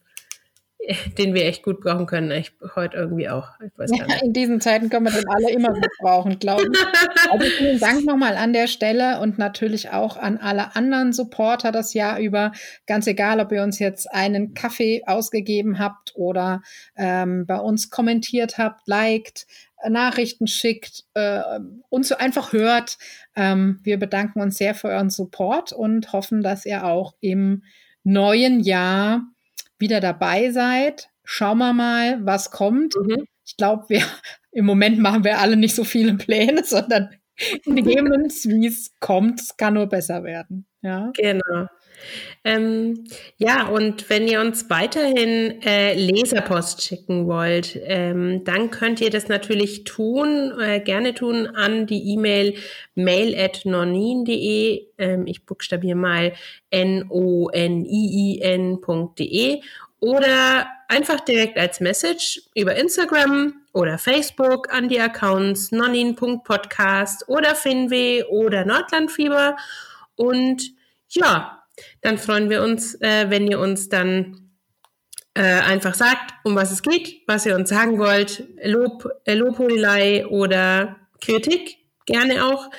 den 1.18 1.34
wir 1.34 1.46
echt 1.46 1.64
gut 1.64 1.82
brauchen 1.82 2.06
können. 2.06 2.32
Ich 2.32 2.54
heute 2.76 2.98
irgendwie 2.98 3.30
auch. 3.30 3.50
Ja, 3.88 4.06
in 4.24 4.34
diesen 4.34 4.62
Zeiten 4.62 4.90
können 4.90 5.06
wir 5.06 5.12
den 5.12 5.28
alle 5.30 5.52
immer 5.52 5.74
gut 5.74 5.90
brauchen, 6.00 6.40
glaube 6.40 6.64
ich. 6.64 7.32
Also 7.32 7.46
vielen 7.46 7.80
Dank 7.80 8.06
nochmal 8.06 8.36
an 8.36 8.54
der 8.54 8.68
Stelle 8.68 9.20
und 9.20 9.38
natürlich 9.38 9.92
auch 9.92 10.18
an 10.18 10.38
alle 10.38 10.76
anderen 10.76 11.14
Supporter 11.14 11.72
das 11.72 11.94
Jahr 11.94 12.20
über. 12.20 12.52
Ganz 12.88 13.08
egal, 13.08 13.40
ob 13.40 13.52
ihr 13.52 13.64
uns 13.64 13.80
jetzt 13.80 14.12
einen 14.12 14.54
Kaffee 14.54 15.04
ausgegeben 15.06 15.80
habt 15.80 16.14
oder 16.16 16.62
ähm, 16.96 17.46
bei 17.46 17.58
uns 17.58 17.90
kommentiert 17.90 18.58
habt, 18.58 18.88
liked, 18.88 19.46
Nachrichten 19.88 20.48
schickt, 20.48 21.06
äh, 21.16 21.42
uns 21.90 22.12
einfach 22.12 22.54
hört. 22.54 22.98
Ähm, 23.36 23.80
wir 23.84 23.98
bedanken 23.98 24.42
uns 24.42 24.58
sehr 24.58 24.76
für 24.76 24.90
euren 24.90 25.10
Support 25.10 25.74
und 25.74 26.14
hoffen, 26.14 26.44
dass 26.44 26.66
ihr 26.66 26.86
auch 26.86 27.16
im 27.20 27.64
neuen 28.04 28.60
Jahr 28.60 29.24
wieder 29.82 30.00
dabei 30.00 30.52
seid. 30.52 31.10
Schauen 31.24 31.58
wir 31.60 31.74
mal, 31.74 32.26
was 32.26 32.52
kommt. 32.52 32.96
Mhm. 32.96 33.26
Ich 33.46 33.58
glaube, 33.58 33.86
wir 33.90 34.04
im 34.52 34.66
Moment 34.66 35.00
machen 35.00 35.24
wir 35.24 35.40
alle 35.40 35.58
nicht 35.58 35.76
so 35.76 35.84
viele 35.84 36.16
Pläne, 36.16 36.64
sondern 36.66 37.10
nehmen 37.66 38.26
es, 38.26 38.48
wie 38.48 38.68
es 38.68 38.92
kommt. 39.00 39.42
Es 39.42 39.58
kann 39.58 39.74
nur 39.74 39.88
besser 39.88 40.24
werden. 40.24 40.66
Ja. 40.82 41.12
Genau. 41.16 41.68
Ähm, 42.44 43.04
ja, 43.38 43.68
und 43.68 44.10
wenn 44.10 44.28
ihr 44.28 44.42
uns 44.42 44.70
weiterhin 44.70 45.62
äh, 45.62 45.94
Leserpost 45.94 46.82
schicken 46.82 47.28
wollt, 47.28 47.80
ähm, 47.84 48.44
dann 48.44 48.72
könnt 48.72 49.00
ihr 49.02 49.12
das 49.12 49.28
natürlich 49.28 49.84
tun, 49.84 50.54
äh, 50.60 50.80
gerne 50.80 51.14
tun 51.14 51.48
an 51.48 51.86
die 51.86 52.14
E-Mail 52.14 52.56
mail 52.96 53.40
at 53.40 53.62
nonin.de. 53.66 54.88
Ähm, 54.98 55.28
ich 55.28 55.46
buchstabiere 55.46 55.98
mal 55.98 56.34
n-o-n-i-i-n.de 56.72 57.12
oder 60.02 60.68
einfach 60.88 61.20
direkt 61.22 61.58
als 61.58 61.80
Message 61.80 62.42
über 62.56 62.76
Instagram 62.76 63.54
oder 63.72 63.98
Facebook 63.98 64.74
an 64.74 64.90
die 64.90 65.00
Accounts 65.00 65.72
nonin.podcast 65.72 67.30
oder 67.30 67.56
Finwe 67.56 68.26
oder 68.30 68.66
Nordlandfieber. 68.66 69.56
Und 70.16 70.74
ja, 71.10 71.61
dann 72.02 72.18
freuen 72.18 72.50
wir 72.50 72.64
uns, 72.64 72.96
äh, 73.02 73.30
wenn 73.30 73.48
ihr 73.48 73.60
uns 73.60 73.90
dann 73.90 74.52
äh, 75.34 75.42
einfach 75.42 75.94
sagt, 75.94 76.34
um 76.44 76.56
was 76.56 76.72
es 76.72 76.82
geht, 76.82 77.22
was 77.28 77.46
ihr 77.46 77.56
uns 77.56 77.70
sagen 77.70 77.98
wollt, 78.00 78.48
Lob, 78.64 79.08
äh, 79.26 79.34
Lobhudelei 79.34 80.26
oder 80.28 80.98
Kritik, 81.22 81.78
gerne 82.06 82.46
auch. 82.46 82.70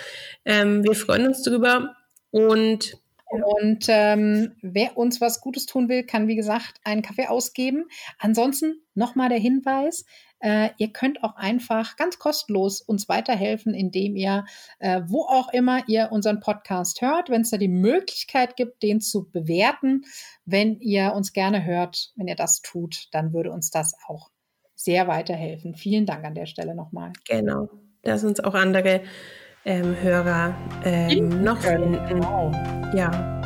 Ähm, 0.44 0.84
wir 0.84 0.94
freuen 0.94 1.28
uns 1.28 1.42
drüber 1.42 1.96
und 2.30 2.98
und 3.32 3.86
ähm, 3.88 4.56
wer 4.60 4.98
uns 4.98 5.22
was 5.22 5.40
Gutes 5.40 5.64
tun 5.64 5.88
will, 5.88 6.04
kann 6.04 6.28
wie 6.28 6.36
gesagt 6.36 6.74
einen 6.84 7.00
Kaffee 7.00 7.28
ausgeben. 7.28 7.86
Ansonsten 8.18 8.82
nochmal 8.94 9.30
der 9.30 9.38
Hinweis, 9.38 10.04
äh, 10.42 10.70
ihr 10.76 10.92
könnt 10.92 11.22
auch 11.22 11.36
einfach 11.36 11.96
ganz 11.96 12.18
kostenlos 12.18 12.80
uns 12.80 13.08
weiterhelfen, 13.08 13.74
indem 13.74 14.16
ihr, 14.16 14.44
äh, 14.80 15.02
wo 15.06 15.22
auch 15.22 15.52
immer 15.52 15.88
ihr 15.88 16.08
unseren 16.10 16.40
Podcast 16.40 17.00
hört, 17.00 17.30
wenn 17.30 17.42
es 17.42 17.50
da 17.50 17.56
die 17.56 17.68
Möglichkeit 17.68 18.56
gibt, 18.56 18.82
den 18.82 19.00
zu 19.00 19.30
bewerten. 19.30 20.04
Wenn 20.44 20.80
ihr 20.80 21.14
uns 21.14 21.32
gerne 21.32 21.64
hört, 21.64 22.12
wenn 22.16 22.26
ihr 22.26 22.36
das 22.36 22.60
tut, 22.60 23.08
dann 23.12 23.32
würde 23.32 23.52
uns 23.52 23.70
das 23.70 23.94
auch 24.06 24.30
sehr 24.74 25.06
weiterhelfen. 25.06 25.74
Vielen 25.74 26.06
Dank 26.06 26.24
an 26.24 26.34
der 26.34 26.46
Stelle 26.46 26.74
nochmal. 26.74 27.12
Genau, 27.28 27.68
dass 28.02 28.24
uns 28.24 28.40
auch 28.40 28.54
andere 28.54 29.02
ähm, 29.64 29.94
Hörer 30.00 30.56
ähm, 30.84 31.44
noch 31.44 31.58
finden. 31.58 31.98
Genau. 32.08 32.50
Ja. 32.94 33.41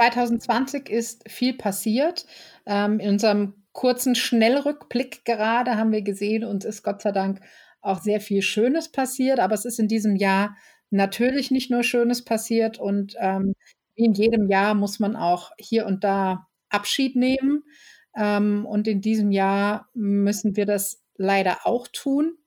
2020 0.00 0.88
ist 0.88 1.28
viel 1.28 1.54
passiert. 1.54 2.24
Ähm, 2.64 3.00
in 3.00 3.10
unserem 3.10 3.54
kurzen 3.72 4.14
Schnellrückblick 4.14 5.24
gerade 5.26 5.76
haben 5.76 5.92
wir 5.92 6.02
gesehen, 6.02 6.44
uns 6.44 6.64
ist 6.64 6.82
Gott 6.82 7.02
sei 7.02 7.12
Dank 7.12 7.40
auch 7.82 8.00
sehr 8.00 8.20
viel 8.20 8.40
Schönes 8.42 8.90
passiert, 8.90 9.40
aber 9.40 9.54
es 9.54 9.64
ist 9.64 9.78
in 9.78 9.88
diesem 9.88 10.16
Jahr 10.16 10.56
natürlich 10.90 11.50
nicht 11.50 11.70
nur 11.70 11.82
Schönes 11.82 12.24
passiert 12.24 12.78
und 12.78 13.14
ähm, 13.18 13.54
wie 13.94 14.04
in 14.04 14.14
jedem 14.14 14.48
Jahr 14.48 14.74
muss 14.74 15.00
man 15.00 15.16
auch 15.16 15.52
hier 15.58 15.86
und 15.86 16.02
da 16.02 16.48
Abschied 16.70 17.14
nehmen. 17.14 17.64
Ähm, 18.16 18.64
und 18.66 18.88
in 18.88 19.02
diesem 19.02 19.30
Jahr 19.30 19.88
müssen 19.94 20.56
wir 20.56 20.66
das 20.66 21.02
leider 21.16 21.58
auch 21.64 21.86
tun 21.88 22.38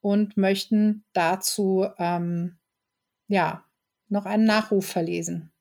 und 0.00 0.36
möchten 0.36 1.04
dazu 1.12 1.86
ähm, 1.98 2.58
ja 3.28 3.64
noch 4.08 4.26
einen 4.26 4.44
Nachruf 4.44 4.86
verlesen. 4.86 5.52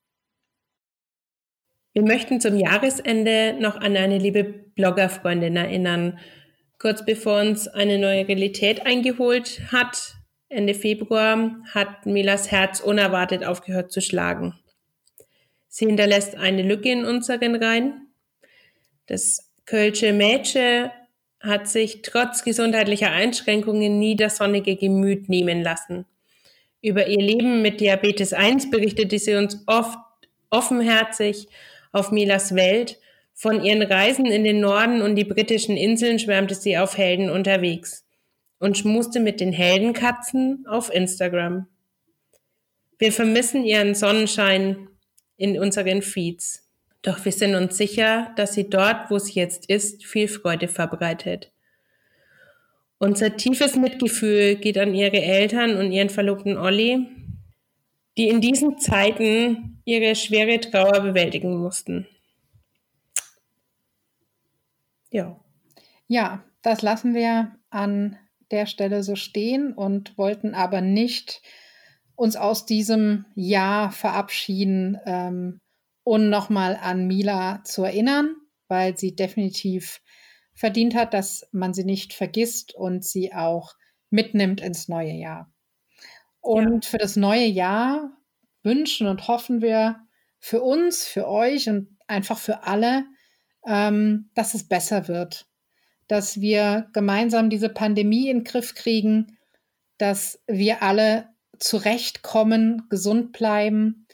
Wir 1.98 2.04
möchten 2.04 2.39
zum 2.39 2.56
Jahresende 2.56 3.56
noch 3.60 3.78
an 3.78 3.98
eine 3.98 4.20
liebe 4.20 4.43
Bloggerfreundin 4.43 5.56
erinnern. 5.56 6.20
Kurz 6.78 7.04
bevor 7.04 7.41
uns 7.41 7.68
eine 7.68 7.98
neue 7.98 8.28
Realität 8.28 8.86
eingeholt 8.86 9.62
hat, 9.72 10.14
Ende 10.48 10.76
Februar, 10.76 11.56
hat 11.74 12.06
Milas 12.06 12.52
Herz 12.52 12.82
unerwartet 12.82 13.43
aufgehört 13.43 13.91
zu 13.91 14.02
schlagen. 14.02 14.54
Sie 15.70 15.88
hinterlässt 15.88 16.36
eine 16.36 16.62
Lücke 16.62 16.91
in 16.91 17.04
unseren 17.04 17.56
Reihen. 17.56 18.10
Das 19.08 19.52
Kölsche 19.66 20.14
Mädchen 20.14 20.91
hat 21.39 21.68
sich 21.68 22.04
trotz 22.04 22.43
gesundheitlicher 22.43 23.10
Einschränkungen 23.10 23.98
nie 23.98 24.16
das 24.16 24.38
sonnige 24.38 24.76
Gemüt 24.76 25.30
nehmen 25.30 25.64
lassen. 25.64 26.06
Über 26.80 27.08
ihr 27.08 27.24
Leben 27.24 27.64
mit 27.64 27.82
Diabetes 27.82 28.34
1 28.34 28.70
berichtete 28.70 29.18
sie 29.18 29.34
uns 29.34 29.64
oft 29.66 29.98
offenherzig 30.52 31.48
auf 31.98 32.12
Milas 32.12 32.56
Welt. 32.56 33.00
Von 33.34 33.64
ihren 33.64 33.84
Reisen 33.84 34.26
in 34.26 34.43
den 34.43 34.60
Norden 34.60 35.02
und 35.02 35.16
die 35.16 35.24
britischen 35.24 35.78
Inseln 35.78 36.20
schwärmte 36.20 36.56
sie 36.56 36.78
auf 36.78 36.98
Helden 36.98 37.30
unterwegs 37.30 38.06
und 38.60 38.78
schmuste 38.78 39.20
mit 39.20 39.39
den 39.39 39.54
Heldenkatzen 39.54 40.66
auf 40.68 40.93
Instagram. 40.93 41.68
Wir 42.98 43.12
vermissen 43.12 43.64
ihren 43.64 43.93
Sonnenschein 43.93 44.88
in 45.38 45.60
unseren 45.60 46.02
Feeds. 46.02 46.68
Doch 47.04 47.24
wir 47.24 47.32
sind 47.32 47.54
uns 47.54 47.78
sicher, 47.78 48.32
dass 48.36 48.54
sie 48.54 48.70
dort, 48.70 49.12
wo 49.12 49.20
sie 49.20 49.34
jetzt 49.34 49.70
ist, 49.70 50.04
viel 50.04 50.28
Freude 50.28 50.68
verbreitet. 50.68 51.52
Unser 52.98 53.38
tiefes 53.38 53.76
Mitgefühl 53.76 54.56
geht 54.56 54.80
an 54.80 54.95
ihre 54.95 55.22
Eltern 55.22 55.78
und 55.78 55.91
ihren 55.91 56.10
Verlobten 56.10 56.58
Olli, 56.58 57.06
die 58.18 58.30
in 58.30 58.41
diesen 58.41 58.80
Zeiten 58.80 59.76
ihre 59.88 60.15
schwere 60.15 60.59
Trauer 60.59 60.99
bewältigen 60.99 61.57
mussten. 61.57 62.05
Ja. 65.09 65.39
Ja, 66.07 66.43
das 66.61 66.81
lassen 66.81 67.13
wir 67.13 67.55
an 67.69 68.17
der 68.51 68.65
Stelle 68.65 69.01
so 69.01 69.15
stehen 69.15 69.73
und 69.73 70.17
wollten 70.17 70.53
aber 70.55 70.81
nicht 70.81 71.41
uns 72.15 72.35
aus 72.35 72.65
diesem 72.65 73.25
Jahr 73.35 73.91
verabschieden, 73.91 74.97
ähm, 75.05 75.61
und 76.03 76.29
nochmal 76.29 76.77
an 76.81 77.05
Mila 77.07 77.61
zu 77.65 77.83
erinnern, 77.83 78.35
weil 78.69 78.97
sie 78.97 79.13
definitiv 79.13 80.01
verdient 80.53 80.95
hat, 80.95 81.13
dass 81.13 81.49
man 81.51 81.73
sie 81.73 81.83
nicht 81.83 82.13
vergisst 82.13 82.73
und 82.73 83.03
sie 83.03 83.33
auch 83.33 83.73
mitnimmt 84.09 84.61
ins 84.61 84.88
neue 84.88 85.11
Jahr. 85.11 85.51
Und 86.39 86.85
ja. 86.85 86.91
für 86.91 86.97
das 86.97 87.17
neue 87.17 87.45
Jahr 87.45 88.16
wünschen 88.68 89.07
und 89.07 89.28
hoffen 89.28 89.61
wir 89.61 90.01
für 90.39 90.61
uns, 90.61 91.05
für 91.05 91.28
euch 91.28 91.70
und 91.70 91.97
einfach 92.07 92.38
für 92.38 92.63
alle, 92.63 93.05
ähm, 93.65 94.30
dass 94.36 94.53
es 94.53 94.68
besser 94.68 95.07
wird, 95.07 95.47
dass 96.07 96.39
wir 96.39 96.89
gemeinsam 96.93 97.49
diese 97.49 97.70
Pandemie 97.70 98.30
in 98.30 98.39
den 98.39 98.43
Griff 98.43 98.76
kriegen, 98.76 99.38
dass 99.97 100.39
wir 100.47 100.84
alle 100.84 101.30
zurechtkommen, 101.57 102.84
gesund 102.89 103.32
bleiben, 103.32 104.05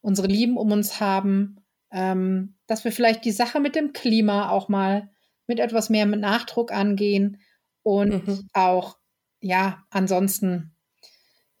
unsere 0.00 0.28
Lieben 0.28 0.56
um 0.56 0.70
uns 0.70 1.00
haben, 1.00 1.56
ähm, 1.90 2.56
dass 2.66 2.84
wir 2.84 2.92
vielleicht 2.92 3.24
die 3.24 3.32
Sache 3.32 3.60
mit 3.60 3.74
dem 3.74 3.92
Klima 3.92 4.50
auch 4.50 4.68
mal 4.68 5.10
mit 5.46 5.60
etwas 5.60 5.90
mehr 5.90 6.06
mit 6.06 6.20
Nachdruck 6.20 6.72
angehen 6.72 7.40
und 7.82 8.26
mhm. 8.26 8.48
auch, 8.52 8.98
ja, 9.40 9.84
ansonsten 9.90 10.75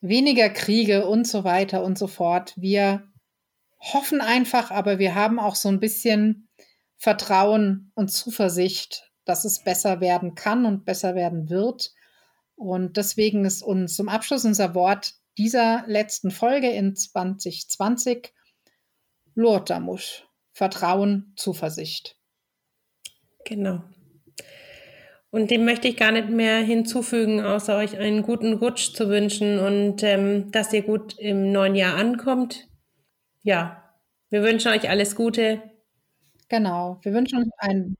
weniger 0.08 0.48
Kriege 0.50 1.06
und 1.06 1.26
so 1.26 1.44
weiter 1.44 1.82
und 1.82 1.98
so 1.98 2.06
fort. 2.06 2.54
Wir 2.56 3.08
hoffen 3.80 4.20
einfach, 4.20 4.70
aber 4.70 4.98
wir 4.98 5.14
haben 5.14 5.38
auch 5.38 5.54
so 5.54 5.68
ein 5.68 5.80
bisschen 5.80 6.48
Vertrauen 6.96 7.92
und 7.94 8.10
Zuversicht, 8.10 9.10
dass 9.24 9.44
es 9.44 9.62
besser 9.62 10.00
werden 10.00 10.34
kann 10.34 10.64
und 10.64 10.84
besser 10.84 11.14
werden 11.14 11.50
wird. 11.50 11.92
Und 12.54 12.96
deswegen 12.96 13.44
ist 13.44 13.62
uns 13.62 13.96
zum 13.96 14.08
Abschluss 14.08 14.44
unser 14.44 14.74
Wort 14.74 15.14
dieser 15.36 15.84
letzten 15.86 16.30
Folge 16.30 16.70
in 16.70 16.96
2020 16.96 18.32
Lortamusch. 19.34 20.26
Vertrauen, 20.52 21.34
Zuversicht. 21.36 22.16
Genau. 23.44 23.84
Und 25.36 25.50
dem 25.50 25.66
möchte 25.66 25.86
ich 25.86 25.98
gar 25.98 26.12
nicht 26.12 26.30
mehr 26.30 26.60
hinzufügen, 26.60 27.42
außer 27.42 27.76
euch 27.76 27.98
einen 27.98 28.22
guten 28.22 28.54
Rutsch 28.54 28.94
zu 28.94 29.10
wünschen 29.10 29.58
und 29.58 30.02
ähm, 30.02 30.50
dass 30.50 30.72
ihr 30.72 30.80
gut 30.80 31.18
im 31.18 31.52
neuen 31.52 31.74
Jahr 31.74 31.94
ankommt. 31.96 32.70
Ja, 33.42 33.84
wir 34.30 34.42
wünschen 34.42 34.72
euch 34.72 34.88
alles 34.88 35.14
Gute. 35.14 35.60
Genau, 36.48 37.00
wir 37.02 37.12
wünschen 37.12 37.40
uns 37.40 37.50
ein, 37.58 37.98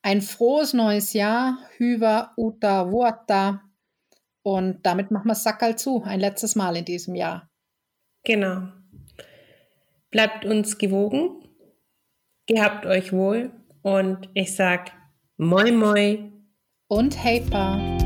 ein 0.00 0.22
frohes 0.22 0.72
neues 0.72 1.12
Jahr. 1.12 1.58
Hüva 1.76 2.32
uta 2.38 2.90
vuota. 2.90 3.60
Und 4.42 4.86
damit 4.86 5.10
machen 5.10 5.28
wir 5.28 5.34
Sackerl 5.34 5.76
zu, 5.76 6.02
ein 6.04 6.20
letztes 6.20 6.56
Mal 6.56 6.74
in 6.74 6.86
diesem 6.86 7.14
Jahr. 7.14 7.50
Genau. 8.24 8.62
Bleibt 10.10 10.46
uns 10.46 10.78
gewogen, 10.78 11.50
gehabt 12.46 12.86
euch 12.86 13.12
wohl 13.12 13.50
und 13.82 14.30
ich 14.32 14.56
sag 14.56 14.92
Moi 15.36 15.70
Moi 15.70 16.37
und 16.88 17.22
Pa. 17.50 17.97